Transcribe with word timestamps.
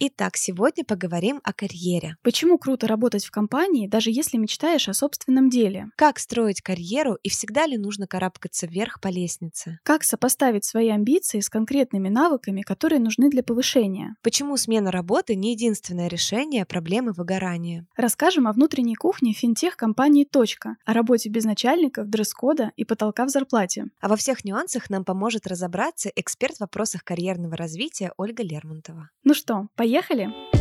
Итак, 0.00 0.36
сегодня 0.36 0.84
поговорим 0.84 1.40
о 1.42 1.52
карьере. 1.52 2.14
Почему 2.22 2.56
круто 2.56 2.86
работать 2.86 3.24
в 3.24 3.32
компании, 3.32 3.88
даже 3.88 4.10
если 4.12 4.36
мечтаешь 4.36 4.88
о 4.88 4.94
собственном 4.94 5.50
деле? 5.50 5.86
Как 5.96 6.20
строить 6.20 6.62
карьеру 6.62 7.18
и 7.24 7.28
всегда 7.28 7.66
ли 7.66 7.76
нужно 7.76 8.06
карабкаться 8.06 8.68
вверх 8.68 9.00
по 9.00 9.08
лестнице? 9.08 9.80
Как 9.82 10.04
сопоставить 10.04 10.64
свои 10.64 10.90
амбиции 10.90 11.40
с 11.40 11.50
конкретными 11.50 12.08
навыками, 12.08 12.62
которые 12.62 13.00
нужны 13.00 13.28
для 13.28 13.42
повышения? 13.42 14.14
Почему 14.22 14.56
смена 14.56 14.92
работы 14.92 15.34
не 15.34 15.50
единственное 15.50 16.06
решение 16.06 16.64
проблемы 16.64 17.10
выгорания? 17.10 17.84
Расскажем 17.96 18.46
о 18.46 18.52
внутренней 18.52 18.94
кухне 18.94 19.32
финтех-компании 19.32 20.22
«Точка», 20.22 20.76
о 20.84 20.92
работе 20.92 21.28
без 21.28 21.42
начальников, 21.42 22.08
дресс-кода 22.08 22.70
и 22.76 22.84
потолка 22.84 23.24
в 23.24 23.30
зарплате. 23.30 23.86
А 24.00 24.06
во 24.06 24.14
всех 24.14 24.44
нюансах 24.44 24.90
нам 24.90 25.04
поможет 25.04 25.48
разобраться 25.48 26.08
эксперт 26.14 26.58
в 26.58 26.60
вопросах 26.60 27.02
карьерного 27.02 27.56
развития 27.56 28.12
Ольга 28.16 28.44
Лермонтова. 28.44 29.10
Ну 29.24 29.34
что, 29.34 29.66
Поехали! 29.74 29.87
Поехали! 29.88 30.57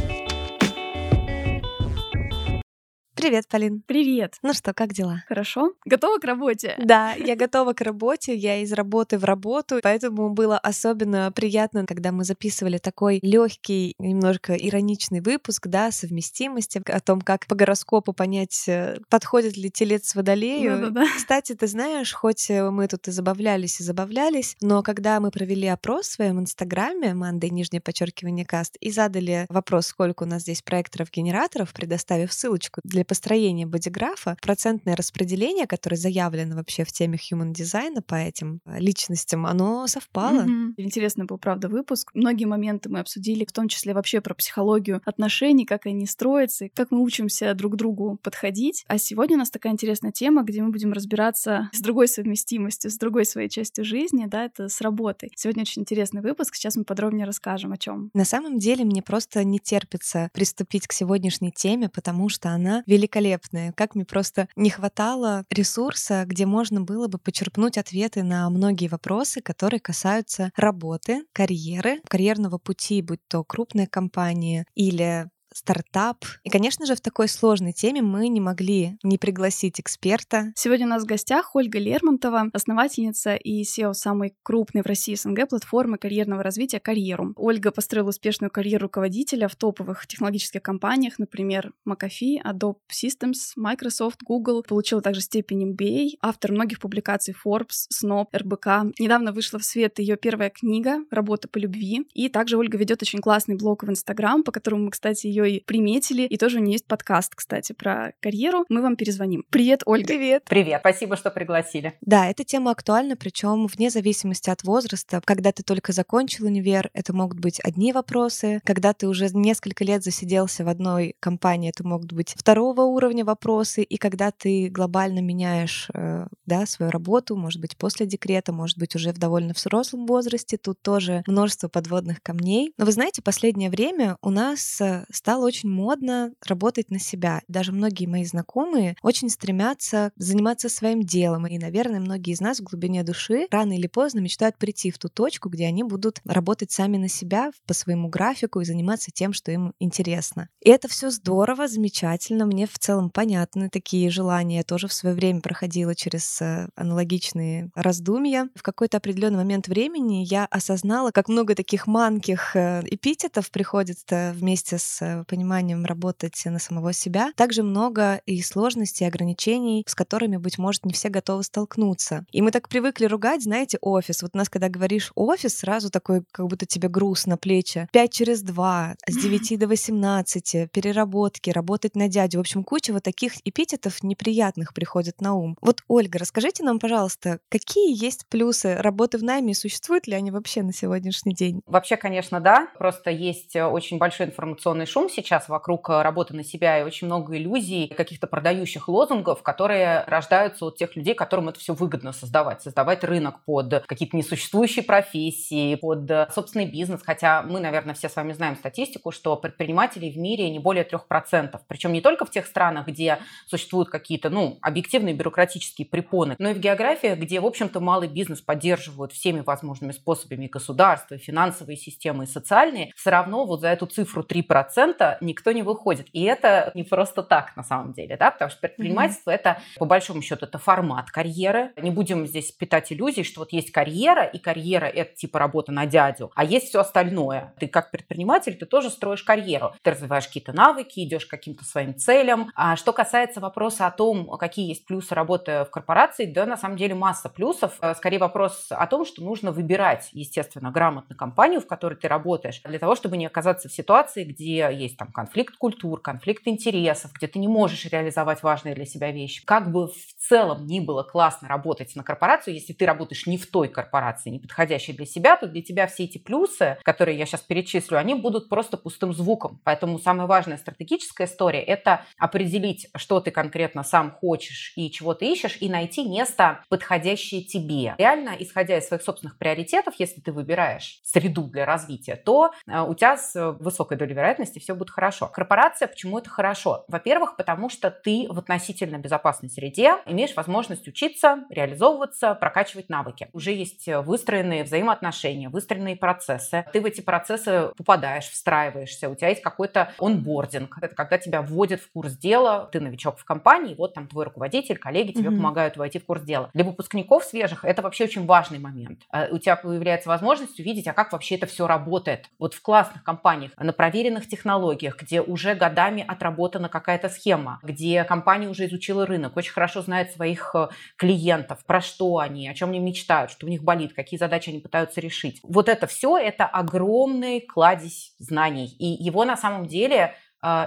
Привет, 3.17 3.47
Полин. 3.47 3.81
Привет. 3.83 4.35
Ну 4.43 4.53
что, 4.53 4.75
как 4.75 4.93
дела? 4.93 5.23
Хорошо. 5.27 5.73
Готова 5.85 6.19
к 6.19 6.23
работе? 6.23 6.75
Да, 6.77 7.13
я 7.13 7.35
готова 7.35 7.73
к 7.73 7.81
работе. 7.81 8.35
Я 8.35 8.61
из 8.61 8.71
работы 8.71 9.17
в 9.17 9.23
работу, 9.23 9.79
поэтому 9.81 10.29
было 10.29 10.59
особенно 10.59 11.31
приятно, 11.31 11.87
когда 11.87 12.11
мы 12.11 12.25
записывали 12.25 12.77
такой 12.77 13.17
легкий, 13.23 13.95
немножко 13.97 14.53
ироничный 14.53 15.21
выпуск, 15.21 15.65
да, 15.65 15.91
совместимости, 15.91 16.79
о 16.85 16.99
том, 16.99 17.19
как 17.21 17.47
по 17.47 17.55
гороскопу 17.55 18.13
понять, 18.13 18.65
э, 18.67 18.99
подходит 19.09 19.57
ли 19.57 19.71
телец 19.71 20.13
водолею. 20.13 20.77
Ну, 20.77 20.91
да, 20.91 21.01
да. 21.01 21.07
Кстати, 21.17 21.55
ты 21.55 21.65
знаешь, 21.65 22.13
хоть 22.13 22.51
э, 22.51 22.69
мы 22.69 22.87
тут 22.87 23.07
и 23.07 23.11
забавлялись, 23.11 23.79
и 23.79 23.83
забавлялись, 23.83 24.55
но 24.61 24.83
когда 24.83 25.19
мы 25.19 25.31
провели 25.31 25.65
опрос 25.65 26.05
в 26.05 26.11
своем 26.11 26.39
инстаграме, 26.39 27.15
Мандай, 27.15 27.49
нижнее 27.49 27.81
подчеркивание 27.81 28.45
каст, 28.45 28.77
и 28.79 28.91
задали 28.91 29.47
вопрос, 29.49 29.87
сколько 29.87 30.21
у 30.21 30.27
нас 30.27 30.43
здесь 30.43 30.61
проекторов-генераторов, 30.61 31.73
предоставив 31.73 32.31
ссылочку 32.31 32.79
для 32.83 33.06
построения 33.07 33.65
бодиграфа 33.65 34.37
процентное 34.41 34.95
распределение, 34.95 35.67
которое 35.67 35.95
заявлено 35.95 36.55
вообще 36.55 36.83
в 36.83 36.91
теме 36.91 37.17
human 37.17 37.51
дизайна 37.51 38.01
по 38.01 38.15
этим 38.15 38.59
э, 38.65 38.79
личностям, 38.79 39.45
оно 39.45 39.87
совпало. 39.87 40.41
Mm-hmm. 40.41 40.73
Интересный 40.77 41.25
был, 41.25 41.37
правда, 41.37 41.69
выпуск. 41.69 42.11
Многие 42.13 42.45
моменты 42.45 42.89
мы 42.89 42.99
обсудили, 42.99 43.45
в 43.45 43.51
том 43.51 43.67
числе 43.67 43.93
вообще 43.93 44.21
про 44.21 44.33
психологию 44.33 45.01
отношений, 45.05 45.65
как 45.65 45.85
они 45.85 46.05
строятся, 46.05 46.67
как 46.73 46.91
мы 46.91 47.01
учимся 47.01 47.53
друг 47.53 47.73
к 47.73 47.75
другу 47.75 48.19
подходить. 48.21 48.85
А 48.87 48.97
сегодня 48.97 49.35
у 49.35 49.39
нас 49.39 49.49
такая 49.49 49.73
интересная 49.73 50.11
тема, 50.11 50.43
где 50.43 50.61
мы 50.61 50.71
будем 50.71 50.93
разбираться 50.93 51.69
с 51.73 51.81
другой 51.81 52.07
совместимостью, 52.07 52.91
с 52.91 52.97
другой 52.97 53.25
своей 53.25 53.49
частью 53.49 53.85
жизни, 53.85 54.25
да, 54.27 54.45
это 54.45 54.69
с 54.69 54.81
работой. 54.81 55.31
Сегодня 55.35 55.61
очень 55.61 55.81
интересный 55.81 56.21
выпуск, 56.21 56.55
сейчас 56.55 56.75
мы 56.75 56.83
подробнее 56.83 57.25
расскажем 57.25 57.73
о 57.73 57.77
чем. 57.77 58.11
На 58.13 58.25
самом 58.25 58.59
деле 58.59 58.85
мне 58.85 59.01
просто 59.01 59.43
не 59.43 59.59
терпится 59.59 60.29
приступить 60.33 60.87
к 60.87 60.93
сегодняшней 60.93 61.51
теме, 61.51 61.89
потому 61.89 62.29
что 62.29 62.49
она 62.49 62.83
великолепные. 62.97 63.73
Как 63.75 63.95
мне 63.95 64.05
просто 64.05 64.47
не 64.55 64.69
хватало 64.69 65.45
ресурса, 65.51 66.23
где 66.25 66.45
можно 66.45 66.81
было 66.81 67.07
бы 67.07 67.19
почерпнуть 67.19 67.77
ответы 67.77 68.23
на 68.23 68.49
многие 68.49 68.87
вопросы, 68.87 69.41
которые 69.41 69.79
касаются 69.79 70.51
работы, 70.55 71.23
карьеры, 71.33 72.01
карьерного 72.09 72.57
пути, 72.57 73.01
будь 73.01 73.19
то 73.27 73.43
крупная 73.43 73.87
компания 73.87 74.65
или 74.75 75.29
стартап. 75.57 76.23
И, 76.43 76.49
конечно 76.49 76.85
же, 76.85 76.95
в 76.95 77.01
такой 77.01 77.27
сложной 77.27 77.73
теме 77.73 78.01
мы 78.01 78.27
не 78.27 78.39
могли 78.39 78.97
не 79.03 79.17
пригласить 79.17 79.79
эксперта. 79.79 80.51
Сегодня 80.55 80.85
у 80.85 80.89
нас 80.89 81.03
в 81.03 81.07
гостях 81.07 81.55
Ольга 81.55 81.79
Лермонтова, 81.79 82.49
основательница 82.53 83.35
и 83.35 83.63
SEO 83.63 83.93
самой 83.93 84.35
крупной 84.43 84.83
в 84.83 84.85
России 84.85 85.15
СНГ 85.15 85.49
платформы 85.49 85.97
карьерного 85.97 86.43
развития 86.43 86.79
«Карьеру». 86.79 87.33
Ольга 87.35 87.71
построила 87.71 88.09
успешную 88.09 88.51
карьеру 88.51 88.83
руководителя 88.83 89.47
в 89.47 89.55
топовых 89.55 90.05
технологических 90.05 90.61
компаниях, 90.61 91.17
например, 91.17 91.73
McAfee, 91.87 92.37
Adobe 92.45 92.77
Systems, 92.91 93.53
Microsoft, 93.55 94.21
Google. 94.23 94.63
Получила 94.63 95.01
также 95.01 95.21
степень 95.21 95.71
MBA, 95.71 96.17
автор 96.21 96.51
многих 96.51 96.79
публикаций 96.79 97.33
Forbes, 97.33 97.87
Snob, 97.91 98.27
РБК. 98.35 98.97
Недавно 98.99 99.31
вышла 99.31 99.57
в 99.57 99.65
свет 99.65 99.97
ее 99.99 100.17
первая 100.17 100.51
книга 100.51 100.99
«Работа 101.09 101.47
по 101.47 101.57
любви». 101.57 102.07
И 102.13 102.29
также 102.29 102.57
Ольга 102.57 102.77
ведет 102.77 103.01
очень 103.01 103.19
классный 103.19 103.55
блог 103.55 103.83
в 103.83 103.89
Инстаграм, 103.89 104.43
по 104.43 104.51
которому 104.51 104.85
мы, 104.85 104.91
кстати, 104.91 105.25
ее 105.25 105.46
и 105.47 105.63
приметили. 105.63 106.23
И 106.23 106.37
тоже 106.37 106.59
у 106.59 106.61
нее 106.61 106.73
есть 106.73 106.85
подкаст, 106.85 107.35
кстати, 107.35 107.73
про 107.73 108.13
карьеру. 108.21 108.65
Мы 108.69 108.81
вам 108.81 108.95
перезвоним. 108.95 109.43
Привет, 109.49 109.81
Ольга. 109.85 110.07
Привет. 110.07 110.43
Привет, 110.45 110.81
спасибо, 110.81 111.15
что 111.15 111.31
пригласили. 111.31 111.97
Да, 112.01 112.27
эта 112.27 112.43
тема 112.43 112.71
актуальна, 112.71 113.15
причем 113.15 113.67
вне 113.67 113.89
зависимости 113.89 114.49
от 114.49 114.63
возраста. 114.63 115.21
Когда 115.23 115.51
ты 115.51 115.63
только 115.63 115.93
закончил 115.93 116.45
универ, 116.45 116.89
это 116.93 117.13
могут 117.13 117.39
быть 117.39 117.59
одни 117.63 117.93
вопросы. 117.93 118.61
Когда 118.63 118.93
ты 118.93 119.07
уже 119.07 119.29
несколько 119.33 119.83
лет 119.83 120.03
засиделся 120.03 120.63
в 120.63 120.69
одной 120.69 121.15
компании, 121.19 121.69
это 121.69 121.85
могут 121.85 122.13
быть 122.13 122.33
второго 122.37 122.81
уровня 122.81 123.25
вопросы. 123.25 123.83
И 123.83 123.97
когда 123.97 124.31
ты 124.31 124.69
глобально 124.69 125.19
меняешь 125.19 125.89
э, 125.93 126.27
да, 126.45 126.65
свою 126.65 126.91
работу, 126.91 127.35
может 127.35 127.61
быть, 127.61 127.77
после 127.77 128.05
декрета, 128.05 128.53
может 128.53 128.77
быть, 128.77 128.95
уже 128.95 129.11
в 129.11 129.17
довольно 129.17 129.53
взрослом 129.53 130.05
возрасте, 130.05 130.57
тут 130.57 130.81
тоже 130.81 131.23
множество 131.27 131.67
подводных 131.67 132.21
камней. 132.21 132.73
Но 132.77 132.85
вы 132.85 132.91
знаете, 132.91 133.21
последнее 133.21 133.69
время 133.69 134.17
у 134.21 134.29
нас 134.29 134.81
э, 134.81 135.05
стало 135.37 135.45
очень 135.45 135.69
модно 135.69 136.31
работать 136.47 136.89
на 136.89 136.99
себя. 136.99 137.41
Даже 137.47 137.71
многие 137.71 138.07
мои 138.07 138.25
знакомые 138.25 138.95
очень 139.03 139.29
стремятся 139.29 140.11
заниматься 140.15 140.67
своим 140.67 141.03
делом. 141.03 141.45
И, 141.45 141.59
наверное, 141.59 141.99
многие 141.99 142.33
из 142.33 142.41
нас 142.41 142.59
в 142.59 142.63
глубине 142.63 143.03
души 143.03 143.45
рано 143.51 143.73
или 143.73 143.85
поздно 143.85 144.19
мечтают 144.19 144.57
прийти 144.57 144.89
в 144.89 144.97
ту 144.97 145.09
точку, 145.09 145.49
где 145.49 145.67
они 145.67 145.83
будут 145.83 146.21
работать 146.25 146.71
сами 146.71 146.97
на 146.97 147.07
себя 147.07 147.51
по 147.67 147.75
своему 147.75 148.09
графику 148.09 148.61
и 148.61 148.65
заниматься 148.65 149.11
тем, 149.11 149.31
что 149.31 149.51
им 149.51 149.73
интересно. 149.79 150.49
И 150.59 150.69
это 150.69 150.87
все 150.87 151.11
здорово, 151.11 151.67
замечательно. 151.67 152.47
Мне 152.47 152.65
в 152.65 152.79
целом 152.79 153.11
понятны 153.11 153.69
такие 153.69 154.09
желания. 154.09 154.57
Я 154.57 154.63
тоже 154.63 154.87
в 154.87 154.93
свое 154.93 155.13
время 155.13 155.41
проходила 155.41 155.93
через 155.93 156.41
э, 156.41 156.67
аналогичные 156.75 157.69
раздумья. 157.75 158.49
В 158.55 158.63
какой-то 158.63 158.97
определенный 158.97 159.37
момент 159.37 159.67
времени 159.67 160.25
я 160.27 160.45
осознала, 160.45 161.11
как 161.11 161.29
много 161.29 161.53
таких 161.53 161.85
манких 161.85 162.55
э, 162.55 162.81
эпитетов 162.89 163.51
приходит 163.51 163.99
э, 164.09 164.31
вместе 164.33 164.79
с 164.79 165.25
пониманием 165.27 165.85
работать 165.85 166.41
на 166.45 166.59
самого 166.59 166.93
себя, 166.93 167.31
также 167.35 167.63
много 167.63 168.21
и 168.25 168.41
сложностей, 168.41 169.05
и 169.05 169.09
ограничений, 169.09 169.83
с 169.87 169.95
которыми, 169.95 170.37
быть 170.37 170.57
может, 170.57 170.85
не 170.85 170.93
все 170.93 171.09
готовы 171.09 171.43
столкнуться. 171.43 172.25
И 172.31 172.41
мы 172.41 172.51
так 172.51 172.69
привыкли 172.69 173.05
ругать, 173.05 173.43
знаете, 173.43 173.77
офис. 173.81 174.21
Вот 174.21 174.31
у 174.33 174.37
нас, 174.37 174.49
когда 174.49 174.69
говоришь 174.69 175.11
офис, 175.15 175.57
сразу 175.57 175.89
такой, 175.89 176.23
как 176.31 176.47
будто 176.47 176.65
тебе 176.65 176.89
груз 176.89 177.25
на 177.25 177.37
плечи. 177.37 177.87
5 177.91 178.11
через 178.11 178.41
2, 178.41 178.95
с 179.07 179.15
9 179.15 179.59
до 179.59 179.67
18, 179.67 180.71
переработки, 180.71 181.49
работать 181.49 181.95
на 181.95 182.07
дядю. 182.07 182.37
В 182.37 182.41
общем, 182.41 182.63
куча 182.63 182.93
вот 182.93 183.03
таких 183.03 183.33
эпитетов 183.45 184.03
неприятных 184.03 184.73
приходит 184.73 185.21
на 185.21 185.35
ум. 185.35 185.57
Вот, 185.61 185.81
Ольга, 185.87 186.19
расскажите 186.19 186.63
нам, 186.63 186.79
пожалуйста, 186.79 187.39
какие 187.49 187.93
есть 188.03 188.25
плюсы 188.29 188.75
работы 188.75 189.17
в 189.17 189.23
найме 189.23 189.51
и 189.51 189.55
существуют 189.55 190.07
ли 190.07 190.13
они 190.13 190.31
вообще 190.31 190.63
на 190.63 190.73
сегодняшний 190.73 191.33
день? 191.33 191.61
Вообще, 191.65 191.97
конечно, 191.97 192.39
да. 192.39 192.69
Просто 192.77 193.11
есть 193.11 193.55
э, 193.55 193.65
очень 193.65 193.97
большой 193.97 194.27
информационный 194.27 194.85
шум 194.85 195.06
сейчас 195.09 195.49
вокруг 195.49 195.89
э, 195.89 196.01
работы 196.01 196.35
на 196.35 196.43
себя 196.43 196.79
и 196.79 196.83
очень 196.83 197.07
много 197.07 197.37
иллюзий, 197.37 197.87
каких-то 197.87 198.27
продающих 198.27 198.87
лозунгов, 198.87 199.43
которые 199.43 200.03
рождаются 200.07 200.65
от 200.65 200.77
тех 200.77 200.95
людей, 200.95 201.13
которым 201.13 201.49
это 201.49 201.59
все 201.59 201.73
выгодно 201.73 202.13
создавать. 202.13 202.61
Создавать 202.61 203.03
рынок 203.03 203.43
под 203.45 203.85
какие-то 203.85 204.15
несуществующие 204.17 204.83
профессии, 204.83 205.75
под 205.75 206.09
э, 206.09 206.27
собственный 206.33 206.65
бизнес. 206.65 207.01
Хотя 207.03 207.41
мы, 207.43 207.59
наверное, 207.59 207.95
все 207.95 208.09
с 208.09 208.15
вами 208.15 208.33
знаем 208.33 208.55
статистику, 208.55 209.11
что 209.11 209.35
предпринимателей 209.35 210.11
в 210.11 210.17
мире 210.17 210.49
не 210.49 210.59
более 210.59 210.83
3%. 210.83 211.59
Причем 211.67 211.93
не 211.93 212.01
только 212.01 212.25
в 212.25 212.31
тех 212.31 212.45
странах, 212.45 212.87
где 212.87 213.19
существуют 213.47 213.89
какие-то, 213.89 214.29
ну, 214.29 214.57
объективные 214.61 215.13
бюрократические 215.15 215.87
препоны, 215.87 216.35
но 216.39 216.49
и 216.49 216.53
в 216.53 216.59
географиях, 216.59 217.19
где, 217.19 217.39
в 217.39 217.45
общем-то, 217.45 217.79
малый 217.79 218.07
бизнес 218.07 218.41
поддерживают 218.41 219.13
всеми 219.13 219.41
возможными 219.41 219.91
способами 219.91 220.47
государства, 220.47 221.17
финансовые 221.17 221.77
системы 221.77 222.25
и 222.25 222.27
социальные, 222.27 222.91
все 222.95 223.09
равно 223.09 223.45
вот 223.45 223.61
за 223.61 223.69
эту 223.69 223.85
цифру 223.85 224.23
3% 224.23 224.96
процента 224.97 225.17
никто 225.21 225.51
не 225.51 225.63
выходит. 225.63 226.07
И 226.13 226.23
это 226.23 226.71
не 226.73 226.83
просто 226.83 227.23
так 227.23 227.55
на 227.55 227.63
самом 227.63 227.93
деле, 227.93 228.17
да, 228.17 228.31
потому 228.31 228.49
что 228.51 228.61
предпринимательство 228.61 229.31
mm-hmm. 229.31 229.35
это, 229.35 229.61
по 229.77 229.85
большому 229.85 230.21
счету, 230.21 230.45
это 230.45 230.57
формат 230.57 231.11
карьеры. 231.11 231.71
Не 231.77 231.91
будем 231.91 232.25
здесь 232.27 232.51
питать 232.51 232.91
иллюзий, 232.91 233.23
что 233.23 233.41
вот 233.41 233.53
есть 233.53 233.71
карьера, 233.71 234.23
и 234.23 234.37
карьера 234.39 234.85
это 234.85 235.15
типа 235.15 235.39
работа 235.39 235.71
на 235.71 235.85
дядю, 235.85 236.31
а 236.35 236.43
есть 236.43 236.69
все 236.69 236.79
остальное. 236.79 237.53
Ты 237.59 237.67
как 237.67 237.91
предприниматель, 237.91 238.55
ты 238.55 238.65
тоже 238.65 238.89
строишь 238.89 239.23
карьеру. 239.23 239.73
Ты 239.81 239.91
развиваешь 239.91 240.27
какие-то 240.27 240.53
навыки, 240.53 241.03
идешь 241.03 241.25
к 241.25 241.29
каким-то 241.29 241.65
своим 241.65 241.95
целям. 241.95 242.51
А 242.55 242.75
что 242.75 242.93
касается 242.93 243.39
вопроса 243.39 243.87
о 243.87 243.91
том, 243.91 244.37
какие 244.37 244.69
есть 244.69 244.85
плюсы 244.85 245.15
работы 245.15 245.65
в 245.65 245.69
корпорации, 245.71 246.25
да, 246.25 246.45
на 246.45 246.57
самом 246.57 246.77
деле 246.77 246.95
масса 246.95 247.29
плюсов. 247.29 247.77
Э, 247.81 247.93
скорее 247.95 248.19
вопрос 248.19 248.67
о 248.69 248.85
том, 248.87 249.05
что 249.05 249.23
нужно 249.23 249.51
выбирать, 249.51 250.09
естественно, 250.13 250.71
грамотно 250.71 251.15
компанию, 251.15 251.61
в 251.61 251.67
которой 251.67 251.95
ты 251.95 252.07
работаешь, 252.07 252.61
для 252.63 252.79
того, 252.79 252.95
чтобы 252.95 253.17
не 253.17 253.25
оказаться 253.25 253.69
в 253.69 253.73
ситуации, 253.73 254.23
где 254.23 254.69
есть 254.71 254.86
там 254.95 255.11
конфликт 255.11 255.57
культур, 255.57 256.01
конфликт 256.01 256.47
интересов, 256.47 257.11
где 257.13 257.27
ты 257.27 257.39
не 257.39 257.47
можешь 257.47 257.85
реализовать 257.85 258.43
важные 258.43 258.75
для 258.75 258.85
себя 258.85 259.11
вещи. 259.11 259.43
Как 259.45 259.71
бы 259.71 259.87
в 259.87 260.13
целом 260.17 260.65
ни 260.65 260.79
было 260.79 261.03
классно 261.03 261.47
работать 261.47 261.95
на 261.95 262.03
корпорацию, 262.03 262.53
если 262.53 262.73
ты 262.73 262.85
работаешь 262.85 263.25
не 263.25 263.37
в 263.37 263.49
той 263.49 263.67
корпорации, 263.67 264.29
не 264.29 264.39
подходящей 264.39 264.93
для 264.93 265.05
себя, 265.05 265.35
то 265.37 265.47
для 265.47 265.61
тебя 265.61 265.87
все 265.87 266.05
эти 266.05 266.17
плюсы, 266.17 266.77
которые 266.83 267.17
я 267.17 267.25
сейчас 267.25 267.41
перечислю, 267.41 267.97
они 267.97 268.13
будут 268.13 268.49
просто 268.49 268.77
пустым 268.77 269.13
звуком. 269.13 269.59
Поэтому 269.63 269.99
самая 269.99 270.27
важная 270.27 270.57
стратегическая 270.57 271.25
история– 271.25 271.61
это 271.63 272.05
определить, 272.17 272.87
что 272.95 273.19
ты 273.19 273.31
конкретно 273.31 273.83
сам 273.83 274.11
хочешь 274.11 274.73
и 274.75 274.91
чего 274.91 275.13
ты 275.13 275.31
ищешь, 275.31 275.57
и 275.59 275.69
найти 275.69 276.07
место, 276.07 276.63
подходящее 276.69 277.43
тебе. 277.43 277.95
Реально, 277.97 278.35
исходя 278.39 278.77
из 278.77 278.87
своих 278.87 279.01
собственных 279.01 279.37
приоритетов, 279.37 279.95
если 279.97 280.21
ты 280.21 280.31
выбираешь 280.31 280.99
среду 281.03 281.43
для 281.43 281.65
развития, 281.65 282.15
то 282.15 282.51
э, 282.67 282.81
у 282.81 282.93
тебя 282.93 283.17
с 283.17 283.53
высокой 283.59 283.97
долей 283.97 284.13
вероятности 284.13 284.59
все 284.59 284.73
будет 284.77 284.89
хорошо. 284.89 285.27
Корпорация, 285.27 285.87
почему 285.87 286.19
это 286.19 286.29
хорошо? 286.29 286.85
Во-первых, 286.87 287.35
потому 287.35 287.69
что 287.69 287.91
ты 287.91 288.27
в 288.29 288.39
относительно 288.39 288.97
безопасной 288.97 289.49
среде, 289.49 289.95
имеешь 290.05 290.35
возможность 290.35 290.87
учиться, 290.87 291.43
реализовываться, 291.49 292.33
прокачивать 292.35 292.89
навыки. 292.89 293.29
Уже 293.33 293.51
есть 293.51 293.87
э, 293.87 293.99
выстроенные 293.99 294.63
взаимоотношения, 294.63 295.49
выстроенные 295.49 295.95
процессы. 295.95 296.65
Ты 296.71 296.81
в 296.81 296.85
эти 296.85 297.01
процессы 297.01 297.71
попадаешь, 297.75 298.29
встраиваешься, 298.29 299.09
у 299.09 299.15
тебя 299.15 299.29
есть 299.29 299.41
какой-то 299.41 299.91
онбординг. 299.99 300.77
Это 300.81 300.95
когда 300.95 301.17
тебя 301.17 301.41
вводят 301.41 301.81
в 301.81 301.91
курс 301.91 302.13
дела, 302.13 302.69
ты 302.71 302.79
новичок 302.79 303.17
в 303.17 303.25
компании, 303.25 303.75
вот 303.75 303.93
там 303.93 304.07
твой 304.07 304.25
руководитель, 304.25 304.77
коллеги 304.77 305.11
тебе 305.11 305.29
mm-hmm. 305.29 305.37
помогают 305.37 305.77
войти 305.77 305.99
в 305.99 306.05
курс 306.05 306.21
дела. 306.21 306.49
Для 306.53 306.63
выпускников 306.63 307.23
свежих 307.23 307.65
это 307.65 307.81
вообще 307.81 308.05
очень 308.05 308.25
важный 308.25 308.59
момент. 308.59 309.01
Э, 309.11 309.29
у 309.31 309.37
тебя 309.39 309.55
появляется 309.55 310.09
возможность 310.09 310.59
увидеть, 310.59 310.87
а 310.87 310.93
как 310.93 311.11
вообще 311.11 311.35
это 311.35 311.47
все 311.47 311.67
работает. 311.67 312.29
Вот 312.39 312.53
в 312.53 312.61
классных 312.61 313.03
компаниях, 313.03 313.51
на 313.57 313.73
проверенных 313.73 314.27
технологиях, 314.27 314.66
где 314.75 315.21
уже 315.21 315.55
годами 315.55 316.03
отработана 316.07 316.69
какая-то 316.69 317.09
схема, 317.09 317.59
где 317.63 318.03
компания 318.03 318.49
уже 318.49 318.65
изучила 318.65 319.05
рынок, 319.05 319.37
очень 319.37 319.53
хорошо 319.53 319.81
знает 319.81 320.11
своих 320.11 320.51
э, 320.53 320.67
клиентов, 320.95 321.65
про 321.65 321.81
что 321.81 322.17
они, 322.19 322.47
о 322.49 322.53
чем 322.53 322.69
они 322.69 322.79
мечтают, 322.79 323.31
что 323.31 323.45
у 323.45 323.49
них 323.49 323.63
болит, 323.63 323.93
какие 323.93 324.17
задачи 324.17 324.49
они 324.49 324.59
пытаются 324.59 325.01
решить. 325.01 325.39
Вот 325.43 325.69
это 325.69 325.87
все, 325.87 326.17
это 326.17 326.45
огромный 326.45 327.41
кладезь 327.41 328.13
знаний. 328.19 328.75
И 328.79 328.85
его 328.85 329.25
на 329.25 329.37
самом 329.37 329.67
деле 329.67 330.15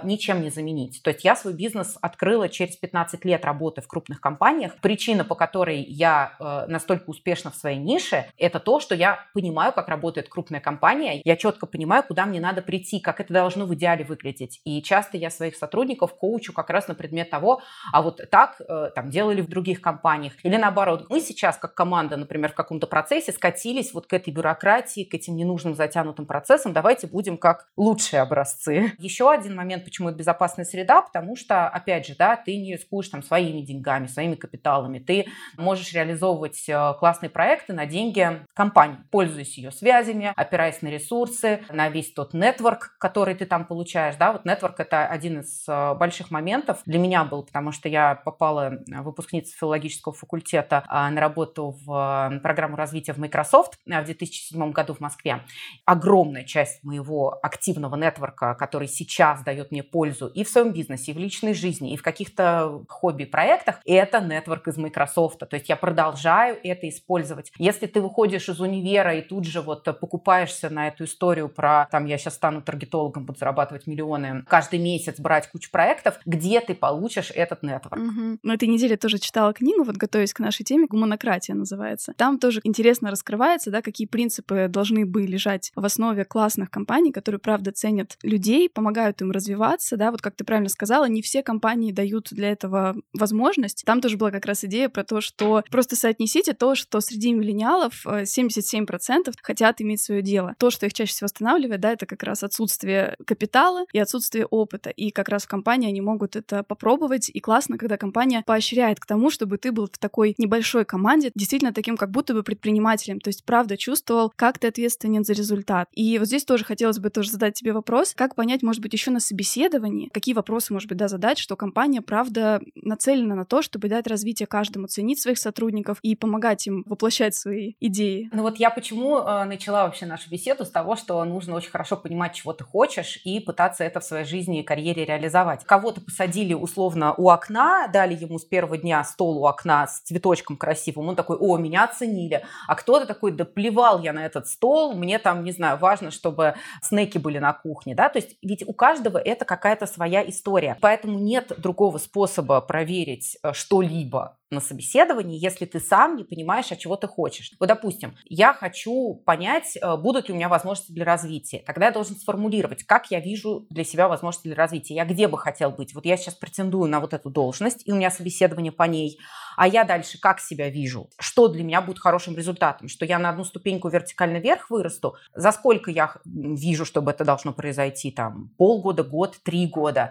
ничем 0.02 0.43
не 0.43 0.50
заменить. 0.50 1.00
То 1.02 1.11
есть 1.11 1.25
я 1.25 1.37
свой 1.37 1.55
бизнес 1.55 1.96
открыла 2.00 2.49
через 2.49 2.76
15 2.76 3.25
лет 3.25 3.44
работы 3.44 3.81
в 3.81 3.88
крупных 3.88 4.20
компаниях. 4.20 4.76
Причина, 4.81 5.25
по 5.25 5.34
которой 5.34 5.82
я 5.82 6.34
э, 6.38 6.67
настолько 6.67 7.11
успешна 7.11 7.50
в 7.50 7.56
своей 7.56 7.78
нише, 7.78 8.26
это 8.37 8.61
то, 8.61 8.81
что 8.81 8.94
я 8.94 9.20
понимаю, 9.34 9.72
как 9.72 9.88
работает 9.88 10.28
крупная 10.28 10.61
компания, 10.61 11.20
я 11.25 11.37
четко 11.37 11.67
понимаю, 11.67 12.02
куда 12.02 12.26
мне 12.26 12.40
надо 12.40 12.62
прийти, 12.62 13.00
как 13.00 13.20
это 13.20 13.32
должно 13.32 13.67
в 13.67 13.75
идеале 13.75 14.05
выглядеть. 14.05 14.61
И 14.64 14.82
часто 14.82 15.17
я 15.17 15.31
своих 15.31 15.56
сотрудников 15.56 16.14
коучу 16.14 16.52
как 16.52 16.70
раз 16.70 16.88
на 16.88 16.94
предмет 16.94 17.31
того, 17.31 17.62
а 17.93 18.02
вот 18.02 18.20
так 18.31 18.61
э, 18.61 18.90
там 18.94 19.11
делали 19.11 19.40
в 19.40 19.49
других 19.49 19.81
компаниях. 19.81 20.34
Или 20.43 20.56
наоборот, 20.56 21.06
мы 21.08 21.20
сейчас 21.20 21.56
как 21.56 21.75
команда, 21.75 22.16
например, 22.16 22.50
в 22.50 22.55
каком-то 22.55 22.87
процессе 22.87 23.32
скатились 23.32 23.93
вот 23.94 24.06
к 24.06 24.12
этой 24.12 24.32
бюрократии, 24.32 25.05
к 25.05 25.14
этим 25.14 25.37
ненужным 25.37 25.75
затянутым 25.75 26.26
процессам, 26.26 26.73
давайте 26.73 27.06
будем 27.06 27.38
как 27.38 27.69
лучшие 27.76 28.20
образцы. 28.20 28.93
Еще 28.99 29.31
один 29.31 29.60
момент, 29.61 29.85
почему 29.85 30.09
это 30.09 30.19
безопасная 30.19 30.65
среда, 30.65 31.03
потому 31.03 31.37
что, 31.37 31.69
опять 31.69 32.07
же, 32.07 32.15
да, 32.17 32.37
ты 32.37 32.57
не 32.57 32.73
рискуешь 32.73 33.09
там 33.09 33.23
своими 33.23 33.61
деньгами, 33.61 34.07
своими 34.07 34.35
капиталами, 34.35 34.99
ты 34.99 35.27
можешь 35.59 35.93
реализовывать 35.93 36.67
э, 36.69 36.95
классные 36.99 37.29
проекты 37.29 37.75
на 37.75 37.85
деньги 37.85 38.47
компании, 38.55 38.97
пользуясь 39.11 39.59
ее 39.59 39.71
связями, 39.71 40.33
опираясь 40.35 40.81
на 40.81 40.89
ресурсы, 40.89 41.61
на 41.71 41.91
весь 41.91 42.12
тот 42.12 42.33
нетворк, 42.33 42.97
который 42.99 43.35
ты 43.35 43.45
там 43.45 43.67
получаешь, 43.67 44.17
да, 44.17 44.33
вот 44.33 44.47
нетворк 44.47 44.81
это 44.81 45.07
один 45.07 45.41
из 45.41 45.69
э, 45.69 45.95
больших 45.95 46.31
моментов. 46.31 46.81
Для 46.87 46.99
меня 46.99 47.25
был, 47.25 47.43
потому 47.43 47.71
что 47.73 47.89
я 47.89 48.15
попала 48.15 48.79
выпускницей 48.87 49.55
филологического 49.59 50.15
факультета 50.15 50.85
а, 50.89 51.11
на 51.11 51.21
работу 51.21 51.77
в 51.85 52.31
э, 52.33 52.41
программу 52.41 52.77
развития 52.77 53.12
в 53.12 53.19
Microsoft 53.19 53.79
в 53.85 54.05
2007 54.05 54.73
году 54.73 54.95
в 54.95 55.01
Москве. 55.01 55.43
Огромная 55.85 56.45
часть 56.45 56.83
моего 56.83 57.39
активного 57.43 57.97
нетворка, 57.97 58.55
который 58.55 58.89
сейчас 58.89 59.43
дает 59.50 59.73
мне 59.73 59.82
пользу 59.82 60.29
и 60.29 60.44
в 60.44 60.49
своем 60.49 60.73
бизнесе, 60.73 61.11
и 61.11 61.14
в 61.14 61.19
личной 61.19 61.55
жизни, 61.55 61.93
и 61.93 61.97
в 61.97 62.02
каких-то 62.02 62.85
хобби-проектах, 62.88 63.81
это 63.85 64.20
нетворк 64.20 64.69
из 64.69 64.76
Microsoft. 64.76 65.41
То 65.41 65.56
есть 65.56 65.69
я 65.69 65.76
продолжаю 65.76 66.56
это 66.62 66.88
использовать. 66.88 67.52
Если 67.58 67.87
ты 67.87 68.00
выходишь 68.00 68.49
из 68.49 68.61
универа 68.61 69.14
и 69.17 69.23
тут 69.23 69.44
же 69.44 69.61
вот 69.61 69.85
покупаешься 69.85 70.70
на 70.70 70.88
эту 70.88 71.05
историю 71.05 71.49
про, 71.49 71.88
там, 71.91 72.06
я 72.06 72.17
сейчас 72.17 72.35
стану 72.35 72.62
таргетологом, 72.62 73.25
буду 73.25 73.38
зарабатывать 73.38 73.87
миллионы, 73.87 74.44
каждый 74.47 74.79
месяц 74.79 75.19
брать 75.19 75.50
кучу 75.50 75.70
проектов, 75.70 76.20
где 76.25 76.61
ты 76.61 76.75
получишь 76.75 77.32
этот 77.35 77.62
нетворк? 77.62 77.97
Угу. 77.97 78.38
На 78.43 78.55
этой 78.55 78.69
неделе 78.69 78.97
тоже 78.97 79.19
читала 79.19 79.52
книгу, 79.52 79.82
вот 79.82 79.97
готовясь 79.97 80.32
к 80.32 80.38
нашей 80.38 80.62
теме, 80.64 80.87
«Гуманократия» 80.87 81.55
называется. 81.55 82.12
Там 82.17 82.38
тоже 82.38 82.61
интересно 82.62 83.11
раскрывается, 83.11 83.70
да, 83.70 83.82
какие 83.82 84.06
принципы 84.06 84.69
должны 84.69 85.05
бы 85.05 85.23
лежать 85.23 85.73
в 85.75 85.85
основе 85.85 86.25
классных 86.25 86.70
компаний, 86.70 87.11
которые, 87.11 87.41
правда, 87.41 87.73
ценят 87.73 88.17
людей, 88.23 88.69
помогают 88.69 89.20
им 89.23 89.31
развиваться 89.31 89.39
развиваться, 89.40 89.96
да, 89.96 90.10
вот 90.10 90.20
как 90.20 90.37
ты 90.37 90.44
правильно 90.44 90.69
сказала, 90.69 91.06
не 91.08 91.22
все 91.22 91.42
компании 91.42 91.92
дают 91.92 92.28
для 92.31 92.50
этого 92.50 92.96
возможность. 93.12 93.82
Там 93.84 94.00
тоже 94.00 94.16
была 94.16 94.31
как 94.31 94.46
раз 94.46 94.64
идея 94.64 94.88
про 94.88 95.02
то, 95.02 95.20
что 95.20 95.64
просто 95.70 95.96
соотнесите 95.96 96.52
то, 96.52 96.75
что 96.75 97.00
среди 97.00 97.32
миллениалов 97.32 98.06
77% 98.06 98.87
э, 98.87 99.32
хотят 99.42 99.81
иметь 99.81 100.02
свое 100.02 100.22
дело. 100.22 100.54
То, 100.58 100.70
что 100.70 100.87
их 100.87 100.92
чаще 100.92 101.12
всего 101.12 101.26
останавливает, 101.26 101.81
да, 101.81 101.92
это 101.92 102.06
как 102.06 102.22
раз 102.22 102.42
отсутствие 102.42 103.16
капитала 103.26 103.84
и 103.92 103.98
отсутствие 103.98 104.46
опыта. 104.46 104.90
И 104.90 105.10
как 105.10 105.28
раз 105.28 105.44
в 105.44 105.48
компании 105.48 105.88
они 105.88 106.00
могут 106.00 106.37
это 106.37 106.62
попробовать. 106.62 107.31
И 107.32 107.40
классно, 107.40 107.78
когда 107.78 107.96
компания 107.96 108.42
поощряет 108.46 109.00
к 109.00 109.06
тому, 109.06 109.31
чтобы 109.31 109.58
ты 109.58 109.72
был 109.72 109.87
в 109.87 109.98
такой 109.98 110.34
небольшой 110.38 110.84
команде, 110.84 111.32
действительно 111.34 111.72
таким 111.72 111.96
как 111.96 112.10
будто 112.10 112.34
бы 112.34 112.42
предпринимателем. 112.42 113.20
То 113.20 113.28
есть, 113.28 113.44
правда, 113.44 113.76
чувствовал, 113.76 114.32
как 114.34 114.58
ты 114.58 114.69
ответственен 114.69 115.25
за 115.25 115.32
результат. 115.32 115.88
И 115.94 116.19
вот 116.19 116.28
здесь 116.28 116.44
тоже 116.44 116.64
хотелось 116.64 116.98
бы 116.98 117.10
тоже 117.10 117.31
задать 117.31 117.54
тебе 117.54 117.72
вопрос, 117.72 118.12
как 118.14 118.34
понять, 118.34 118.62
может 118.62 118.82
быть, 118.82 118.92
еще 118.92 119.10
на 119.10 119.20
собеседовании, 119.31 120.09
какие 120.09 120.35
вопросы, 120.35 120.73
может 120.73 120.88
быть, 120.88 120.99
да, 120.99 121.09
задать, 121.09 121.38
что 121.38 121.56
компания, 121.56 122.03
правда, 122.03 122.61
нацелена 122.75 123.35
на 123.37 123.44
то, 123.44 123.62
чтобы 123.62 123.88
дать 123.88 124.06
развитие 124.06 124.47
каждому, 124.47 124.88
ценить 124.88 125.21
своих 125.21 125.38
сотрудников 125.38 125.99
и 126.03 126.17
помогать 126.17 126.67
им 126.67 126.82
воплощать 126.87 127.35
свои 127.35 127.75
идеи. 127.81 128.28
Ну 128.33 128.43
вот 128.43 128.57
я 128.57 128.71
почему 128.71 129.19
э, 129.19 129.45
начала 129.45 129.85
вообще 129.85 130.07
нашу 130.07 130.28
беседу 130.31 130.64
с 130.64 130.71
того, 130.71 130.97
что 130.97 131.25
нужно 131.25 131.54
очень 131.54 131.71
хорошо 131.71 131.97
понимать, 131.97 132.35
чего 132.35 132.52
ты 132.52 132.64
хочешь, 132.64 133.21
и 133.25 133.38
пытаться 133.38 133.85
это 133.85 134.00
в 134.00 134.04
своей 134.04 134.25
жизни 134.25 134.61
и 134.61 134.62
карьере 134.64 135.04
реализовать. 135.04 135.64
Кого-то 135.64 136.00
посадили 136.00 136.54
условно 136.54 137.14
у 137.14 137.31
окна, 137.31 137.87
дали 137.88 138.14
ему 138.14 138.38
с 138.38 138.45
первого 138.45 138.76
дня 138.76 139.04
стол 139.04 139.38
у 139.38 139.47
окна 139.47 139.87
с 139.87 140.00
цветочком 140.00 140.57
красивым, 140.57 141.09
он 141.09 141.16
такой, 141.16 141.37
о, 141.37 141.57
меня 141.57 141.85
оценили. 141.85 142.45
А 142.66 142.75
кто-то 142.75 143.07
такой, 143.07 143.31
да 143.31 143.45
плевал 143.45 144.02
я 144.02 144.12
на 144.12 144.26
этот 144.26 144.49
стол, 144.49 144.95
мне 144.95 145.19
там, 145.19 145.45
не 145.45 145.52
знаю, 145.52 145.78
важно, 145.78 146.11
чтобы 146.11 146.54
снеки 146.83 147.19
были 147.19 147.38
на 147.38 147.52
кухне, 147.52 147.95
да, 147.95 148.09
то 148.09 148.19
есть 148.19 148.37
ведь 148.43 148.66
у 148.66 148.73
каждого 148.73 149.20
это 149.25 149.45
какая-то 149.45 149.87
своя 149.87 150.29
история. 150.29 150.77
Поэтому 150.81 151.19
нет 151.19 151.53
другого 151.59 151.99
способа 151.99 152.61
проверить 152.61 153.39
э, 153.43 153.53
что-либо 153.53 154.39
на 154.50 154.61
собеседовании, 154.61 155.38
если 155.38 155.64
ты 155.64 155.78
сам 155.78 156.16
не 156.16 156.25
понимаешь, 156.25 156.73
от 156.73 156.78
чего 156.78 156.97
ты 156.97 157.07
хочешь. 157.07 157.52
Вот, 157.61 157.66
допустим, 157.66 158.16
я 158.25 158.52
хочу 158.52 159.14
понять, 159.25 159.76
э, 159.76 159.97
будут 159.97 160.28
ли 160.28 160.35
у 160.35 160.37
меня 160.37 160.49
возможности 160.49 160.92
для 160.92 161.04
развития. 161.04 161.62
Тогда 161.64 161.87
я 161.87 161.92
должен 161.92 162.16
сформулировать, 162.16 162.83
как 162.83 163.11
я 163.12 163.21
вижу 163.21 163.66
для 163.71 163.85
себя 163.85 164.09
возможности 164.09 164.49
для 164.49 164.57
развития. 164.57 164.95
Я 164.95 165.04
где 165.04 165.28
бы 165.28 165.38
хотел 165.38 165.71
быть? 165.71 165.95
Вот 165.95 166.04
я 166.04 166.16
сейчас 166.16 166.35
претендую 166.35 166.90
на 166.90 166.99
вот 166.99 167.14
эту 167.14 167.30
должность, 167.30 167.87
и 167.87 167.92
у 167.92 167.97
меня 167.97 168.11
собеседование 168.11 168.73
по 168.73 168.85
ней. 168.85 169.19
А 169.57 169.69
я 169.69 169.85
дальше 169.85 170.19
как 170.19 170.40
себя 170.40 170.69
вижу? 170.69 171.11
Что 171.19 171.47
для 171.47 171.62
меня 171.62 171.80
будет 171.80 172.00
хорошим 172.00 172.37
результатом? 172.37 172.88
Что 172.88 173.04
я 173.04 173.19
на 173.19 173.30
одну 173.30 173.45
ступеньку 173.45 173.88
вертикально 173.88 174.38
вверх 174.38 174.71
вырасту? 174.71 175.16
За 175.35 175.52
сколько 175.52 175.90
я 175.90 176.16
вижу, 176.25 176.85
чтобы 176.85 177.12
это 177.12 177.25
должно 177.25 177.52
произойти? 177.52 178.11
Там 178.11 178.50
полгода, 178.59 179.04
год, 179.04 179.38
три 179.45 179.66
года? 179.66 180.11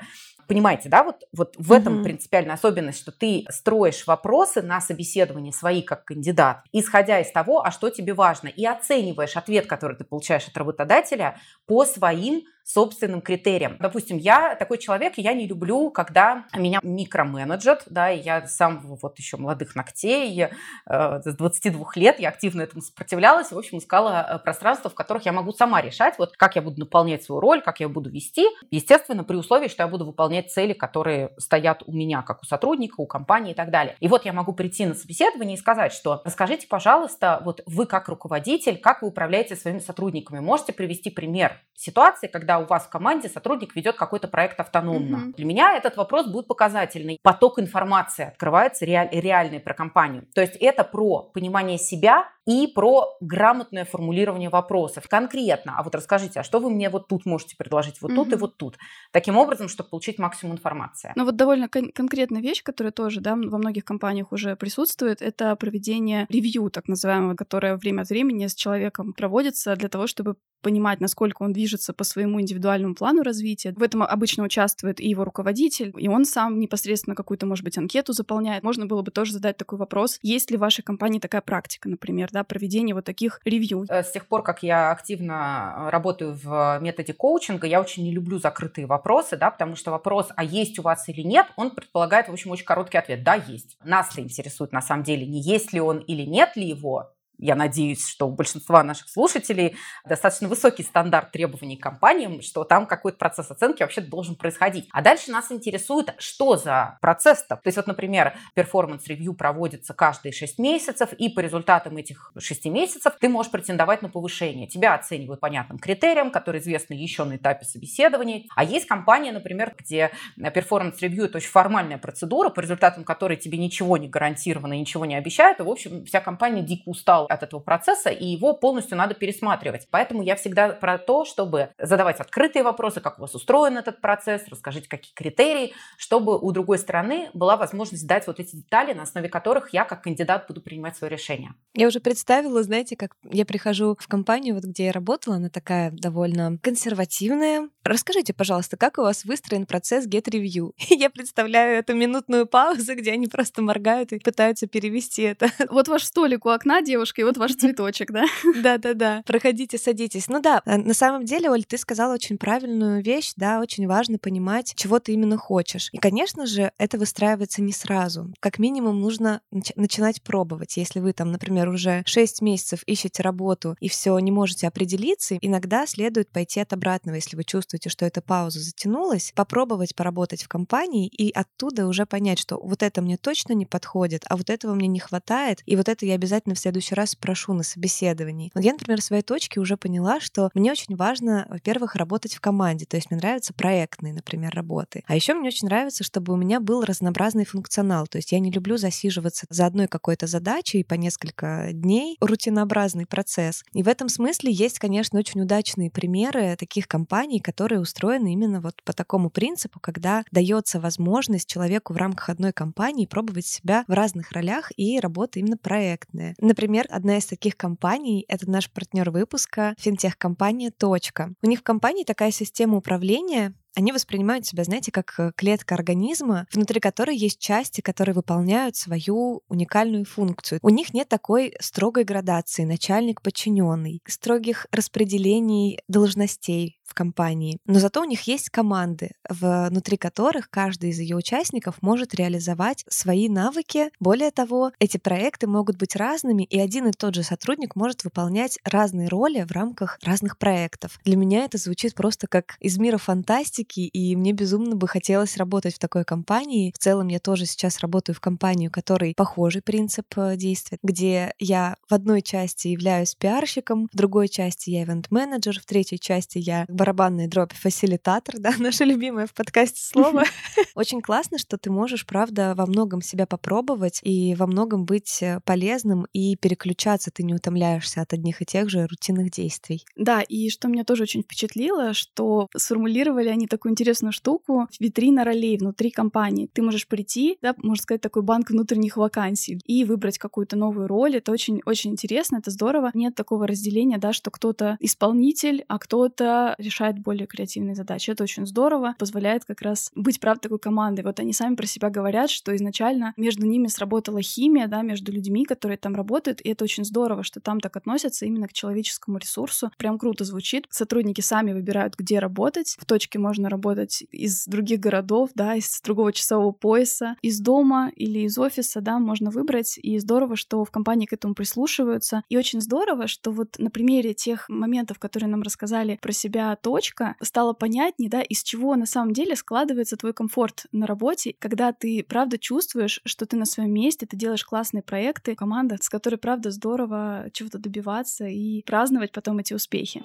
Понимаете, 0.50 0.90
да, 0.90 1.04
вот, 1.04 1.26
вот 1.32 1.54
в 1.60 1.72
этом 1.72 1.98
угу. 1.98 2.06
принципиальная 2.06 2.56
особенность, 2.56 2.98
что 2.98 3.12
ты 3.12 3.46
строишь 3.52 4.08
вопросы 4.08 4.64
на 4.64 4.82
собеседовании 4.82 5.52
свои 5.52 5.84
как 5.84 6.06
кандидат, 6.06 6.64
исходя 6.72 7.20
из 7.20 7.32
того, 7.32 7.64
а 7.64 7.70
что 7.70 7.92
тебе 7.92 8.16
важно, 8.16 8.48
и 8.48 8.66
оцениваешь 8.66 9.38
ответ, 9.38 9.68
который 9.68 9.96
ты 9.96 10.06
получаешь 10.06 10.48
от 10.48 10.58
работодателя 10.58 11.38
по 11.68 11.86
своим 11.86 12.42
собственным 12.64 13.22
критериям. 13.22 13.78
Допустим, 13.80 14.18
я 14.18 14.56
такой 14.56 14.78
человек, 14.78 15.14
я 15.18 15.34
не 15.34 15.48
люблю, 15.48 15.90
когда 15.90 16.46
меня 16.56 16.80
микроменеджат, 16.84 17.84
да, 17.88 18.12
и 18.12 18.20
я 18.20 18.46
сам 18.48 18.82
вот 19.02 19.18
еще 19.18 19.38
молодых 19.38 19.76
ногтей, 19.76 20.44
э, 20.44 20.50
с 20.86 21.36
22 21.36 21.86
лет 21.96 22.20
я 22.20 22.30
активно 22.30 22.62
этому 22.62 22.82
сопротивлялась, 22.82 23.52
в 23.52 23.58
общем, 23.58 23.80
искала 23.80 24.26
э, 24.30 24.40
пространство, 24.40 24.90
в 24.90 24.96
которых 24.96 25.26
я 25.26 25.32
могу 25.32 25.52
сама 25.52 25.82
решать, 25.82 26.20
вот 26.20 26.38
как 26.38 26.56
я 26.56 26.62
буду 26.62 26.80
наполнять 26.80 27.24
свою 27.24 27.42
роль, 27.42 27.62
как 27.62 27.80
я 27.80 27.90
буду 27.90 28.10
вести, 28.10 28.46
естественно, 28.70 29.24
при 29.24 29.36
условии, 29.36 29.68
что 29.68 29.84
я 29.84 29.88
буду 29.88 30.06
выполнять 30.06 30.52
цели, 30.52 30.74
которые 30.74 31.32
стоят 31.38 31.84
у 31.86 31.92
меня, 31.92 32.22
как 32.22 32.44
у 32.44 32.46
сотрудника, 32.46 33.02
у 33.02 33.08
компании 33.08 33.54
и 33.54 33.56
так 33.56 33.72
далее. 33.72 33.96
И 34.00 34.08
вот 34.08 34.26
я 34.26 34.34
могу 34.34 34.54
прийти 34.54 34.86
на 34.86 34.94
собеседование 34.94 35.56
и 35.56 35.60
сказать, 35.60 35.92
что 35.92 36.22
расскажите, 36.24 36.68
пожалуйста, 36.68 37.42
вот 37.44 37.62
вы 37.66 37.86
как 37.86 38.10
руководитель, 38.10 38.78
как 38.78 39.02
вы 39.02 39.08
управляете 39.08 39.56
своими 39.56 39.80
сотрудниками, 39.80 40.40
можете 40.40 40.74
привести 40.74 41.10
пример 41.10 41.60
ситуации, 41.74 42.28
когда 42.28 42.59
у 42.60 42.66
вас 42.66 42.86
в 42.86 42.90
команде 42.90 43.30
сотрудник 43.30 43.76
ведет 43.76 43.96
какой-то 43.96 44.28
проект 44.28 44.60
автономно. 44.60 45.16
Mm-hmm. 45.16 45.36
Для 45.36 45.46
меня 45.46 45.76
этот 45.76 45.98
вопрос 45.98 46.28
будет 46.28 46.48
показательный. 46.48 47.18
Поток 47.24 47.60
информации 47.60 48.28
открывается 48.28 48.86
реаль, 48.86 49.10
реальный 49.12 49.60
про 49.60 49.74
компанию. 49.74 50.26
То 50.34 50.42
есть 50.42 50.56
это 50.56 50.84
про 50.84 51.24
понимание 51.34 51.78
себя 51.78 52.28
и 52.50 52.66
про 52.66 53.16
грамотное 53.22 53.86
формулирование 53.86 54.50
вопросов. 54.50 55.08
Конкретно, 55.08 55.76
а 55.78 55.84
вот 55.84 55.94
расскажите, 55.94 56.40
а 56.40 56.44
что 56.44 56.60
вы 56.60 56.72
мне 56.72 56.90
вот 56.90 57.08
тут 57.08 57.28
можете 57.28 57.56
предложить, 57.56 58.02
вот 58.02 58.12
mm-hmm. 58.12 58.16
тут 58.16 58.34
и 58.34 58.36
вот 58.38 58.58
тут? 58.58 58.78
Таким 59.12 59.38
образом, 59.38 59.68
чтобы 59.68 59.92
получить 59.92 60.18
максимум 60.18 60.56
информации. 60.56 61.14
Ну 61.16 61.26
вот 61.26 61.36
довольно 61.36 61.70
кон- 61.70 61.92
конкретная 61.92 62.42
вещь, 62.42 62.64
которая 62.64 62.92
тоже 62.92 63.22
да, 63.22 63.36
во 63.36 63.58
многих 63.60 63.86
компаниях 63.86 64.32
уже 64.32 64.56
присутствует, 64.56 65.22
это 65.22 65.56
проведение 65.58 66.26
ревью, 66.30 66.72
так 66.72 66.88
называемого, 66.88 67.36
которое 67.36 67.78
время 67.78 68.02
от 68.02 68.10
времени 68.10 68.48
с 68.48 68.56
человеком 68.56 69.14
проводится 69.14 69.76
для 69.76 69.88
того, 69.88 70.08
чтобы 70.08 70.36
понимать, 70.62 71.00
насколько 71.00 71.44
он 71.44 71.54
движется 71.54 71.94
по 71.94 72.04
своему 72.04 72.42
индивидуальному 72.42 72.96
плану 72.96 73.24
развития. 73.24 73.74
В 73.78 73.84
этом 73.84 74.04
обычно 74.04 74.44
участвует 74.44 75.00
и 75.00 75.08
его 75.08 75.24
руководитель, 75.24 75.94
и 75.98 76.08
он 76.08 76.26
сам 76.26 76.60
непосредственно 76.60 77.16
какую-то, 77.16 77.46
может 77.46 77.64
быть, 77.64 77.78
анкету 77.78 78.14
заполняет. 78.14 78.64
Можно 78.64 78.86
было 78.86 79.02
бы 79.02 79.12
тоже 79.12 79.34
задать 79.34 79.58
такой 79.58 79.78
вопрос, 79.78 80.20
есть 80.22 80.52
ли 80.52 80.58
в 80.58 80.62
вашей 80.62 80.84
компании 80.84 81.20
такая 81.20 81.42
практика, 81.42 81.88
например, 81.88 82.30
да, 82.32 82.39
проведения 82.44 82.94
вот 82.94 83.06
таких 83.06 83.40
ревью. 83.46 83.86
Э, 83.90 84.04
с 84.04 84.12
тех 84.12 84.28
пор, 84.28 84.44
как 84.44 84.64
я 84.64 84.92
активно 84.92 85.76
э, 85.78 85.90
работаю 85.90 86.34
в 86.34 86.80
методе 86.82 87.14
коучинга, 87.14 87.68
я 87.68 87.82
очень 87.82 88.04
не 88.04 88.12
люблю 88.12 88.40
закрытые 88.40 88.88
вопросы, 88.88 89.38
да, 89.38 89.52
потому 89.52 89.76
что 89.76 89.92
вопрос, 89.92 90.30
а 90.36 90.44
есть 90.44 90.80
у 90.80 90.82
вас 90.82 91.08
или 91.10 91.22
нет, 91.22 91.48
он 91.56 91.72
предполагает, 91.72 92.28
в 92.28 92.34
общем, 92.34 92.52
очень 92.52 92.66
короткий 92.66 92.98
ответ. 92.98 93.24
Да, 93.24 93.36
есть. 93.36 93.78
Нас-то 93.84 94.22
интересует 94.22 94.72
на 94.72 94.82
самом 94.82 95.04
деле 95.04 95.26
не 95.26 95.42
есть 95.42 95.74
ли 95.74 95.80
он 95.80 96.00
или 96.00 96.24
нет 96.24 96.56
ли 96.56 96.68
его, 96.68 97.12
я 97.40 97.56
надеюсь, 97.56 98.06
что 98.08 98.28
у 98.28 98.32
большинства 98.32 98.84
наших 98.84 99.10
слушателей 99.10 99.76
достаточно 100.08 100.48
высокий 100.48 100.84
стандарт 100.84 101.32
требований 101.32 101.78
к 101.78 101.82
компаниям, 101.82 102.42
что 102.42 102.64
там 102.64 102.86
какой-то 102.86 103.18
процесс 103.18 103.50
оценки 103.50 103.82
вообще 103.82 104.02
должен 104.02 104.36
происходить. 104.36 104.88
А 104.92 105.02
дальше 105.02 105.32
нас 105.32 105.52
интересует, 105.52 106.14
что 106.20 106.58
за 106.58 106.98
процесс-то. 107.02 107.56
То 107.56 107.62
есть 107.66 107.78
вот, 107.78 107.88
например, 107.88 108.38
performance 108.56 109.06
review 109.06 109.34
проводится 109.34 109.94
каждые 109.94 110.34
6 110.34 110.60
месяцев, 110.60 111.14
и 111.14 111.30
по 111.30 111.40
результатам 111.40 111.98
этих 111.98 112.32
6 112.38 112.66
месяцев 112.66 113.14
ты 113.20 113.30
можешь 113.30 113.52
претендовать 113.52 114.02
на 114.02 114.10
повышение. 114.10 114.68
Тебя 114.68 114.94
оценивают 114.96 115.40
понятным 115.40 115.80
критериям, 115.80 116.32
которые 116.32 116.62
известны 116.62 116.94
еще 116.94 117.24
на 117.24 117.38
этапе 117.38 117.66
собеседований. 117.66 118.50
А 118.56 118.64
есть 118.64 118.86
компания, 118.86 119.32
например, 119.32 119.74
где 119.78 120.12
performance 120.38 120.93
review– 120.93 121.24
это 121.26 121.38
очень 121.38 121.50
формальная 121.50 121.98
процедура, 121.98 122.50
по 122.50 122.60
результатам 122.60 123.04
которой 123.04 123.38
тебе 123.38 123.58
ничего 123.58 123.98
не 123.98 124.10
гарантировано, 124.10 124.74
ничего 124.74 125.06
не 125.06 125.16
обещают, 125.16 125.60
и, 125.60 125.64
в 125.64 125.70
общем, 125.70 126.06
вся 126.06 126.20
компания 126.20 126.62
дико 126.62 126.90
устала 126.90 127.29
от 127.30 127.44
этого 127.44 127.60
процесса, 127.60 128.10
и 128.10 128.26
его 128.26 128.54
полностью 128.54 128.98
надо 128.98 129.14
пересматривать. 129.14 129.88
Поэтому 129.92 130.24
я 130.24 130.36
всегда 130.36 130.70
про 130.70 130.98
то, 130.98 131.26
чтобы 131.26 131.70
задавать 131.78 132.20
открытые 132.20 132.64
вопросы, 132.64 133.02
как 133.02 133.20
у 133.20 133.22
вас 133.22 133.36
устроен 133.36 133.78
этот 133.78 134.02
процесс, 134.02 134.44
расскажите, 134.50 134.88
какие 134.90 135.14
критерии, 135.14 135.74
чтобы 135.98 136.38
у 136.38 136.52
другой 136.52 136.78
стороны 136.78 137.30
была 137.34 137.58
возможность 137.58 138.08
дать 138.08 138.28
вот 138.28 138.40
эти 138.40 138.56
детали, 138.56 138.94
на 138.94 139.04
основе 139.04 139.30
которых 139.30 139.74
я 139.74 139.86
как 139.86 140.04
кандидат 140.04 140.46
буду 140.48 140.62
принимать 140.62 140.98
свое 140.98 141.12
решение. 141.12 141.54
Я 141.74 141.88
уже 141.88 142.00
представила, 142.00 142.64
знаете, 142.64 142.96
как 142.96 143.16
я 143.24 143.46
прихожу 143.46 143.96
в 144.00 144.08
компанию, 144.08 144.56
вот 144.56 144.64
где 144.64 144.86
я 144.86 144.92
работала, 144.92 145.38
она 145.38 145.50
такая 145.50 145.92
довольно 145.92 146.58
консервативная. 146.62 147.70
Расскажите, 147.84 148.34
пожалуйста, 148.34 148.78
как 148.78 148.98
у 148.98 149.02
вас 149.02 149.26
выстроен 149.26 149.66
процесс 149.66 150.08
Get 150.08 150.26
Review? 150.26 150.74
Я 150.90 151.10
представляю 151.10 151.80
эту 151.80 151.96
минутную 151.96 152.46
паузу, 152.46 152.96
где 152.96 153.12
они 153.12 153.28
просто 153.28 153.62
моргают 153.62 154.12
и 154.12 154.20
пытаются 154.20 154.68
перевести 154.68 155.24
это. 155.24 155.50
Вот 155.70 155.88
ваш 155.88 156.04
столик 156.04 156.46
у 156.46 156.50
окна, 156.50 156.82
девушка, 156.82 157.19
и 157.20 157.24
вот 157.24 157.38
ваш 157.38 157.56
цветочек, 157.56 158.12
да? 158.12 158.26
Да-да-да. 158.64 159.24
Проходите, 159.26 159.78
садитесь. 159.78 160.28
Ну 160.30 160.42
да, 160.42 160.62
э, 160.66 160.78
на 160.78 160.94
самом 160.94 161.26
деле, 161.26 161.50
Оль, 161.50 161.66
ты 161.66 161.78
сказала 161.78 162.14
очень 162.14 162.38
правильную 162.38 163.04
вещь, 163.04 163.34
да, 163.36 163.60
очень 163.60 163.88
важно 163.88 164.18
понимать, 164.18 164.74
чего 164.76 165.00
ты 165.00 165.14
именно 165.14 165.38
хочешь. 165.38 165.90
И, 165.92 165.98
конечно 165.98 166.46
же, 166.46 166.72
это 166.78 166.98
выстраивается 166.98 167.62
не 167.62 167.74
сразу. 167.74 168.34
Как 168.40 168.60
минимум 168.60 169.02
нужно 169.02 169.42
начинать 169.76 170.22
пробовать. 170.22 170.78
Если 170.78 171.00
вы 171.00 171.14
там, 171.14 171.32
например, 171.32 171.70
уже 171.70 172.04
6 172.06 172.42
месяцев 172.42 172.84
ищете 172.86 173.22
работу 173.22 173.76
и 173.80 173.90
все 173.90 174.18
не 174.20 174.32
можете 174.32 174.68
определиться, 174.68 175.38
иногда 175.42 175.86
следует 175.86 176.32
пойти 176.32 176.60
от 176.62 176.72
обратного, 176.74 177.16
если 177.16 177.36
вы 177.36 177.44
чувствуете, 177.44 177.90
что 177.90 178.06
эта 178.06 178.22
пауза 178.22 178.60
затянулась, 178.60 179.34
попробовать 179.36 179.96
поработать 179.96 180.44
в 180.44 180.48
компании 180.48 181.08
и 181.08 181.32
оттуда 181.32 181.88
уже 181.88 182.06
понять, 182.06 182.40
что 182.40 182.60
вот 182.62 182.82
это 182.84 183.02
мне 183.02 183.18
точно 183.18 183.54
не 183.54 183.66
подходит, 183.66 184.24
а 184.30 184.38
вот 184.38 184.50
этого 184.50 184.74
мне 184.74 184.88
не 184.88 185.00
хватает, 185.00 185.62
и 185.66 185.76
вот 185.76 185.90
это 185.90 186.06
я 186.06 186.16
обязательно 186.16 186.56
в 186.56 186.60
следующий 186.60 186.96
раз 186.96 187.09
спрошу 187.12 187.54
на 187.54 187.64
собеседовании. 187.64 188.52
Вот 188.54 188.64
я, 188.64 188.74
например, 188.74 189.02
в 189.02 189.04
своей 189.04 189.24
точке 189.24 189.60
уже 189.60 189.78
поняла, 189.78 190.20
что 190.20 190.50
мне 190.54 190.72
очень 190.72 190.96
важно, 190.96 191.46
во-первых, 191.50 191.96
работать 191.96 192.36
в 192.36 192.42
команде, 192.42 192.86
то 192.86 192.98
есть 192.98 193.12
мне 193.12 193.20
нравятся 193.20 193.54
проектные, 193.54 194.14
например, 194.14 194.54
работы. 194.54 195.04
А 195.08 195.16
еще 195.16 195.34
мне 195.34 195.48
очень 195.48 195.68
нравится, 195.68 196.04
чтобы 196.04 196.34
у 196.34 196.38
меня 196.38 196.60
был 196.60 196.84
разнообразный 196.84 197.46
функционал, 197.46 198.08
то 198.08 198.18
есть 198.18 198.32
я 198.32 198.40
не 198.40 198.52
люблю 198.52 198.78
засиживаться 198.78 199.46
за 199.50 199.66
одной 199.66 199.88
какой-то 199.88 200.28
задачей 200.28 200.84
по 200.84 200.94
несколько 200.96 201.70
дней, 201.74 202.18
рутинообразный 202.22 203.06
процесс. 203.06 203.64
И 203.74 203.84
в 203.84 203.88
этом 203.88 204.10
смысле 204.10 204.52
есть, 204.52 204.80
конечно, 204.80 205.20
очень 205.20 205.42
удачные 205.42 205.92
примеры 205.92 206.56
таких 206.58 206.88
компаний, 206.88 207.40
которые 207.40 207.80
устроены 207.82 208.34
именно 208.34 208.62
вот 208.62 208.82
по 208.84 208.94
такому 208.94 209.30
принципу, 209.30 209.80
когда 209.80 210.24
дается 210.32 210.80
возможность 210.80 211.48
человеку 211.48 211.94
в 211.94 211.98
рамках 211.98 212.30
одной 212.30 212.54
компании 212.54 213.06
пробовать 213.06 213.46
себя 213.46 213.84
в 213.88 213.92
разных 213.92 214.32
ролях 214.32 214.72
и 214.78 215.00
работа 215.00 215.40
именно 215.40 215.58
проектная. 215.58 216.36
Например, 216.40 216.86
Одна 217.00 217.18
из 217.18 217.28
таких 217.28 217.56
компаний— 217.56 218.26
это 218.28 218.52
наш 218.52 218.70
партнер 218.70 219.10
выпуска, 219.10 219.74
финтех-компания 219.80 220.70
«Точка». 220.70 221.34
У 221.42 221.48
них 221.48 221.62
в 221.62 221.64
компании 221.64 222.04
такая 222.04 222.30
система 222.32 222.76
управления, 222.76 223.54
они 223.80 223.94
воспринимают 223.94 224.46
себя, 224.46 224.66
знаете, 224.66 224.92
как 224.92 225.16
э, 225.18 225.32
клетка 225.38 225.74
организма, 225.74 226.48
внутри 226.52 226.82
которой 226.82 227.16
есть 227.16 227.40
части, 227.40 227.80
которые 227.80 228.14
выполняют 228.14 228.76
свою 228.76 229.42
уникальную 229.48 230.04
функцию. 230.04 230.60
У 230.62 230.70
них 230.70 230.94
нет 230.94 231.08
такой 231.08 231.54
строгой 231.62 232.04
градации 232.04 232.66
начальник-подчиненный, 232.66 234.02
строгих 234.06 234.68
распределений 234.72 235.80
должностей 235.88 236.80
в 236.90 236.94
компании. 236.94 237.60
Но 237.66 237.80
зато 237.80 238.02
у 238.02 238.06
них 238.06 238.24
есть 238.24 238.50
команды, 238.50 239.12
внутри 239.30 239.96
которых 239.96 240.50
каждый 240.50 240.90
из 240.90 241.00
ее 241.00 241.16
участников 241.16 241.76
может 241.82 242.16
реализовать 242.16 242.84
свои 242.90 243.30
навыки. 243.30 243.92
Более 244.00 244.32
того, 244.32 244.72
эти 244.80 244.98
проекты 244.98 245.48
могут 245.48 245.78
быть 245.78 245.96
разными, 245.96 246.44
и 246.44 246.60
один 246.60 246.88
и 246.88 246.92
тот 246.92 247.16
же 247.16 247.24
сотрудник 247.24 247.76
может 247.76 248.04
выполнять 248.04 248.58
разные 248.64 249.08
роли 249.08 249.44
в 249.44 249.52
рамках 249.52 250.00
разных 250.04 250.38
проектов. 250.38 251.00
Для 251.06 251.16
меня 251.16 251.46
это 251.46 251.58
звучит 251.58 251.94
просто 251.94 252.28
как 252.28 252.56
из 252.60 252.78
мира 252.78 252.98
фантастики, 252.98 253.69
практики, 253.70 253.82
и 253.82 254.16
мне 254.16 254.34
безумно 254.34 254.76
бы 254.76 254.88
хотелось 254.88 255.38
работать 255.38 255.76
в 255.76 255.80
такой 255.80 256.04
компании. 256.04 256.74
В 256.76 256.80
целом 256.80 257.08
я 257.08 257.20
тоже 257.20 257.46
сейчас 257.46 257.80
работаю 257.80 258.16
в 258.16 258.20
компании, 258.20 258.68
у 258.68 258.72
которой 258.72 259.14
похожий 259.16 259.62
принцип 259.62 260.06
э, 260.18 260.36
действует, 260.36 260.80
где 260.84 261.34
я 261.40 261.76
в 261.90 261.94
одной 261.94 262.22
части 262.22 262.70
являюсь 262.70 263.16
пиарщиком, 263.16 263.88
в 263.92 263.96
другой 263.96 264.28
части 264.28 264.70
я 264.72 264.84
ивент-менеджер, 264.84 265.60
в 265.60 265.66
третьей 265.66 266.00
части 266.00 266.40
я 266.40 266.66
барабанный 266.68 267.28
дробь 267.28 267.54
фасилитатор, 267.54 268.36
да, 268.40 268.54
наше 268.58 268.86
любимое 268.86 269.28
в 269.28 269.34
подкасте 269.34 269.82
слово. 269.82 270.24
Очень 270.76 271.02
классно, 271.02 271.38
что 271.38 271.58
ты 271.58 271.70
можешь, 271.70 272.06
правда, 272.06 272.54
во 272.56 272.66
многом 272.66 273.02
себя 273.02 273.26
попробовать 273.26 274.00
и 274.04 274.36
во 274.36 274.48
многом 274.48 274.86
быть 274.86 275.22
э, 275.22 275.40
полезным 275.46 276.08
и 276.14 276.36
переключаться, 276.36 277.12
ты 277.12 277.24
не 277.24 277.34
утомляешься 277.34 278.02
от 278.02 278.14
одних 278.14 278.42
и 278.42 278.46
тех 278.46 278.70
же 278.70 278.88
рутинных 278.88 279.32
действий. 279.32 279.86
Да, 279.96 280.22
и 280.22 280.50
что 280.50 280.68
меня 280.68 280.84
тоже 280.84 281.04
очень 281.04 281.22
впечатлило, 281.22 281.94
что 281.94 282.48
сформулировали 282.56 283.30
они 283.30 283.48
такую 283.50 283.72
интересную 283.72 284.12
штуку. 284.12 284.68
Витрина 284.80 285.24
ролей 285.24 285.58
внутри 285.58 285.92
компании. 285.92 286.50
Ты 286.54 286.62
можешь 286.62 286.88
прийти, 286.88 287.38
да, 287.42 287.54
можно 287.58 287.82
сказать, 287.82 288.02
такой 288.02 288.24
банк 288.24 288.50
внутренних 288.50 288.98
вакансий 288.98 289.60
и 289.66 289.86
выбрать 289.86 290.18
какую-то 290.18 290.56
новую 290.56 290.88
роль. 290.88 291.16
Это 291.18 291.32
очень-очень 291.32 291.92
интересно, 291.92 292.38
это 292.38 292.52
здорово. 292.52 292.92
Нет 292.94 293.16
такого 293.16 293.48
разделения, 293.48 293.98
да, 293.98 294.14
что 294.14 294.32
кто-то 294.32 294.78
исполнитель, 294.80 295.66
а 295.68 295.80
кто-то 295.80 296.56
решает 296.58 297.00
более 297.00 297.28
креативные 297.28 297.76
задачи. 297.76 298.12
Это 298.12 298.24
очень 298.24 298.46
здорово, 298.46 298.96
позволяет 298.98 299.46
как 299.46 299.62
раз 299.62 299.92
быть, 299.96 300.20
правда, 300.20 300.42
такой 300.42 300.60
командой. 300.60 301.02
Вот 301.02 301.20
они 301.20 301.34
сами 301.34 301.56
про 301.56 301.66
себя 301.66 301.90
говорят, 301.90 302.30
что 302.30 302.56
изначально 302.56 303.14
между 303.18 303.46
ними 303.46 303.68
сработала 303.68 304.22
химия, 304.22 304.68
да, 304.68 304.82
между 304.82 305.12
людьми, 305.12 305.46
которые 305.46 305.78
там 305.78 305.96
работают, 305.96 306.42
и 306.42 306.50
это 306.50 306.64
очень 306.64 306.86
здорово, 306.86 307.24
что 307.24 307.40
там 307.40 307.60
так 307.60 307.76
относятся 307.76 308.26
именно 308.26 308.48
к 308.48 308.54
человеческому 308.54 309.18
ресурсу. 309.18 309.72
Прям 309.78 309.98
круто 309.98 310.24
звучит. 310.24 310.68
Сотрудники 310.70 311.22
сами 311.22 311.54
выбирают, 311.54 311.96
где 311.98 312.20
работать. 312.20 312.76
В 312.80 312.86
точке 312.86 313.20
можно 313.20 313.39
работать 313.48 314.04
из 314.12 314.46
других 314.46 314.80
городов, 314.80 315.30
да, 315.36 315.56
из 315.56 315.80
другого 315.82 316.12
часового 316.12 316.52
пояса, 316.52 317.16
из 317.22 317.40
дома 317.40 317.92
или 317.96 318.20
из 318.20 318.38
офиса, 318.38 318.82
да, 318.82 319.00
можно 319.00 319.32
выбрать. 319.32 319.80
И 319.82 320.00
здорово, 320.00 320.36
что 320.36 320.66
в 320.66 320.72
компании 320.72 321.06
к 321.06 321.14
этому 321.14 321.36
прислушиваются. 321.36 322.24
И 322.28 322.38
очень 322.38 322.60
здорово, 322.60 323.08
что 323.08 323.32
вот 323.32 323.58
на 323.60 323.70
примере 323.70 324.14
тех 324.14 324.50
моментов, 324.50 325.00
которые 325.00 325.30
нам 325.30 325.42
рассказали 325.42 325.98
про 326.02 326.12
себя 326.12 326.56
точка, 326.56 327.16
стало 327.22 327.54
понятнее, 327.54 328.10
да, 328.10 328.22
из 328.22 328.44
чего 328.44 328.76
на 328.76 328.86
самом 328.86 329.14
деле 329.14 329.36
складывается 329.36 329.96
твой 329.96 330.14
комфорт 330.14 330.66
на 330.72 330.88
работе, 330.88 331.36
когда 331.40 331.72
ты 331.72 332.04
правда 332.08 332.38
чувствуешь, 332.38 333.02
что 333.06 333.26
ты 333.26 333.38
на 333.38 333.46
своем 333.46 333.72
месте, 333.72 334.06
ты 334.06 334.18
делаешь 334.18 334.44
классные 334.44 334.84
проекты, 334.84 335.36
команда, 335.36 335.78
с 335.80 335.90
которой 335.90 336.18
правда 336.18 336.52
здорово 336.52 337.30
чего-то 337.34 337.60
добиваться 337.60 338.26
и 338.26 338.64
праздновать 338.64 339.12
потом 339.12 339.40
эти 339.40 339.54
успехи. 339.54 340.04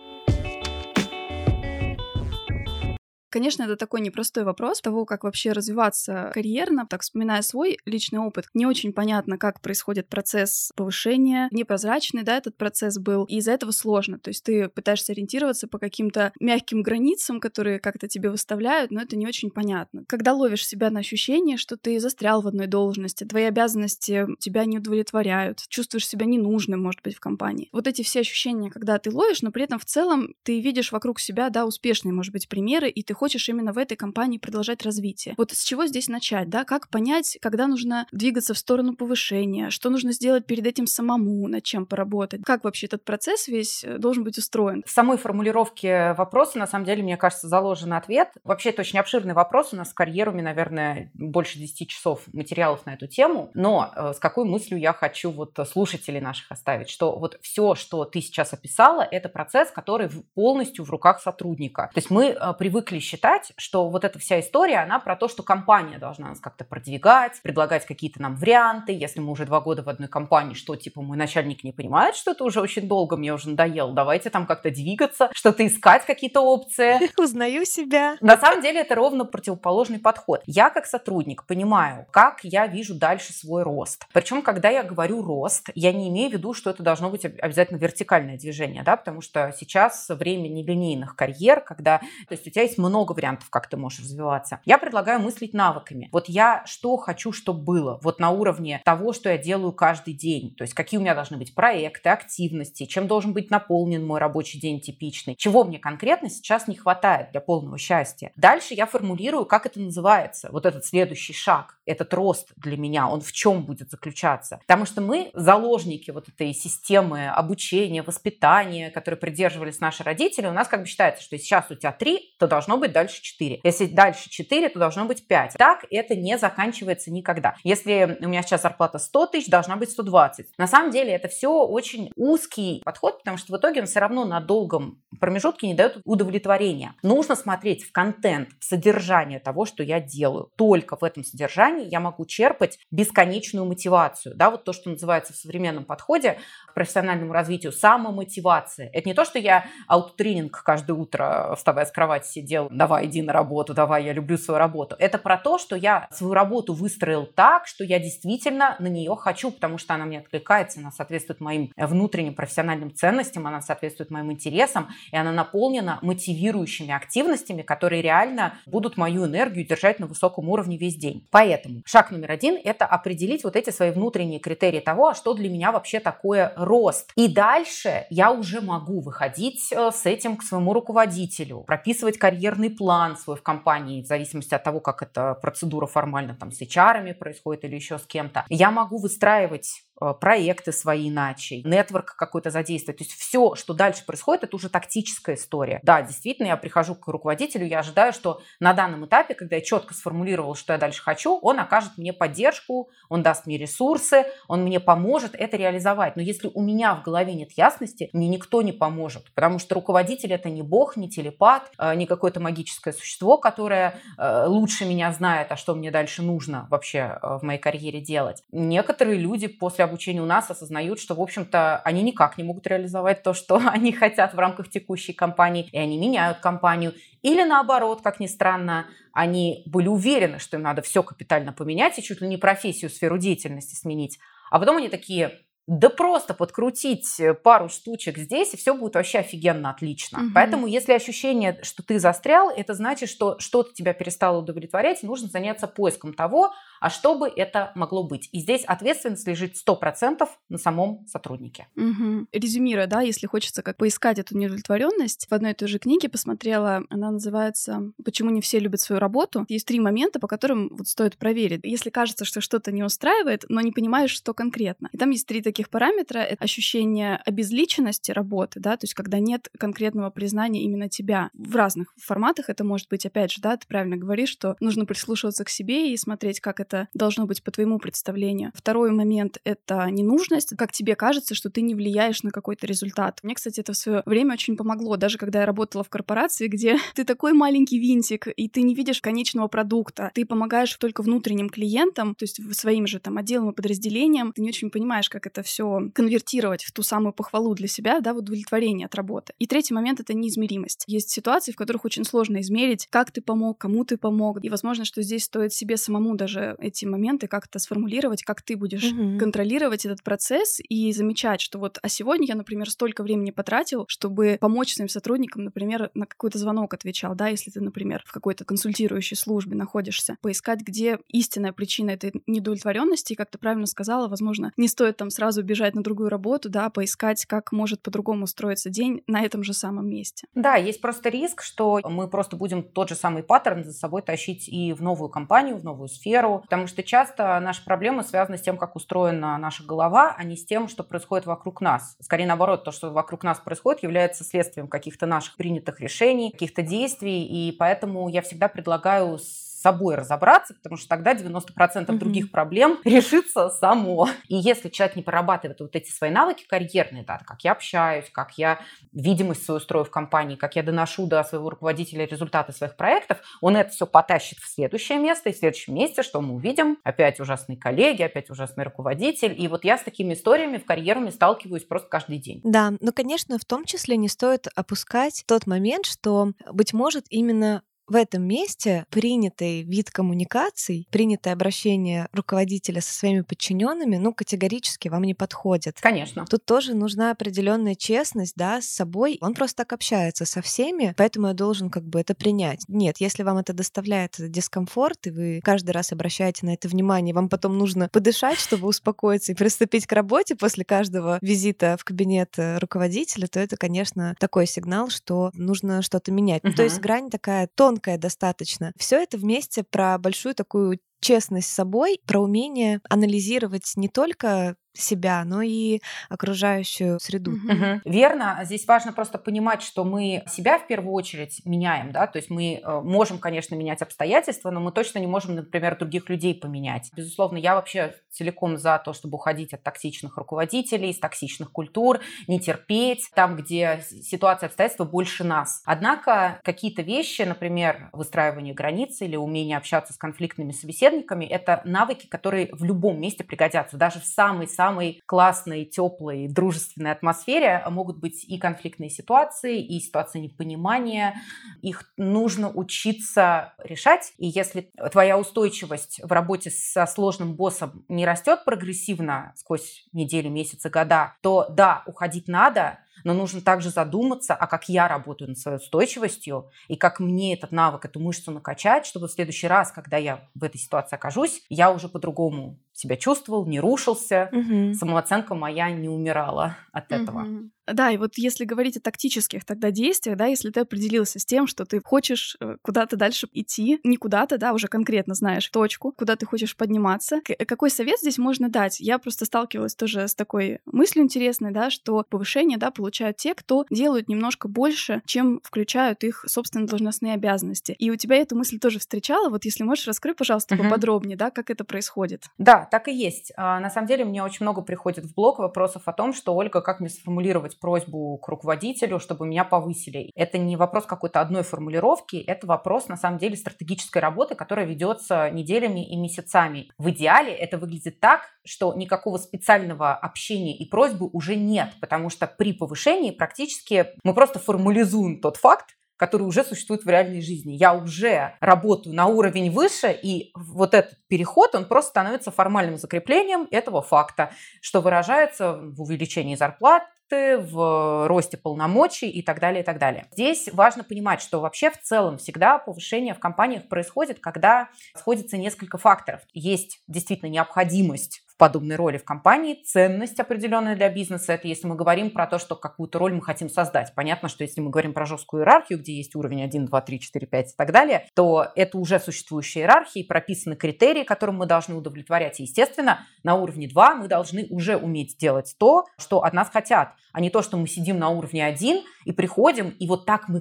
Конечно, 3.35 3.65
это 3.65 3.75
такой 3.75 4.01
непростой 4.01 4.45
вопрос 4.45 4.81
того, 4.81 5.05
как 5.05 5.25
вообще 5.25 5.51
развиваться 5.51 6.31
карьерно. 6.33 6.87
Так, 6.89 7.03
вспоминая 7.03 7.43
свой 7.43 7.79
личный 7.85 8.21
опыт, 8.21 8.45
не 8.55 8.65
очень 8.65 8.93
понятно, 8.93 9.39
как 9.39 9.61
происходит 9.61 10.09
процесс 10.09 10.71
повышения. 10.77 11.49
Непрозрачный, 11.51 12.23
да, 12.23 12.37
этот 12.37 12.57
процесс 12.57 12.97
был, 12.97 13.25
и 13.25 13.39
из-за 13.39 13.51
этого 13.51 13.73
сложно. 13.73 14.21
То 14.21 14.29
есть 14.29 14.45
ты 14.45 14.69
пытаешься 14.69 15.11
ориентироваться 15.11 15.67
по 15.67 15.81
каким-то 15.81 16.33
мягким 16.39 16.83
границам, 16.83 17.41
которые 17.41 17.81
как-то 17.81 18.07
тебе 18.07 18.31
выставляют, 18.31 18.93
но 18.93 19.01
это 19.01 19.17
не 19.17 19.27
очень 19.27 19.51
понятно. 19.51 20.05
Когда 20.07 20.33
ловишь 20.33 20.65
себя 20.65 20.91
на 20.91 21.01
ощущение, 21.01 21.57
что 21.57 21.77
ты 21.77 21.99
застрял 21.99 22.41
в 22.41 22.47
одной 22.47 22.69
должности, 22.69 23.25
твои 23.25 23.47
обязанности 23.47 24.29
тебя 24.39 24.65
не 24.65 24.79
удовлетворяют, 24.79 25.59
чувствуешь 25.69 26.07
себя 26.07 26.25
ненужным, 26.25 26.81
может 26.81 27.03
быть, 27.03 27.17
в 27.17 27.21
компании. 27.21 27.69
Вот 27.73 27.89
эти 27.89 28.03
все 28.03 28.21
ощущения, 28.21 28.71
когда 28.71 28.97
ты 29.01 29.11
ловишь, 29.11 29.43
но 29.43 29.51
при 29.51 29.65
этом 29.65 29.81
в 29.81 29.87
целом 29.87 30.37
ты 30.45 30.61
видишь 30.61 30.93
вокруг 30.93 31.19
себя, 31.19 31.51
да, 31.51 31.67
успешные, 31.67 32.13
может 32.13 32.33
быть, 32.33 32.49
примеры, 32.49 32.89
и 32.89 33.03
ты 33.03 33.13
хочешь 33.25 33.49
именно 33.49 33.73
в 33.73 33.79
этой 33.79 33.97
компании 33.97 34.37
продолжать 34.37 34.83
развитие. 34.83 35.35
Вот 35.39 35.51
с 35.51 35.65
чего 35.65 35.87
здесь 35.87 36.09
начать, 36.09 36.51
да? 36.51 36.65
Как 36.65 36.91
понять, 36.91 37.39
когда 37.41 37.67
нужно 37.67 38.07
двигаться 38.13 38.53
в 38.53 38.59
сторону 38.59 38.95
повышения, 38.95 39.71
что 39.71 39.89
нужно 39.89 40.13
сделать 40.13 40.45
перед 40.45 40.67
этим 40.67 40.87
самому, 40.87 41.49
над 41.49 41.65
чем 41.65 41.87
поработать? 41.87 42.43
Как 42.45 42.65
вообще 42.65 42.85
этот 42.85 43.03
процесс 43.03 43.49
весь 43.49 43.83
э, 43.83 43.97
должен 43.97 44.25
быть 44.25 44.37
устроен? 44.37 44.83
В 44.85 44.91
самой 44.91 45.17
формулировке 45.17 46.13
вопроса, 46.19 46.59
на 46.59 46.67
самом 46.67 46.85
деле, 46.85 47.03
мне 47.03 47.17
кажется, 47.17 47.49
заложен 47.49 47.95
ответ. 47.95 48.29
Вообще, 48.45 48.69
это 48.69 48.83
очень 48.83 48.99
обширный 48.99 49.33
вопрос. 49.33 49.73
У 49.73 49.77
нас 49.77 49.89
с 49.89 49.95
карьерами, 49.95 50.43
наверное, 50.43 51.11
больше 51.15 51.59
10 51.59 51.89
часов 51.89 52.25
материалов 52.31 52.85
на 52.85 52.93
эту 52.93 53.07
тему. 53.07 53.51
Но 53.55 53.91
э, 53.97 54.13
с 54.13 54.19
какой 54.19 54.45
мыслью 54.45 54.79
я 54.79 54.93
хочу 54.93 55.31
вот 55.31 55.59
слушателей 55.67 56.21
наших 56.21 56.53
оставить, 56.53 56.91
что 56.91 57.19
вот 57.19 57.39
все, 57.41 57.75
что 57.75 58.05
ты 58.05 58.21
сейчас 58.21 58.53
описала, 58.53 59.01
это 59.01 59.31
процесс, 59.31 59.71
который 59.71 60.11
полностью 60.35 60.85
в 60.85 60.91
руках 60.91 61.23
сотрудника. 61.23 61.91
То 61.95 61.99
есть 61.99 62.11
мы 62.11 62.27
э, 62.27 62.53
привыкли 62.59 62.99
считать, 62.99 63.14
что 63.57 63.89
вот 63.89 64.05
эта 64.05 64.19
вся 64.19 64.41
история, 64.41 64.79
она 64.79 64.99
про 64.99 65.17
то, 65.17 65.29
что 65.29 65.43
компания 65.43 65.99
должна 65.99 66.29
нас 66.29 66.41
как-то 66.41 66.65
продвигать, 66.65 67.41
предлагать 67.43 67.87
какие-то 67.87 68.21
нам 68.21 68.37
варианты. 68.37 68.93
Если 68.93 69.21
мы 69.21 69.33
уже 69.33 69.45
два 69.45 69.61
года 69.61 69.83
в 69.83 69.89
одной 69.89 70.09
компании, 70.09 70.55
что 70.55 70.77
типа 70.77 71.03
мой 71.03 71.17
начальник 71.17 71.65
не 71.65 71.73
понимает, 71.73 72.17
что 72.17 72.33
это 72.33 72.45
уже 72.45 72.61
очень 72.61 72.89
долго, 72.89 73.17
мне 73.17 73.33
уже 73.33 73.51
надоело, 73.51 73.93
давайте 73.93 74.31
там 74.31 74.47
как-то 74.47 74.71
двигаться, 74.71 75.31
что-то 75.33 75.67
искать 75.67 76.05
какие-то 76.07 76.41
опции. 76.41 76.99
Узнаю 77.21 77.65
себя. 77.65 78.17
На 78.21 78.37
самом 78.37 78.63
деле 78.63 78.81
это 78.81 78.95
ровно 78.95 79.25
противоположный 79.25 79.99
подход. 79.99 80.43
Я 80.47 80.71
как 80.71 80.87
сотрудник 80.87 81.45
понимаю, 81.45 82.07
как 82.11 82.41
я 82.43 82.67
вижу 82.67 82.95
дальше 82.95 83.33
свой 83.33 83.63
рост. 83.63 84.07
Причем, 84.13 84.43
когда 84.43 84.71
я 84.71 84.83
говорю 84.83 85.23
рост, 85.23 85.71
я 85.75 85.93
не 85.93 86.09
имею 86.09 86.31
в 86.31 86.33
виду, 86.33 86.55
что 86.55 86.71
это 86.71 86.83
должно 86.83 87.11
быть 87.11 87.25
обязательно 87.25 87.79
вертикальное 87.79 88.39
движение, 88.39 88.83
да, 88.83 88.97
потому 88.97 89.21
что 89.21 89.55
сейчас 89.59 90.09
время 90.09 90.49
нелинейных 90.49 91.17
карьер, 91.17 91.61
когда, 91.61 91.99
то 91.99 92.33
есть 92.33 92.47
у 92.47 92.51
тебя 92.51 92.63
есть 92.63 92.79
много 92.79 92.94
много 92.95 93.13
вариантов, 93.13 93.51
как 93.51 93.69
ты 93.69 93.77
можешь 93.77 94.01
развиваться. 94.01 94.61
Я 94.65 94.79
предлагаю 94.79 95.19
мыслить 95.19 95.53
навыками. 95.53 96.09
Вот 96.13 96.29
я 96.29 96.63
что 96.65 96.97
хочу, 96.97 97.33
чтобы 97.33 97.65
было, 97.65 97.99
вот 98.03 98.21
на 98.21 98.31
уровне 98.31 98.81
того, 98.85 99.13
что 99.13 99.29
я 99.31 99.37
делаю 99.37 99.73
каждый 99.73 100.15
день. 100.15 100.55
То 100.55 100.63
есть 100.63 100.75
какие 100.75 100.99
у 100.99 101.01
меня 101.03 101.17
должны 101.17 101.37
быть 101.37 101.55
проекты, 101.57 102.11
активности, 102.11 102.87
чем 102.87 103.09
должен 103.09 103.33
быть 103.33 103.51
наполнен 103.51 104.07
мой 104.07 104.21
рабочий 104.21 104.61
день 104.61 104.81
типичный, 104.81 105.35
чего 105.35 105.65
мне 105.65 105.81
конкретно 105.81 106.31
сейчас 106.31 106.69
не 106.69 106.77
хватает 106.77 107.33
для 107.33 107.41
полного 107.41 107.79
счастья. 107.79 108.31
Дальше 108.37 108.75
я 108.75 108.87
формулирую, 108.87 109.45
как 109.45 109.67
это 109.67 109.81
называется, 109.81 110.49
вот 110.53 110.67
этот 110.67 110.85
следующий 110.85 111.33
шаг, 111.33 111.79
этот 111.87 112.15
рост 112.15 112.53
для 112.57 112.77
меня, 112.77 113.09
он 113.09 113.21
в 113.21 113.33
чем 113.33 113.65
будет 113.65 113.91
заключаться. 113.91 114.61
Потому 114.67 114.87
что 114.87 115.01
мы 115.01 115.31
заложники 115.35 116.13
вот 116.13 116.29
этой 116.29 116.55
системы 116.55 117.29
обучения, 117.29 118.03
воспитания, 118.03 118.91
которые 118.91 119.19
придерживались 119.19 119.81
наши 119.81 120.05
родители. 120.05 120.47
У 120.47 120.53
нас 120.53 120.69
как 120.69 120.83
бы 120.83 120.87
считается, 120.87 121.23
что 121.23 121.37
сейчас 121.39 121.71
у 121.71 121.75
тебя 121.75 121.93
три, 121.93 122.35
то 122.39 122.47
должно 122.47 122.77
быть 122.77 122.84
дальше 122.89 123.23
4. 123.23 123.61
Если 123.63 123.87
дальше 123.87 124.31
4, 124.31 124.69
то 124.69 124.79
должно 124.79 125.05
быть 125.05 125.27
5. 125.27 125.55
Так 125.59 125.85
это 125.91 126.15
не 126.15 126.39
заканчивается 126.39 127.11
никогда. 127.11 127.55
Если 127.65 128.19
у 128.21 128.29
меня 128.29 128.43
сейчас 128.43 128.63
зарплата 128.63 128.99
100 128.99 129.27
тысяч, 129.27 129.49
должна 129.49 129.77
быть 129.77 129.91
120. 129.91 130.47
На 130.59 130.67
самом 130.67 130.91
деле 130.91 131.13
это 131.13 131.29
все 131.29 131.51
очень 131.65 132.11
узкий 132.17 132.83
подход, 132.85 133.19
потому 133.19 133.37
что 133.37 133.53
в 133.53 133.57
итоге 133.57 133.81
он 133.81 133.87
все 133.87 134.01
равно 134.01 134.25
на 134.25 134.41
долгом 134.41 135.03
промежутке 135.21 135.67
не 135.67 135.75
дает 135.75 135.99
удовлетворения. 136.05 136.95
Нужно 137.03 137.37
смотреть 137.37 137.85
в 137.85 137.93
контент, 137.93 138.51
в 138.61 138.65
содержание 138.65 139.39
того, 139.39 139.65
что 139.65 139.83
я 139.83 140.01
делаю. 140.01 140.51
Только 140.57 140.97
в 140.97 141.05
этом 141.05 141.25
содержании 141.25 141.89
я 141.89 142.01
могу 142.01 142.25
черпать 142.27 142.79
бесконечную 142.91 143.67
мотивацию. 143.67 144.35
Да, 144.35 144.51
вот 144.51 144.65
то, 144.65 144.73
что 144.73 144.91
называется 144.91 145.33
в 145.33 145.37
современном 145.37 145.85
подходе 145.85 146.39
профессиональному 146.75 147.33
развитию 147.33 147.73
самомотивация. 147.73 148.91
Это 148.93 149.09
не 149.09 149.15
то, 149.15 149.25
что 149.25 149.39
я 149.39 149.67
аутотренинг 149.87 150.63
каждое 150.63 150.95
утро, 150.95 151.55
вставая 151.57 151.87
с 151.87 151.93
кровати, 151.93 152.27
сидел 152.29 152.69
давай, 152.71 153.07
иди 153.07 153.23
на 153.23 153.33
работу, 153.33 153.75
давай, 153.75 154.05
я 154.05 154.13
люблю 154.13 154.37
свою 154.37 154.59
работу. 154.59 154.97
Это 154.99 155.19
про 155.19 155.37
то, 155.37 155.59
что 155.59 155.77
я 155.77 156.09
свою 156.11 156.35
работу 156.35 156.75
выстроил 156.75 157.27
так, 157.27 157.67
что 157.67 157.85
я 157.85 157.99
действительно 157.99 158.77
на 158.79 158.89
нее 158.89 159.15
хочу, 159.17 159.51
потому 159.51 159.79
что 159.79 159.95
она 159.95 160.05
мне 160.05 160.19
откликается, 160.19 160.81
она 160.81 160.91
соответствует 160.91 161.41
моим 161.41 161.73
внутренним 161.77 162.35
профессиональным 162.35 162.95
ценностям, 162.95 163.47
она 163.47 163.61
соответствует 163.61 164.11
моим 164.11 164.33
интересам, 164.33 164.89
и 165.13 165.17
она 165.17 165.33
наполнена 165.33 165.99
мотивирующими 166.03 166.93
активностями, 166.93 167.63
которые 167.63 168.03
реально 168.03 168.55
будут 168.67 168.97
мою 168.97 169.27
энергию 169.27 169.67
держать 169.67 169.99
на 170.01 170.07
высоком 170.07 170.49
уровне 170.49 170.77
весь 170.77 170.97
день. 170.97 171.27
Поэтому 171.31 171.83
шаг 171.85 172.11
номер 172.11 172.33
один– 172.33 172.59
это 172.65 172.87
определить 172.87 173.45
вот 173.45 173.57
эти 173.57 173.71
свои 173.71 173.91
внутренние 173.91 174.41
критерии 174.41 174.81
того, 174.81 175.09
а 175.09 175.15
что 175.15 175.35
для 175.35 175.49
меня 175.49 175.73
вообще 175.73 176.01
такое 176.01 176.53
рост. 176.65 177.13
И 177.17 177.29
дальше 177.29 178.07
я 178.11 178.33
уже 178.33 178.61
могу 178.61 179.01
выходить 179.01 179.73
э, 179.73 179.91
с 179.91 180.07
этим 180.07 180.37
к 180.37 180.43
своему 180.43 180.73
руководителю, 180.73 181.61
прописывать 181.61 182.19
карьерный 182.19 182.71
план 182.71 183.17
свой 183.17 183.37
в 183.37 183.43
компании, 183.43 184.03
в 184.03 184.07
зависимости 184.07 184.55
от 184.55 184.65
того, 184.65 184.81
как 184.81 185.03
эта 185.03 185.35
процедура 185.35 185.87
формально 185.87 186.35
там 186.35 186.51
с 186.51 186.61
HR 186.61 187.15
происходит 187.15 187.65
или 187.65 187.75
еще 187.75 187.99
с 187.99 188.07
кем-то. 188.07 188.45
Я 188.49 188.71
могу 188.71 188.99
выстраивать 188.99 189.85
проекты 189.99 190.73
свои 190.73 191.09
иначе, 191.09 191.63
нетворк 191.63 192.17
какой-то 192.17 192.51
задействовать. 192.51 192.99
То 192.99 193.05
есть 193.05 193.17
все, 193.17 193.55
что 193.55 193.75
дальше 193.75 194.05
происходит, 194.05 194.45
это 194.45 194.57
уже 194.57 194.69
тактическая 194.69 195.37
история. 195.37 195.81
Да, 195.83 196.03
действительно, 196.03 196.49
я 196.49 196.57
прихожу 196.57 196.95
к 196.95 197.07
руководителю, 197.09 197.67
я 197.67 197.81
ожидаю, 197.81 198.13
что 198.13 198.43
на 198.61 198.73
данном 198.73 199.07
этапе, 199.07 199.35
когда 199.35 199.57
я 199.57 199.63
четко 199.63 199.95
сформулировал, 199.95 200.55
что 200.55 200.73
я 200.73 200.79
дальше 200.79 201.03
хочу, 201.03 201.39
он 201.39 201.61
окажет 201.61 201.93
мне 201.97 202.13
поддержку, 202.13 202.91
он 203.09 203.23
даст 203.23 203.47
мне 203.47 203.57
ресурсы, 203.57 204.27
он 204.49 204.63
мне 204.63 204.81
поможет 204.81 205.35
это 205.35 205.57
реализовать. 205.57 206.17
Но 206.17 206.23
если 206.23 206.51
у 206.53 206.63
меня 206.63 206.95
в 206.95 207.03
голове 207.03 207.35
нет 207.35 207.53
ясности, 207.53 208.11
мне 208.13 208.29
никто 208.29 208.63
не 208.63 208.73
поможет, 208.73 209.33
потому 209.35 209.59
что 209.59 209.75
руководитель 209.75 210.33
это 210.33 210.51
не 210.51 210.63
бог, 210.63 210.97
не 210.97 211.09
телепат, 211.09 211.71
э, 211.79 211.95
не 211.95 212.07
какое-то 212.07 212.41
магическое 212.41 212.93
существо, 212.93 213.39
которое 213.39 214.01
э, 214.19 214.45
лучше 214.47 214.85
меня 214.85 215.13
знает, 215.13 215.53
а 215.53 215.57
что 215.57 215.75
мне 215.75 215.91
дальше 215.91 216.23
нужно 216.23 216.67
вообще 216.71 217.19
в 217.23 217.43
моей 217.43 217.59
карьере 217.61 218.01
делать. 218.01 218.43
Некоторые 218.51 219.19
люди 219.19 219.47
после 219.47 219.84
обучения 219.85 220.21
у 220.21 220.27
нас 220.27 220.51
осознают, 220.51 220.99
что, 220.99 221.15
в 221.15 221.21
общем-то, 221.21 221.79
они 221.79 222.03
никак 222.03 222.39
не 222.39 222.45
могут 222.45 222.67
реализовать 222.67 223.23
то, 223.23 223.35
что 223.35 223.57
они 223.67 223.93
хотят 223.93 224.35
в 224.35 224.39
рамках 224.39 224.69
текущей 224.71 225.13
компании, 225.13 225.69
и 225.71 225.79
они 225.79 225.99
меняют 225.99 226.39
компанию. 226.39 226.95
Или 227.23 227.43
наоборот, 227.45 228.03
как 228.03 228.21
ни 228.21 228.27
странно, 228.27 228.87
они 229.13 229.63
были 229.67 229.89
уверены, 229.89 230.39
что 230.39 230.57
им 230.57 230.63
надо 230.63 230.83
все 230.83 231.03
капитально 231.03 231.53
поменять 231.53 231.99
и 231.99 232.03
чуть 232.03 232.21
ли 232.21 232.29
не 232.29 232.37
профессию, 232.37 232.91
сферу 232.91 233.19
деятельности 233.19 233.75
сменить. 233.75 234.19
А 234.51 234.59
потом 234.59 234.77
они 234.77 234.89
такие, 234.89 235.41
да 235.67 235.89
просто 235.89 236.35
подкрутить 236.35 237.21
пару 237.43 237.71
штучек 237.71 238.19
здесь, 238.19 238.53
и 238.53 238.57
все 238.57 238.75
будет 238.75 238.97
вообще 238.97 239.21
офигенно 239.21 239.71
отлично. 239.71 240.19
Угу. 240.19 240.29
Поэтому, 240.35 240.67
если 240.67 240.93
ощущение, 240.93 241.59
что 241.63 241.83
ты 241.83 241.99
застрял, 241.99 242.51
это 242.51 242.75
значит, 242.75 243.09
что 243.09 243.39
что-то 243.39 243.73
тебя 243.73 243.95
перестало 243.95 244.41
удовлетворять, 244.41 245.03
и 245.03 245.07
нужно 245.07 245.29
заняться 245.29 245.67
поиском 245.67 246.13
того, 246.13 246.53
а 246.85 246.91
что 246.91 247.15
бы 247.19 247.33
это 247.35 247.73
могло 247.77 248.07
быть. 248.07 248.29
И 248.33 248.41
здесь 248.41 248.63
ответственность 248.67 249.27
лежит 249.27 249.55
100% 249.55 250.29
на 250.51 250.59
самом 250.59 251.07
сотруднике. 251.07 251.67
Угу. 251.77 252.27
Резюмируя, 252.31 252.87
да, 252.87 253.01
если 253.01 253.27
хочется 253.27 253.63
как 253.63 253.79
поискать 253.79 254.19
эту 254.19 254.37
неудовлетворенность, 254.37 255.27
в 255.31 255.33
одной 255.33 255.53
и 255.53 255.55
той 255.55 255.67
же 255.67 255.79
книге 255.79 256.11
посмотрела, 256.11 256.83
она 256.91 257.11
называется 257.11 257.91
«Почему 258.05 258.29
не 258.29 258.43
все 258.43 258.59
любят 258.59 258.83
свою 258.83 259.01
работу». 259.01 259.47
Есть 259.49 259.67
три 259.67 259.81
момента, 259.81 260.21
по 260.21 260.29
которым 260.29 260.77
вот 260.77 260.87
стоит 260.87 261.17
проверить. 261.17 261.61
Если 261.63 261.89
кажется, 261.89 262.27
что 262.27 262.43
что-то 262.43 262.71
не 262.71 262.83
устраивает, 262.83 263.47
но 263.49 263.63
не 263.63 263.73
понимаешь, 263.73 264.11
что 264.11 264.35
конкретно. 264.35 264.91
И 264.93 264.99
там 264.99 265.09
есть 265.09 265.27
три 265.27 265.41
таких 265.41 265.71
параметра. 265.71 266.19
Это 266.19 266.45
ощущение 266.45 267.17
обезличенности 267.25 268.11
работы, 268.11 268.61
да, 268.61 268.77
то 268.77 268.85
есть 268.85 268.93
когда 268.93 269.21
нет 269.21 269.49
конкретного 269.59 270.11
признания 270.11 270.63
именно 270.65 270.91
тебя. 270.91 271.31
В 271.33 271.57
разных 271.57 271.95
форматах 271.97 272.51
это 272.51 272.63
может 272.63 272.91
быть, 272.91 273.07
опять 273.07 273.33
же, 273.33 273.41
да, 273.41 273.57
ты 273.57 273.67
правильно 273.67 273.97
говоришь, 273.97 274.29
что 274.29 274.57
нужно 274.61 274.85
прислушиваться 274.85 275.45
к 275.45 275.49
себе 275.49 275.91
и 275.91 275.97
смотреть, 275.97 276.41
как 276.41 276.61
это 276.61 276.74
это 276.75 276.89
должно 276.95 277.27
быть 277.27 277.43
по 277.43 277.51
твоему 277.51 277.79
представлению. 277.79 278.51
Второй 278.55 278.91
момент— 278.91 279.39
это 279.45 279.87
ненужность. 279.91 280.55
Как 280.57 280.73
тебе 280.73 280.97
кажется, 280.97 281.35
что 281.35 281.51
ты 281.51 281.63
не 281.63 281.75
влияешь 281.75 282.23
на 282.23 282.31
какой-то 282.31 282.67
результат. 282.67 283.21
Мне, 283.23 283.35
кстати, 283.35 283.61
это 283.61 283.73
в 283.73 283.77
свое 283.77 284.03
время 284.07 284.35
очень 284.35 284.57
помогло, 284.57 284.97
даже 284.97 285.19
когда 285.19 285.41
я 285.41 285.47
работала 285.47 285.85
в 285.85 285.89
корпорации, 285.89 286.49
где 286.55 286.79
ты 286.95 287.05
такой 287.05 287.33
маленький 287.33 287.79
винтик, 287.79 288.29
и 288.29 288.49
ты 288.49 288.63
не 288.63 288.75
видишь 288.75 289.01
конечного 289.01 289.49
продукта. 289.49 290.11
Ты 290.15 290.27
помогаешь 290.27 290.75
только 290.77 291.03
внутренним 291.03 291.49
клиентам, 291.49 292.15
то 292.15 292.25
есть 292.25 292.41
своим 292.55 292.87
же 292.87 292.99
там 292.99 293.19
отделам 293.19 293.51
и 293.51 293.55
подразделениям. 293.55 294.33
Ты 294.33 294.43
не 294.43 294.49
очень 294.49 294.71
понимаешь, 294.71 295.09
как 295.09 295.27
это 295.27 295.43
все 295.43 295.91
конвертировать 295.95 296.65
в 296.65 296.73
ту 296.73 296.83
самую 296.83 297.13
похвалу 297.13 297.55
для 297.55 297.69
себя, 297.69 298.01
да, 298.01 298.15
в 298.15 298.19
удовлетворение 298.19 298.87
от 298.87 298.95
работы. 298.95 299.35
И 299.39 299.47
третий 299.47 299.75
момент— 299.75 300.01
это 300.01 300.15
неизмеримость. 300.15 300.85
Есть 300.87 301.11
ситуации, 301.11 301.53
в 301.53 301.57
которых 301.57 301.85
очень 301.85 302.05
сложно 302.05 302.41
измерить, 302.41 302.87
как 302.91 303.11
ты 303.13 303.21
помог, 303.21 303.59
кому 303.59 303.85
ты 303.85 303.97
помог. 303.97 304.43
И, 304.43 304.49
возможно, 304.49 304.85
что 304.85 305.03
здесь 305.03 305.25
стоит 305.25 305.53
себе 305.53 305.77
самому 305.77 306.17
даже 306.17 306.54
эти 306.59 306.85
моменты 306.85 307.27
как-то 307.27 307.59
сформулировать, 307.59 308.23
как 308.23 308.43
ты 308.43 308.57
будешь 308.57 308.93
угу. 308.93 309.19
контролировать 309.19 309.85
этот 309.85 310.03
процесс 310.03 310.61
и 310.61 310.93
замечать, 310.93 311.41
что 311.41 311.59
вот, 311.59 311.79
а 311.83 311.89
сегодня 311.89 312.27
я, 312.29 312.35
например, 312.35 312.71
столько 312.71 313.03
времени 313.03 313.31
потратил, 313.31 313.85
чтобы 313.89 314.39
помочь 314.41 314.75
своим 314.75 314.89
сотрудникам, 314.89 315.45
например, 315.45 315.91
на 315.95 316.07
какой-то 316.07 316.39
звонок 316.39 316.75
отвечал, 316.75 317.15
да, 317.15 317.29
если 317.29 317.51
ты, 317.51 317.61
например, 317.61 318.03
в 318.07 318.13
какой-то 318.13 318.45
консультирующей 318.45 319.17
службе 319.17 319.57
находишься, 319.57 320.17
поискать, 320.21 320.61
где 320.61 320.99
истинная 321.09 321.53
причина 321.53 321.91
этой 321.91 322.13
недовлетворенности, 322.27 323.13
и 323.13 323.17
как 323.17 323.31
ты 323.31 323.39
правильно 323.39 323.67
сказала, 323.67 324.09
возможно, 324.09 324.53
не 324.57 324.69
стоит 324.69 324.97
там 324.97 325.11
сразу 325.11 325.43
бежать 325.43 325.75
на 325.75 325.83
другую 325.83 326.09
работу, 326.09 326.49
да, 326.49 326.71
поискать, 326.71 327.25
как 327.27 327.53
может 327.53 327.83
по-другому 327.83 328.25
устроиться 328.25 328.71
день 328.71 329.03
на 329.07 329.23
этом 329.23 329.43
же 329.43 329.53
самом 329.53 329.89
месте. 329.89 330.27
Да, 330.35 330.57
есть 330.57 330.81
просто 330.81 331.09
риск, 331.09 331.43
что 331.43 331.81
мы 331.85 332.09
просто 332.09 332.37
будем 332.37 332.63
тот 332.63 332.89
же 332.89 332.95
самый 332.95 333.23
паттерн 333.23 333.65
за 333.65 333.73
собой 333.73 334.03
тащить 334.03 334.49
и 334.49 334.73
в 334.73 334.83
новую 334.83 335.09
компанию, 335.09 335.57
в 335.57 335.65
новую 335.65 335.89
сферу, 335.89 336.44
потому 336.45 336.67
что 336.67 336.83
часто 336.83 337.41
наши 337.41 337.65
проблемы 337.65 338.03
связаны 338.03 338.39
с 338.39 338.43
тем, 338.43 338.57
как 338.57 338.77
устроена 338.77 339.37
наша 339.39 339.65
голова, 339.65 340.15
а 340.17 340.25
не 340.25 340.37
с 340.37 340.45
тем, 340.45 340.69
что 340.69 340.85
происходит 340.85 341.27
вокруг 341.27 341.61
нас. 341.61 341.97
Скорее 342.01 342.27
наоборот, 342.27 342.65
то, 342.65 342.71
что 342.71 342.91
вокруг 342.91 343.25
нас 343.25 343.41
происходит, 343.41 343.83
является 343.83 344.25
следствием 344.25 344.69
каких-то 344.69 345.07
наших 345.07 345.37
принятых 345.37 345.81
решений, 345.81 346.31
каких-то 346.31 346.63
действий, 346.63 347.25
и 347.25 347.53
поэтому 347.53 348.09
я 348.09 348.23
всегда 348.23 348.49
предлагаю 348.49 349.19
собой 349.65 349.95
разобраться, 349.95 350.53
потому 350.53 350.77
что 350.77 350.89
тогда 350.89 351.15
90% 351.15 351.47
mm-hmm. 351.57 351.97
других 351.97 352.31
проблем 352.31 352.79
решится 352.85 353.49
само. 353.49 354.11
И 354.29 354.37
если 354.37 354.69
человек 354.69 354.97
не 354.97 355.03
прорабатывает 355.03 355.59
вот 355.61 355.75
эти 355.75 355.91
свои 355.91 356.11
навыки 356.11 356.45
карьерные, 356.47 357.03
да, 357.03 357.19
как 357.27 357.43
я 357.45 357.53
общаюсь, 357.53 358.11
как 358.13 358.37
я 358.37 358.61
видимость 358.93 359.43
свою 359.47 359.61
строю 359.61 359.87
в 359.87 359.91
компании, 359.91 360.37
как 360.37 360.55
я 360.57 360.63
доношу 360.63 361.07
до 361.07 361.25
своего 361.25 361.49
руководителя 361.49 362.05
результаты 362.05 362.53
своих 362.53 362.77
проектов, 362.77 363.23
он 363.41 363.57
это 363.57 363.71
все 363.71 363.87
потащит 363.87 364.39
в 364.39 364.47
следующее 364.47 364.99
место, 364.99 365.31
и 365.31 365.33
в 365.33 365.39
следующем 365.39 365.75
месте, 365.75 366.03
что 366.03 366.21
мы 366.21 366.35
увидим? 366.35 366.77
Опять 366.85 367.19
ужасные 367.19 367.57
коллеги, 367.57 368.03
опять 368.03 368.29
ужасный 368.29 368.65
руководитель. 368.65 369.35
И 369.41 369.49
вот 369.49 369.65
я 369.65 369.79
с 369.79 369.83
такими 369.83 370.13
историями 370.13 370.59
в 370.59 370.67
карьеруме 370.67 371.11
сталкиваюсь 371.11 371.65
просто 371.65 371.89
каждый 371.89 372.19
день. 372.19 372.43
Да, 372.45 372.75
но, 372.81 372.93
конечно, 372.93 373.39
в 373.39 373.47
том 373.47 373.65
числе 373.65 373.97
не 373.97 374.11
стоит 374.11 374.47
опускать 374.55 375.25
тот 375.27 375.47
момент, 375.47 375.87
что, 375.87 376.33
быть 376.53 376.75
может, 376.75 377.07
именно 377.09 377.63
в 377.87 377.97
этом 377.97 378.23
месте 378.23 378.87
принятый 378.91 379.63
вид 379.63 379.91
коммуникаций, 379.91 380.87
принятое 380.91 381.33
обращение 381.33 382.09
руководителя 382.13 382.81
со 382.81 382.93
своими 382.95 383.21
подчиненными, 383.21 383.97
ну, 383.97 384.13
категорически 384.13 384.89
вам 384.89 385.05
не 385.05 385.15
подходит. 385.15 385.79
Конечно. 385.81 386.25
Тут 386.27 386.45
тоже 386.45 386.75
нужна 386.75 387.11
определенная 387.11 387.75
честность, 387.75 388.35
да, 388.37 388.61
с 388.61 388.67
собой. 388.67 389.19
Он 389.21 389.35
просто 389.35 389.59
так 389.59 389.73
общается 389.73 390.25
со 390.25 390.43
всеми, 390.43 390.95
поэтому 390.97 391.29
я 391.29 391.35
должен 391.35 391.71
как 391.71 391.85
бы 391.85 392.01
это 392.01 392.15
принять. 392.15 392.65
Нет, 392.69 392.97
если 392.99 393.23
вам 393.23 393.39
это 393.39 393.53
доставляет 393.53 394.17
дискомфорт, 394.19 395.07
и 395.07 395.11
вы 395.11 395.41
каждый 395.43 395.71
раз 395.71 395.93
обращаете 395.93 396.47
на 396.47 396.55
это 396.55 396.69
внимание, 396.69 397.15
вам 397.15 397.29
потом 397.29 397.59
нужно 397.59 397.89
подышать, 397.89 398.39
чтобы 398.39 398.69
успокоиться 398.69 399.33
и 399.33 399.35
приступить 399.35 399.87
к 399.87 399.93
работе 399.93 400.35
после 400.37 400.65
каждого 400.65 401.19
визита 401.21 401.77
в 401.79 401.85
кабинет 401.85 402.39
э, 402.39 402.59
руководителя, 402.59 403.27
то 403.27 403.41
это, 403.41 403.57
конечно, 403.57 404.15
такой 404.19 404.47
сигнал, 404.47 404.89
что 404.89 405.31
нужно 405.35 405.83
что-то 405.83 406.13
менять. 406.13 406.45
Угу. 406.45 406.55
то 406.55 406.63
есть 406.63 406.81
грань 406.81 407.11
такая 407.11 407.49
тонкая, 407.55 407.74
тонкая 407.75 407.99
достаточно. 407.99 408.73
Все 408.77 409.03
это 409.03 409.17
вместе 409.17 409.65
про 409.65 409.99
большую 409.99 410.35
такую 410.35 410.79
честность 411.05 411.49
с 411.49 411.55
собой, 411.55 412.01
про 412.07 412.21
умение 412.21 412.81
анализировать 412.89 413.73
не 413.77 413.89
только 413.89 414.57
себя, 414.75 415.25
но 415.25 415.43
и 415.43 415.81
окружающую 416.09 416.99
среду. 417.01 417.33
Угу. 417.33 417.83
Верно. 417.85 418.41
Здесь 418.45 418.67
важно 418.67 418.93
просто 418.93 419.19
понимать, 419.19 419.63
что 419.63 419.85
мы 419.85 420.25
себя 420.29 420.59
в 420.59 420.67
первую 420.67 420.93
очередь 420.93 421.41
меняем, 421.45 421.93
да, 421.93 422.07
то 422.07 422.19
есть 422.19 422.31
мы 422.31 422.61
э, 422.63 422.81
можем, 422.81 423.19
конечно, 423.19 423.55
менять 423.55 423.83
обстоятельства, 423.83 424.51
но 424.51 424.61
мы 424.61 424.73
точно 424.73 424.99
не 424.99 425.07
можем, 425.07 425.37
например, 425.37 425.79
других 425.79 426.09
людей 426.09 426.35
поменять. 426.35 426.91
Безусловно, 426.97 427.39
я 427.39 427.55
вообще 427.55 427.95
целиком 428.11 428.57
за 428.57 428.81
то, 428.85 428.93
чтобы 428.93 429.17
уходить 429.17 429.53
от 429.55 429.63
токсичных 429.63 430.17
руководителей, 430.17 430.91
из 430.91 430.99
токсичных 430.99 431.53
культур, 431.53 432.01
не 432.27 432.41
терпеть 432.41 433.11
там, 433.15 433.37
где 433.37 433.83
ситуация 434.03 434.49
обстоятельства 434.49 434.85
больше 434.85 435.25
нас. 435.25 435.63
Однако 435.65 436.41
какие-то 436.43 436.83
вещи, 436.83 437.23
например, 437.23 437.91
выстраивание 437.93 438.55
границ 438.55 439.01
или 439.03 439.17
умение 439.17 439.57
общаться 439.57 439.93
с 439.93 439.97
конфликтными 439.97 440.53
собеседниками, 440.53 440.94
это 441.03 441.63
навыки, 441.65 442.07
которые 442.07 442.49
в 442.53 442.65
любом 442.65 443.01
месте 443.01 443.25
пригодятся, 443.25 443.77
даже 443.77 444.01
в 444.01 444.05
самый-самый 444.05 444.75
самой 444.75 445.03
классной, 445.07 445.65
теплой, 445.65 446.29
дружественной 446.29 446.93
атмосфере 446.93 447.63
могут 447.69 447.99
быть 447.99 448.25
и 448.25 448.39
конфликтные 448.39 448.91
ситуации, 448.91 449.63
и 449.63 449.81
ситуации 449.81 450.21
непонимания. 450.21 451.15
Их 451.63 451.93
нужно 451.97 452.51
учиться 452.51 453.55
решать. 453.59 454.13
И 454.19 454.27
если 454.27 454.71
твоя 454.91 455.19
устойчивость 455.19 456.01
в 456.03 456.11
работе 456.11 456.51
со 456.51 456.87
сложным 456.87 457.35
боссом 457.35 457.85
не 457.89 458.07
растет 458.07 458.45
прогрессивно 458.45 459.33
сквозь 459.37 459.87
недели, 459.93 460.29
месяцы, 460.29 460.71
года, 460.71 461.15
то 461.23 461.47
да, 461.51 461.83
уходить 461.87 462.29
надо, 462.29 462.79
но 463.05 463.13
нужно 463.13 463.41
также 463.41 463.71
задуматься, 463.71 464.35
а 464.35 464.47
как 464.47 464.69
я 464.69 464.89
работаю 464.89 465.29
над 465.29 465.39
своей 465.39 465.59
устойчивостью, 465.59 466.51
и 466.69 466.77
как 466.77 466.99
мне 467.01 467.35
этот 467.35 467.53
навык, 467.53 467.85
эту 467.85 468.01
мышцу 468.01 468.33
накачать, 468.33 468.87
чтобы 468.87 469.09
в 469.09 469.13
следующий 469.13 469.47
раз, 469.47 469.71
когда 469.71 469.97
я 469.97 470.29
в 470.35 470.43
этой 470.43 470.59
ситуации 470.59 470.97
окажусь, 470.97 471.43
я 471.49 471.71
уже 471.71 471.89
по-другому 471.89 472.59
себя 472.75 472.97
чувствовал, 472.97 473.47
не 473.47 473.61
рушился, 473.61 474.29
угу. 474.33 474.75
самооценка 474.75 475.35
моя 475.35 475.71
не 475.71 475.89
умирала 475.89 476.57
от 476.73 476.91
угу. 476.91 477.03
этого. 477.03 477.27
Да, 477.67 477.91
и 477.91 477.97
вот 477.97 478.19
если 478.19 478.45
говорить 478.45 478.77
о 478.77 478.81
тактических 478.81 479.45
тогда 479.45 479.71
действиях, 479.71 480.19
да, 480.19 480.27
если 480.27 480.51
ты 480.51 480.61
определился 480.61 481.19
с 481.19 481.25
тем, 481.25 481.47
что 481.47 481.65
ты 481.65 481.81
хочешь 481.83 482.37
э, 482.41 482.57
куда-то 482.63 482.97
дальше 482.97 483.27
идти, 483.33 483.81
не 483.85 483.97
куда-то, 483.97 484.37
да, 484.37 484.53
уже 484.53 484.69
конкретно 484.69 485.15
знаешь 485.15 485.49
точку, 485.49 485.93
куда 485.97 486.17
ты 486.17 486.27
хочешь 486.27 486.57
подниматься, 486.57 487.21
какой 487.47 487.71
совет 487.71 488.01
здесь 488.01 488.19
можно 488.19 488.51
дать? 488.51 488.81
Я 488.81 488.99
просто 488.99 489.25
сталкивалась 489.25 489.75
тоже 489.75 490.09
с 490.09 490.15
такой 490.15 490.59
мыслью 490.67 491.05
интересной, 491.05 491.53
да, 491.53 491.71
что 491.71 492.05
повышение, 492.09 492.59
да, 492.59 492.71
получают 492.71 493.17
те, 493.17 493.35
кто 493.35 493.65
делают 493.71 494.09
немножко 494.09 494.49
больше, 494.49 495.03
чем 495.07 495.41
включают 495.43 496.05
их 496.05 496.25
собственные 496.27 496.69
должностные 496.69 497.15
обязанности. 497.15 497.75
И 497.79 497.91
у 497.91 497.97
тебя 497.97 498.17
эту 498.17 498.37
мысль 498.37 498.59
тоже 498.59 498.79
встречала, 498.79 499.31
вот 499.31 499.45
если 499.47 499.65
можешь, 499.65 499.87
раскрой, 499.87 500.15
пожалуйста, 500.15 500.57
поподробнее, 500.57 501.17
да, 501.17 501.31
как 501.31 501.51
это 501.51 501.65
происходит. 501.65 502.25
Да, 502.37 502.64
так 502.65 502.89
и 502.89 502.95
есть. 502.95 503.33
А, 503.37 503.61
на 503.61 503.71
самом 503.71 503.87
деле 503.87 504.05
мне 504.05 504.23
очень 504.23 504.45
много 504.45 504.63
приходит 504.63 505.05
в 505.05 505.15
блог 505.15 505.39
вопросов 505.39 505.83
о 505.87 505.93
том, 505.93 506.13
что, 506.13 506.35
Ольга, 506.35 506.61
как 506.61 506.81
мне 506.81 506.89
сформулировать 506.89 507.59
просьбу 507.59 508.19
к 508.19 508.29
руководителю, 508.29 508.99
чтобы 508.99 509.27
меня 509.27 509.45
повысили. 509.45 510.11
Это 510.15 510.39
не 510.39 510.57
вопрос 510.57 510.87
какой-то 510.87 511.21
одной 511.21 511.43
формулировки, 511.43 512.17
это 512.17 512.47
вопрос, 512.47 512.89
на 512.89 512.97
самом 512.97 513.19
деле, 513.19 513.37
стратегической 513.37 514.03
работы, 514.03 514.35
которая 514.35 514.67
ведется 514.67 515.31
неделями 515.31 515.87
и 515.87 515.97
месяцами. 515.97 516.71
В 516.79 516.91
идеале 516.91 517.33
это 517.33 517.59
выглядит 517.59 518.01
так, 518.01 518.23
что 518.45 518.75
никакого 518.75 519.19
специального 519.19 519.95
общения 519.95 520.57
и 520.57 520.69
просьбы 520.69 521.09
уже 521.13 521.37
нет, 521.37 521.73
потому 521.81 522.11
что 522.11 522.27
при 522.27 522.53
повышении 522.53 523.11
практически 523.11 523.87
мы 524.03 524.15
просто 524.15 524.39
формализуем 524.39 525.21
тот 525.21 525.37
факт, 525.37 525.77
который 525.97 526.23
уже 526.23 526.45
существует 526.45 526.85
в 526.85 526.89
реальной 526.89 527.21
жизни. 527.21 527.53
Я 527.53 527.75
уже 527.75 528.37
работаю 528.41 528.95
на 528.95 529.07
уровень 529.07 529.51
выше, 529.51 529.97
и 530.03 530.33
вот 530.35 530.75
этот 530.75 530.99
переход, 531.09 531.55
он 531.55 531.67
просто 531.67 531.91
становится 531.91 532.31
формальным 532.31 532.77
закреплением 532.77 533.47
этого 533.51 533.83
факта, 533.83 534.31
что 534.61 534.81
выражается 534.81 535.61
в 535.63 535.83
увеличении 535.83 536.35
зарплат, 536.35 536.83
в 537.11 538.09
росте 538.09 538.37
полномочий 538.37 539.09
и 539.09 539.23
так 539.23 539.39
далее, 539.39 539.63
и 539.63 539.65
так 539.65 539.79
далее. 539.79 540.09
Здесь 540.13 540.49
важно 540.53 540.83
понимать, 540.83 541.21
что 541.21 541.41
вообще 541.41 541.71
в 541.71 541.81
целом 541.81 542.19
всегда 542.19 542.59
повышение 542.59 543.15
в 543.15 543.21
компаниях 543.21 543.69
происходит, 543.69 544.19
когда 544.19 544.69
сходится 544.97 545.37
несколько 545.37 545.79
факторов. 545.79 546.23
Есть 546.33 546.83
действительно 546.89 547.29
необходимость 547.29 548.24
подобной 548.37 548.77
роли 548.77 548.99
в 548.99 549.05
компании, 549.05 549.63
ценность 549.65 550.19
определенная 550.19 550.75
для 550.75 550.89
бизнеса. 550.91 551.35
Это 551.35 551.47
если 551.47 551.67
мы 551.67 551.77
говорим 551.77 552.11
про 552.11 552.27
то, 552.27 552.39
что 552.39 552.57
какую-то 552.57 552.99
роль 552.99 553.15
мы 553.15 553.23
хотим 553.23 553.49
создать. 553.49 553.95
Понятно, 553.95 554.29
что 554.29 554.43
если 554.43 554.61
мы 554.61 554.71
говорим 554.71 554.93
про 554.93 555.07
жесткую 555.07 555.43
иерархию, 555.43 555.79
где 555.79 555.95
есть 555.95 556.17
уровень 556.17 556.43
1, 556.43 556.67
2, 556.67 556.81
3, 556.81 557.01
4, 557.01 557.27
5 557.27 557.53
и 557.53 557.57
так 557.57 557.73
далее, 557.73 558.07
то 558.15 558.49
это 558.57 558.79
уже 558.79 558.99
существующая 558.99 559.61
иерархия, 559.61 560.03
и 560.03 560.07
прописаны 560.07 560.57
критерии, 560.57 561.05
которым 561.05 561.37
мы 561.37 561.47
должны 561.47 561.77
удовлетворять. 561.77 562.41
И, 562.41 562.43
естественно, 562.43 563.07
на 563.23 563.37
уровне 563.37 563.69
2 563.69 563.95
мы 563.95 564.09
должны 564.09 564.47
уже 564.51 564.77
уметь 564.77 565.17
делать 565.19 565.55
то, 565.59 565.85
что 565.99 566.23
от 566.25 566.33
нас 566.33 566.51
хотят, 566.51 566.95
а 567.13 567.21
не 567.21 567.31
то, 567.31 567.43
что 567.43 567.57
мы 567.57 567.69
сидим 567.69 567.99
на 567.99 568.09
уровне 568.09 568.45
1 568.45 568.83
и 569.05 569.13
приходим, 569.13 569.69
и 569.69 569.87
вот 569.87 570.07
так 570.07 570.29
мы 570.29 570.41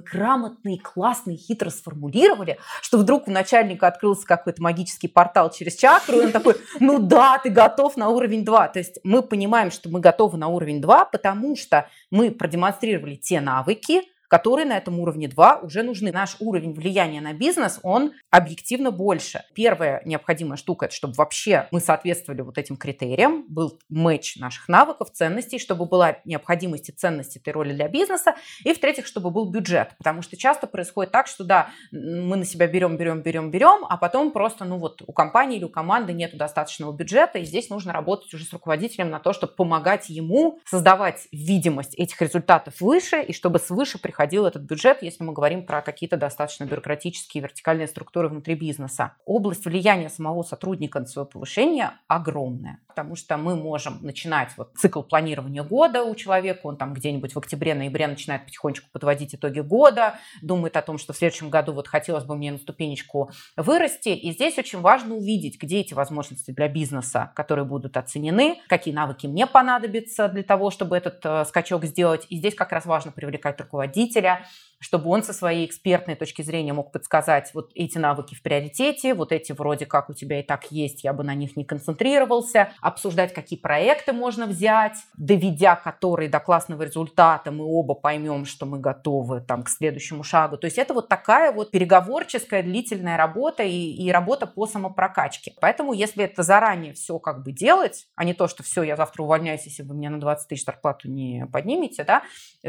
классно 0.78 1.30
и 1.32 1.36
хитро 1.36 1.70
сформулировали, 1.70 2.58
что 2.80 2.98
вдруг 2.98 3.28
у 3.28 3.30
начальника 3.30 3.86
открылся 3.86 4.26
какой-то 4.26 4.62
магический 4.62 5.08
портал 5.08 5.50
через 5.50 5.76
чакру, 5.76 6.20
и 6.20 6.24
он 6.26 6.32
такой, 6.32 6.56
ну 6.80 6.98
да, 6.98 7.38
ты 7.38 7.50
готов 7.50 7.83
готов 7.84 7.96
на 7.98 8.08
уровень 8.08 8.44
2. 8.44 8.68
То 8.68 8.78
есть 8.78 8.98
мы 9.04 9.22
понимаем, 9.22 9.70
что 9.70 9.88
мы 9.90 10.00
готовы 10.00 10.38
на 10.38 10.48
уровень 10.48 10.80
2, 10.80 11.04
потому 11.06 11.54
что 11.54 11.88
мы 12.10 12.30
продемонстрировали 12.30 13.16
те 13.16 13.40
навыки, 13.40 14.02
которые 14.28 14.66
на 14.66 14.76
этом 14.76 14.98
уровне 15.00 15.28
2 15.28 15.60
уже 15.60 15.82
нужны. 15.82 16.12
Наш 16.12 16.36
уровень 16.40 16.74
влияния 16.74 17.20
на 17.20 17.32
бизнес, 17.32 17.78
он 17.82 18.12
объективно 18.30 18.90
больше. 18.90 19.42
Первая 19.54 20.02
необходимая 20.04 20.56
штука, 20.56 20.86
это 20.86 20.94
чтобы 20.94 21.14
вообще 21.14 21.68
мы 21.70 21.80
соответствовали 21.80 22.40
вот 22.40 22.58
этим 22.58 22.76
критериям, 22.76 23.44
был 23.48 23.78
матч 23.88 24.36
наших 24.36 24.68
навыков, 24.68 25.10
ценностей, 25.12 25.58
чтобы 25.58 25.84
была 25.84 26.16
необходимость 26.24 26.88
и 26.88 26.92
ценность 26.92 27.36
этой 27.36 27.52
роли 27.52 27.72
для 27.72 27.88
бизнеса. 27.88 28.34
И 28.64 28.72
в-третьих, 28.72 29.06
чтобы 29.06 29.30
был 29.30 29.50
бюджет. 29.50 29.94
Потому 29.98 30.22
что 30.22 30.36
часто 30.36 30.66
происходит 30.66 31.12
так, 31.12 31.26
что 31.26 31.44
да, 31.44 31.70
мы 31.92 32.36
на 32.36 32.44
себя 32.44 32.66
берем, 32.66 32.96
берем, 32.96 33.22
берем, 33.22 33.50
берем, 33.50 33.84
а 33.88 33.96
потом 33.96 34.32
просто, 34.32 34.64
ну 34.64 34.78
вот 34.78 35.02
у 35.06 35.12
компании 35.12 35.58
или 35.58 35.64
у 35.64 35.68
команды 35.68 36.12
нет 36.12 36.36
достаточного 36.36 36.92
бюджета, 36.92 37.38
и 37.38 37.44
здесь 37.44 37.70
нужно 37.70 37.92
работать 37.92 38.32
уже 38.34 38.44
с 38.44 38.52
руководителем 38.52 39.10
на 39.10 39.20
то, 39.20 39.32
чтобы 39.32 39.52
помогать 39.52 40.08
ему 40.08 40.60
создавать 40.64 41.28
видимость 41.30 41.94
этих 41.94 42.20
результатов 42.20 42.80
выше, 42.80 43.22
и 43.22 43.32
чтобы 43.32 43.58
свыше 43.58 43.98
приходить 43.98 44.13
проходил 44.14 44.46
этот 44.46 44.62
бюджет, 44.62 45.02
если 45.02 45.24
мы 45.24 45.32
говорим 45.32 45.66
про 45.66 45.82
какие-то 45.82 46.16
достаточно 46.16 46.64
бюрократические 46.64 47.42
вертикальные 47.42 47.88
структуры 47.88 48.28
внутри 48.28 48.54
бизнеса. 48.54 49.14
Область 49.24 49.64
влияния 49.64 50.08
самого 50.08 50.44
сотрудника 50.44 51.00
на 51.00 51.06
свое 51.06 51.26
повышение 51.26 51.90
огромная, 52.06 52.78
потому 52.86 53.16
что 53.16 53.36
мы 53.36 53.56
можем 53.56 53.98
начинать 54.02 54.50
вот 54.56 54.70
цикл 54.76 55.02
планирования 55.02 55.64
года 55.64 56.04
у 56.04 56.14
человека, 56.14 56.60
он 56.62 56.76
там 56.76 56.94
где-нибудь 56.94 57.34
в 57.34 57.38
октябре-ноябре 57.38 58.06
начинает 58.06 58.44
потихонечку 58.44 58.88
подводить 58.92 59.34
итоги 59.34 59.58
года, 59.58 60.14
думает 60.42 60.76
о 60.76 60.82
том, 60.82 60.96
что 60.96 61.12
в 61.12 61.16
следующем 61.16 61.50
году 61.50 61.72
вот 61.72 61.88
хотелось 61.88 62.22
бы 62.22 62.36
мне 62.36 62.52
на 62.52 62.58
ступенечку 62.58 63.32
вырасти, 63.56 64.10
и 64.10 64.30
здесь 64.30 64.56
очень 64.58 64.80
важно 64.80 65.16
увидеть, 65.16 65.60
где 65.60 65.80
эти 65.80 65.92
возможности 65.92 66.52
для 66.52 66.68
бизнеса, 66.68 67.32
которые 67.34 67.64
будут 67.64 67.96
оценены, 67.96 68.60
какие 68.68 68.94
навыки 68.94 69.26
мне 69.26 69.48
понадобятся 69.48 70.28
для 70.28 70.44
того, 70.44 70.70
чтобы 70.70 70.96
этот 70.96 71.18
э, 71.24 71.44
скачок 71.46 71.84
сделать, 71.84 72.28
и 72.28 72.36
здесь 72.36 72.54
как 72.54 72.70
раз 72.70 72.86
важно 72.86 73.10
привлекать 73.10 73.60
руководителя, 73.60 74.03
руководителя, 74.04 74.44
чтобы 74.84 75.08
он 75.08 75.22
со 75.22 75.32
своей 75.32 75.64
экспертной 75.64 76.14
точки 76.14 76.42
зрения 76.42 76.74
мог 76.74 76.92
подсказать 76.92 77.50
вот 77.54 77.70
эти 77.74 77.96
навыки 77.96 78.34
в 78.34 78.42
приоритете, 78.42 79.14
вот 79.14 79.32
эти 79.32 79.52
вроде 79.52 79.86
как 79.86 80.10
у 80.10 80.12
тебя 80.12 80.40
и 80.40 80.42
так 80.42 80.70
есть, 80.70 81.04
я 81.04 81.14
бы 81.14 81.24
на 81.24 81.34
них 81.34 81.56
не 81.56 81.64
концентрировался, 81.64 82.70
обсуждать, 82.82 83.32
какие 83.32 83.58
проекты 83.58 84.12
можно 84.12 84.44
взять, 84.44 84.98
доведя 85.16 85.74
которые 85.74 86.28
до 86.28 86.38
классного 86.38 86.82
результата, 86.82 87.50
мы 87.50 87.64
оба 87.64 87.94
поймем, 87.94 88.44
что 88.44 88.66
мы 88.66 88.78
готовы 88.78 89.40
там 89.40 89.62
к 89.62 89.70
следующему 89.70 90.22
шагу. 90.22 90.58
То 90.58 90.66
есть 90.66 90.76
это 90.76 90.92
вот 90.92 91.08
такая 91.08 91.50
вот 91.50 91.70
переговорческая 91.70 92.62
длительная 92.62 93.16
работа 93.16 93.62
и, 93.62 93.90
и 93.90 94.12
работа 94.12 94.46
по 94.46 94.66
самопрокачке. 94.66 95.54
Поэтому 95.62 95.94
если 95.94 96.24
это 96.24 96.42
заранее 96.42 96.92
все 96.92 97.18
как 97.18 97.42
бы 97.42 97.52
делать, 97.52 98.06
а 98.16 98.24
не 98.24 98.34
то, 98.34 98.48
что 98.48 98.62
все, 98.62 98.82
я 98.82 98.96
завтра 98.96 99.22
увольняюсь, 99.22 99.64
если 99.64 99.82
вы 99.82 99.94
мне 99.94 100.10
на 100.10 100.20
20 100.20 100.46
тысяч 100.46 100.66
зарплату 100.66 101.08
не 101.08 101.46
поднимете, 101.50 102.04
да, 102.04 102.22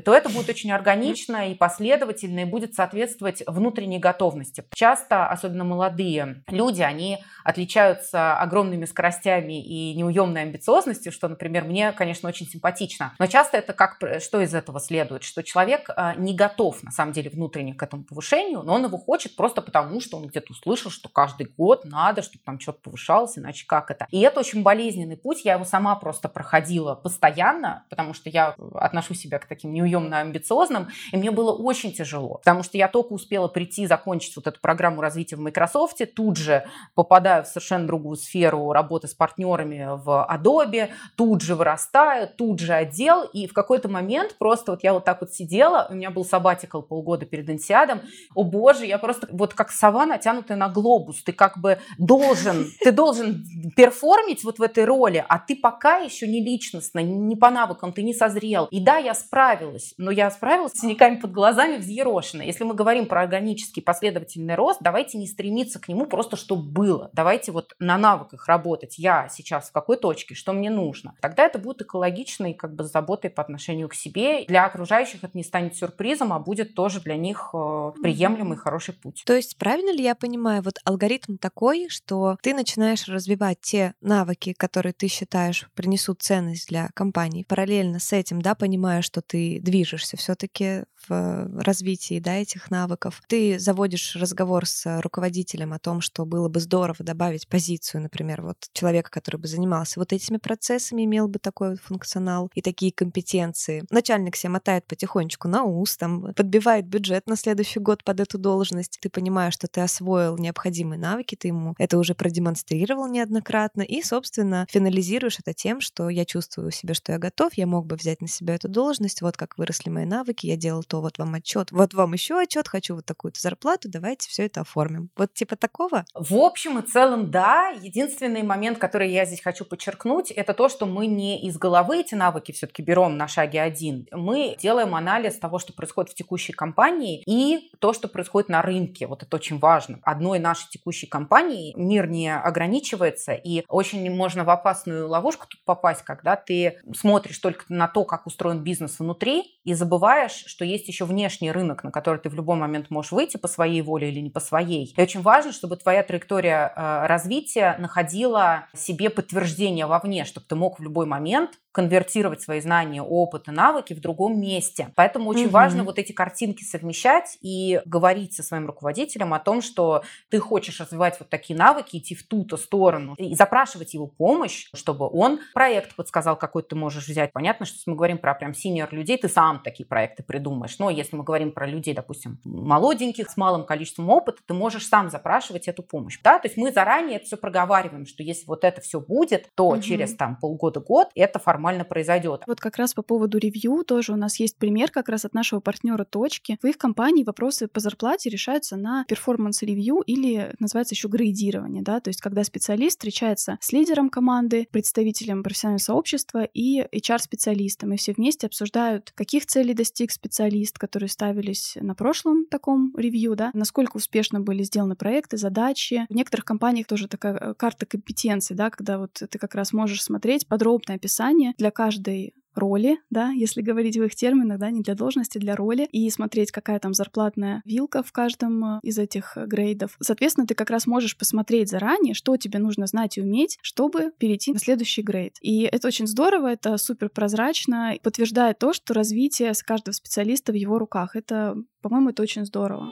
то 0.05 0.13
это 0.13 0.29
будет 0.29 0.47
очень 0.47 0.71
органично 0.71 1.51
и 1.51 1.55
последовательно 1.55 2.04
последовательно 2.05 2.39
и 2.41 2.45
будет 2.45 2.73
соответствовать 2.73 3.43
внутренней 3.47 3.99
готовности. 3.99 4.63
Часто, 4.73 5.27
особенно 5.27 5.63
молодые 5.63 6.43
люди, 6.47 6.81
они 6.81 7.19
отличаются 7.43 8.37
огромными 8.37 8.85
скоростями 8.85 9.63
и 9.63 9.95
неуемной 9.95 10.43
амбициозностью, 10.43 11.11
что, 11.11 11.27
например, 11.27 11.63
мне, 11.63 11.91
конечно, 11.91 12.29
очень 12.29 12.47
симпатично. 12.47 13.13
Но 13.19 13.27
часто 13.27 13.57
это 13.57 13.73
как, 13.73 13.97
что 14.19 14.41
из 14.41 14.53
этого 14.53 14.79
следует? 14.79 15.23
Что 15.23 15.43
человек 15.43 15.89
а, 15.95 16.15
не 16.15 16.33
готов, 16.33 16.83
на 16.83 16.91
самом 16.91 17.13
деле, 17.13 17.29
внутренне 17.29 17.73
к 17.73 17.83
этому 17.83 18.03
повышению, 18.03 18.63
но 18.63 18.73
он 18.73 18.85
его 18.85 18.97
хочет 18.97 19.35
просто 19.35 19.61
потому, 19.61 20.01
что 20.01 20.17
он 20.17 20.27
где-то 20.27 20.51
услышал, 20.51 20.91
что 20.91 21.09
каждый 21.09 21.47
год 21.57 21.85
надо, 21.85 22.21
чтобы 22.21 22.43
там 22.43 22.59
что-то 22.59 22.79
повышалось, 22.81 23.37
иначе 23.37 23.65
как 23.67 23.91
это? 23.91 24.07
И 24.11 24.19
это 24.19 24.39
очень 24.39 24.63
болезненный 24.63 25.17
путь, 25.17 25.45
я 25.45 25.53
его 25.53 25.65
сама 25.65 25.95
просто 25.95 26.29
проходила 26.29 26.95
постоянно, 26.95 27.85
потому 27.89 28.13
что 28.13 28.29
я 28.29 28.55
отношу 28.75 29.13
себя 29.13 29.39
к 29.39 29.45
таким 29.45 29.73
неуемно 29.73 30.19
амбициозным, 30.19 30.89
и 31.11 31.17
мне 31.17 31.31
было 31.31 31.51
очень 31.51 31.84
тяжело, 31.91 32.35
потому 32.35 32.63
что 32.63 32.77
я 32.77 32.87
только 32.87 33.13
успела 33.13 33.47
прийти, 33.47 33.87
закончить 33.87 34.35
вот 34.35 34.47
эту 34.47 34.59
программу 34.59 35.01
развития 35.01 35.35
в 35.35 35.39
Microsoft, 35.39 36.01
тут 36.15 36.37
же 36.37 36.65
попадаю 36.93 37.43
в 37.43 37.47
совершенно 37.47 37.87
другую 37.87 38.15
сферу 38.15 38.71
работы 38.71 39.07
с 39.07 39.13
партнерами 39.13 39.87
в 40.03 40.27
Adobe, 40.29 40.89
тут 41.15 41.41
же 41.41 41.55
вырастаю, 41.55 42.27
тут 42.27 42.59
же 42.59 42.73
отдел, 42.73 43.23
и 43.23 43.47
в 43.47 43.53
какой-то 43.53 43.89
момент 43.89 44.35
просто 44.37 44.71
вот 44.71 44.83
я 44.83 44.93
вот 44.93 45.05
так 45.05 45.21
вот 45.21 45.33
сидела, 45.33 45.87
у 45.89 45.93
меня 45.93 46.11
был 46.11 46.25
сабатикл 46.25 46.81
полгода 46.81 47.25
перед 47.25 47.49
инсиадом, 47.49 48.01
о 48.33 48.43
боже, 48.43 48.85
я 48.85 48.97
просто 48.97 49.27
вот 49.31 49.53
как 49.53 49.71
сова, 49.71 50.05
натянутая 50.05 50.57
на 50.57 50.69
глобус, 50.69 51.23
ты 51.23 51.33
как 51.33 51.57
бы 51.57 51.79
должен, 51.97 52.67
ты 52.83 52.91
должен 52.91 53.43
перформить 53.75 54.43
вот 54.43 54.59
в 54.59 54.61
этой 54.61 54.85
роли, 54.85 55.23
а 55.27 55.39
ты 55.39 55.55
пока 55.55 55.97
еще 55.97 56.27
не 56.27 56.43
личностно, 56.43 56.99
не 56.99 57.35
по 57.35 57.49
навыкам, 57.49 57.93
ты 57.93 58.03
не 58.03 58.13
созрел. 58.13 58.65
И 58.65 58.79
да, 58.79 58.97
я 58.97 59.13
справилась, 59.13 59.93
но 59.97 60.11
я 60.11 60.29
справилась 60.31 60.73
с 60.73 60.79
синяками 60.79 61.15
под 61.15 61.31
глазами, 61.31 61.74
взъерошено. 61.77 62.43
Если 62.43 62.63
мы 62.63 62.73
говорим 62.73 63.05
про 63.05 63.21
органический 63.21 63.81
последовательный 63.81 64.55
рост, 64.55 64.79
давайте 64.81 65.17
не 65.17 65.27
стремиться 65.27 65.79
к 65.79 65.87
нему 65.87 66.05
просто, 66.05 66.35
чтобы 66.35 66.69
было. 66.69 67.09
Давайте 67.13 67.51
вот 67.51 67.73
на 67.79 67.97
навыках 67.97 68.47
работать. 68.47 68.97
Я 68.97 69.29
сейчас 69.29 69.69
в 69.69 69.71
какой 69.71 69.97
точке, 69.97 70.35
что 70.35 70.53
мне 70.53 70.69
нужно. 70.69 71.15
Тогда 71.21 71.45
это 71.45 71.59
будет 71.59 71.81
экологично 71.81 72.51
и 72.51 72.53
как 72.53 72.75
бы 72.75 72.83
с 72.83 72.91
заботой 72.91 73.29
по 73.29 73.41
отношению 73.41 73.89
к 73.89 73.93
себе. 73.93 74.45
Для 74.45 74.65
окружающих 74.65 75.23
это 75.23 75.37
не 75.37 75.43
станет 75.43 75.75
сюрпризом, 75.75 76.33
а 76.33 76.39
будет 76.39 76.75
тоже 76.75 76.99
для 77.01 77.15
них 77.15 77.49
э, 77.53 77.91
приемлемый 78.01 78.57
хороший 78.57 78.93
путь. 78.93 79.23
То 79.25 79.33
есть 79.33 79.57
правильно 79.57 79.91
ли 79.91 80.03
я 80.03 80.15
понимаю, 80.15 80.61
вот 80.61 80.75
алгоритм 80.83 81.37
такой, 81.37 81.89
что 81.89 82.37
ты 82.41 82.53
начинаешь 82.53 83.07
развивать 83.07 83.59
те 83.61 83.93
навыки, 84.01 84.53
которые 84.53 84.93
ты 84.93 85.07
считаешь 85.07 85.67
принесут 85.75 86.21
ценность 86.21 86.69
для 86.69 86.89
компании, 86.93 87.43
параллельно 87.43 87.99
с 87.99 88.13
этим, 88.13 88.41
да, 88.41 88.55
понимая, 88.55 89.01
что 89.01 89.21
ты 89.21 89.59
движешься 89.61 90.17
все-таки 90.17 90.83
в 91.07 91.47
развитии 91.65 92.19
да, 92.19 92.35
этих 92.35 92.71
навыков. 92.71 93.21
Ты 93.27 93.59
заводишь 93.59 94.15
разговор 94.15 94.65
с 94.65 95.01
руководителем 95.01 95.73
о 95.73 95.79
том, 95.79 96.01
что 96.01 96.25
было 96.25 96.49
бы 96.49 96.59
здорово 96.59 96.97
добавить 96.99 97.47
позицию, 97.47 98.03
например, 98.03 98.41
вот 98.41 98.57
человека, 98.73 99.09
который 99.11 99.37
бы 99.37 99.47
занимался 99.47 99.99
вот 99.99 100.13
этими 100.13 100.37
процессами, 100.37 101.03
имел 101.05 101.27
бы 101.27 101.39
такой 101.39 101.71
вот 101.71 101.79
функционал 101.79 102.49
и 102.53 102.61
такие 102.61 102.91
компетенции. 102.91 103.83
Начальник 103.89 104.35
себе 104.35 104.51
мотает 104.51 104.85
потихонечку 104.87 105.47
на 105.47 105.63
ус, 105.63 105.97
там, 105.97 106.33
подбивает 106.33 106.87
бюджет 106.87 107.27
на 107.27 107.35
следующий 107.35 107.79
год 107.79 108.03
под 108.03 108.19
эту 108.19 108.37
должность. 108.37 108.99
Ты 109.01 109.09
понимаешь, 109.09 109.53
что 109.53 109.67
ты 109.67 109.81
освоил 109.81 110.37
необходимые 110.37 110.99
навыки, 110.99 111.35
ты 111.35 111.47
ему 111.49 111.75
это 111.77 111.97
уже 111.97 112.15
продемонстрировал 112.15 113.07
неоднократно, 113.07 113.81
и, 113.81 114.01
собственно, 114.01 114.65
финализируешь 114.69 115.39
это 115.39 115.53
тем, 115.53 115.81
что 115.81 116.09
я 116.09 116.25
чувствую 116.25 116.67
у 116.67 116.71
себя, 116.71 116.93
что 116.93 117.11
я 117.11 117.17
готов, 117.17 117.53
я 117.55 117.67
мог 117.67 117.85
бы 117.85 117.95
взять 117.95 118.21
на 118.21 118.27
себя 118.27 118.55
эту 118.55 118.67
должность, 118.67 119.21
вот 119.21 119.37
как 119.37 119.57
выросли 119.57 119.89
мои 119.89 120.05
навыки, 120.05 120.45
я 120.45 120.57
делал 120.57 120.83
то, 120.83 121.01
вот 121.01 121.17
вам 121.17 121.33
отчет, 121.35 121.54
вот 121.71 121.93
вам 121.93 122.13
еще 122.13 122.39
отчет, 122.39 122.67
хочу 122.67 122.95
вот 122.95 123.05
такую-то 123.05 123.39
зарплату, 123.39 123.89
давайте 123.89 124.29
все 124.29 124.45
это 124.45 124.61
оформим. 124.61 125.09
Вот 125.15 125.33
типа 125.33 125.55
такого? 125.55 126.05
В 126.13 126.35
общем 126.35 126.79
и 126.79 126.81
целом, 126.81 127.31
да. 127.31 127.69
Единственный 127.81 128.43
момент, 128.43 128.77
который 128.77 129.11
я 129.11 129.25
здесь 129.25 129.41
хочу 129.41 129.65
подчеркнуть, 129.65 130.31
это 130.31 130.53
то, 130.53 130.69
что 130.69 130.85
мы 130.85 131.07
не 131.07 131.41
из 131.47 131.57
головы 131.57 131.99
эти 131.99 132.15
навыки 132.15 132.51
все-таки 132.51 132.81
берем 132.81 133.17
на 133.17 133.27
шаге 133.27 133.61
один. 133.61 134.07
Мы 134.11 134.55
делаем 134.59 134.95
анализ 134.95 135.37
того, 135.37 135.59
что 135.59 135.73
происходит 135.73 136.11
в 136.11 136.15
текущей 136.15 136.53
компании 136.53 137.23
и 137.25 137.71
то, 137.79 137.93
что 137.93 138.07
происходит 138.07 138.49
на 138.49 138.61
рынке. 138.61 139.07
Вот 139.07 139.23
это 139.23 139.35
очень 139.35 139.59
важно. 139.59 139.99
Одной 140.03 140.39
нашей 140.39 140.69
текущей 140.69 141.07
компании 141.07 141.73
мир 141.75 142.07
не 142.07 142.35
ограничивается, 142.35 143.33
и 143.33 143.63
очень 143.67 144.09
можно 144.13 144.43
в 144.43 144.49
опасную 144.49 145.07
ловушку 145.07 145.47
тут 145.47 145.63
попасть, 145.65 146.03
когда 146.03 146.35
ты 146.35 146.79
смотришь 146.95 147.39
только 147.39 147.65
на 147.69 147.87
то, 147.87 148.03
как 148.05 148.27
устроен 148.27 148.63
бизнес 148.63 148.99
внутри, 148.99 149.59
и 149.63 149.73
забываешь, 149.73 150.43
что 150.45 150.65
есть 150.65 150.87
еще 150.87 151.05
внешний 151.05 151.44
внешний 151.45 151.51
рынок, 151.51 151.83
на 151.83 151.91
который 151.91 152.19
ты 152.19 152.29
в 152.29 152.35
любой 152.35 152.57
момент 152.57 152.89
можешь 152.89 153.11
выйти 153.11 153.37
по 153.37 153.47
своей 153.47 153.81
воле 153.81 154.09
или 154.09 154.21
не 154.21 154.29
по 154.29 154.39
своей. 154.39 154.93
И 154.97 155.01
очень 155.01 155.21
важно, 155.21 155.51
чтобы 155.51 155.77
твоя 155.77 156.03
траектория 156.03 156.73
э, 156.75 157.07
развития 157.07 157.75
находила 157.79 158.65
себе 158.73 159.09
подтверждение 159.09 159.85
вовне, 159.85 160.25
чтобы 160.25 160.45
ты 160.47 160.55
мог 160.55 160.79
в 160.79 160.83
любой 160.83 161.05
момент 161.05 161.51
конвертировать 161.75 162.41
свои 162.41 162.61
знания, 162.61 163.01
опыт 163.01 163.49
и 163.49 163.51
навыки 163.51 163.93
в 163.93 163.99
другом 163.99 164.39
месте. 164.39 164.93
Поэтому 164.95 165.29
очень 165.29 165.47
угу. 165.47 165.51
важно 165.51 165.83
вот 165.83 165.99
эти 165.99 166.13
картинки 166.13 166.63
совмещать 166.63 167.37
и 167.41 167.81
говорить 167.85 168.33
со 168.33 168.43
своим 168.43 168.65
руководителем 168.65 169.33
о 169.33 169.39
том, 169.39 169.61
что 169.61 170.01
ты 170.29 170.39
хочешь 170.39 170.79
развивать 170.79 171.19
вот 171.19 171.29
такие 171.29 171.59
навыки, 171.59 171.97
идти 171.97 172.15
в 172.15 172.25
ту-то 172.25 172.55
сторону 172.55 173.13
и 173.17 173.35
запрашивать 173.35 173.93
его 173.93 174.07
помощь, 174.07 174.69
чтобы 174.73 175.09
он 175.11 175.41
проект 175.53 175.97
подсказал, 175.97 176.37
какой 176.37 176.63
ты 176.63 176.77
можешь 176.77 177.09
взять. 177.09 177.33
Понятно, 177.33 177.65
что 177.65 177.75
если 177.75 177.91
мы 177.91 177.97
говорим 177.97 178.19
про 178.19 178.33
прям 178.35 178.53
синьор 178.53 178.93
людей, 178.93 179.17
ты 179.17 179.27
сам 179.27 179.59
такие 179.61 179.85
проекты 179.85 180.23
придумаешь. 180.23 180.79
Но 180.79 180.89
если 180.89 181.17
мы 181.17 181.25
говорим 181.25 181.51
про 181.51 181.67
людей, 181.67 181.93
допустим, 181.93 182.39
молоденьких, 182.45 183.29
с 183.29 183.35
малым 183.35 183.65
количеством 183.65 184.09
опыта, 184.09 184.39
ты 184.47 184.53
можешь 184.53 184.87
сам 184.87 185.09
запрашивать 185.09 185.67
эту 185.67 185.83
помощь. 185.83 186.21
Да? 186.23 186.39
То 186.39 186.47
есть 186.47 186.55
мы 186.55 186.71
заранее 186.71 187.17
это 187.17 187.25
все 187.25 187.35
проговариваем, 187.35 188.05
что 188.05 188.23
если 188.23 188.45
вот 188.45 188.63
это 188.63 188.79
все 188.79 189.01
будет, 189.01 189.49
то 189.55 189.67
угу. 189.67 189.81
через 189.81 190.15
там 190.15 190.37
полгода-год 190.37 191.09
это 191.15 191.37
формально 191.37 191.64
нормально 191.65 191.83
произойдет. 191.83 192.43
Вот 192.45 192.59
как 192.59 192.77
раз 192.77 192.93
по 192.93 193.01
поводу 193.01 193.39
ревью 193.39 193.83
тоже 193.83 194.13
у 194.13 194.15
нас 194.15 194.39
есть 194.39 194.57
пример 194.57 194.91
как 194.91 195.09
раз 195.09 195.25
от 195.25 195.33
нашего 195.33 195.61
партнера 195.61 196.05
Точки. 196.05 196.59
В 196.61 196.67
их 196.67 196.77
компании 196.77 197.23
вопросы 197.23 197.67
по 197.67 197.79
зарплате 197.79 198.29
решаются 198.29 198.77
на 198.77 199.03
performance 199.07 199.68
review 199.68 200.01
или 200.05 200.53
называется 200.59 200.93
еще 200.93 201.07
грейдирование, 201.07 201.81
да, 201.81 201.99
то 201.99 202.09
есть 202.09 202.21
когда 202.21 202.43
специалист 202.43 202.97
встречается 202.97 203.57
с 203.61 203.71
лидером 203.71 204.09
команды, 204.09 204.67
представителем 204.69 205.41
профессионального 205.41 205.79
сообщества 205.79 206.43
и 206.43 206.81
HR-специалистом, 206.95 207.93
и 207.93 207.97
все 207.97 208.13
вместе 208.13 208.45
обсуждают, 208.45 209.11
каких 209.15 209.47
целей 209.47 209.73
достиг 209.73 210.11
специалист, 210.11 210.77
которые 210.77 211.09
ставились 211.09 211.77
на 211.81 211.95
прошлом 211.95 212.45
таком 212.45 212.93
ревью, 212.95 213.35
да, 213.35 213.49
насколько 213.55 213.97
успешно 213.97 214.39
были 214.39 214.61
сделаны 214.61 214.95
проекты, 214.95 215.37
задачи. 215.37 216.05
В 216.09 216.13
некоторых 216.13 216.45
компаниях 216.45 216.85
тоже 216.85 217.07
такая 217.07 217.35
э, 217.35 217.53
карта 217.55 217.87
компетенций, 217.87 218.55
да, 218.55 218.69
когда 218.69 218.99
вот 218.99 219.13
ты 219.13 219.39
как 219.39 219.55
раз 219.55 219.73
можешь 219.73 220.03
смотреть 220.03 220.47
подробное 220.47 220.97
описание 220.97 221.54
для 221.57 221.71
каждой 221.71 222.33
роли, 222.55 222.97
да, 223.09 223.29
если 223.29 223.61
говорить 223.61 223.97
в 223.97 224.03
их 224.03 224.15
терминах, 224.15 224.59
да, 224.59 224.71
не 224.71 224.81
для 224.81 224.95
должности, 224.95 225.37
для 225.37 225.55
роли, 225.55 225.87
и 225.91 226.09
смотреть, 226.09 226.51
какая 226.51 226.79
там 226.79 226.93
зарплатная 226.93 227.61
вилка 227.65 228.01
в 228.03 228.11
каждом 228.11 228.63
э, 228.63 228.79
из 228.81 228.97
этих 228.97 229.33
э, 229.35 229.45
грейдов. 229.45 229.97
Соответственно, 230.01 230.47
ты 230.47 230.55
как 230.55 230.69
раз 230.69 230.87
можешь 230.87 231.17
посмотреть 231.17 231.69
заранее, 231.69 232.13
что 232.13 232.37
тебе 232.37 232.59
нужно 232.59 232.87
знать 232.87 233.17
и 233.17 233.21
уметь, 233.21 233.57
чтобы 233.61 234.11
перейти 234.17 234.53
на 234.53 234.59
следующий 234.59 235.01
грейд. 235.01 235.35
И 235.41 235.63
это 235.63 235.87
очень 235.87 236.07
здорово, 236.07 236.47
это 236.47 236.77
супер 236.77 237.09
прозрачно, 237.09 237.95
подтверждает 238.01 238.59
то, 238.59 238.73
что 238.73 238.93
развитие 238.93 239.53
каждого 239.65 239.93
специалиста 239.93 240.51
в 240.51 240.55
его 240.55 240.77
руках. 240.77 241.15
Это, 241.15 241.55
по-моему, 241.81 242.09
это 242.09 242.23
очень 242.23 242.45
здорово. 242.45 242.91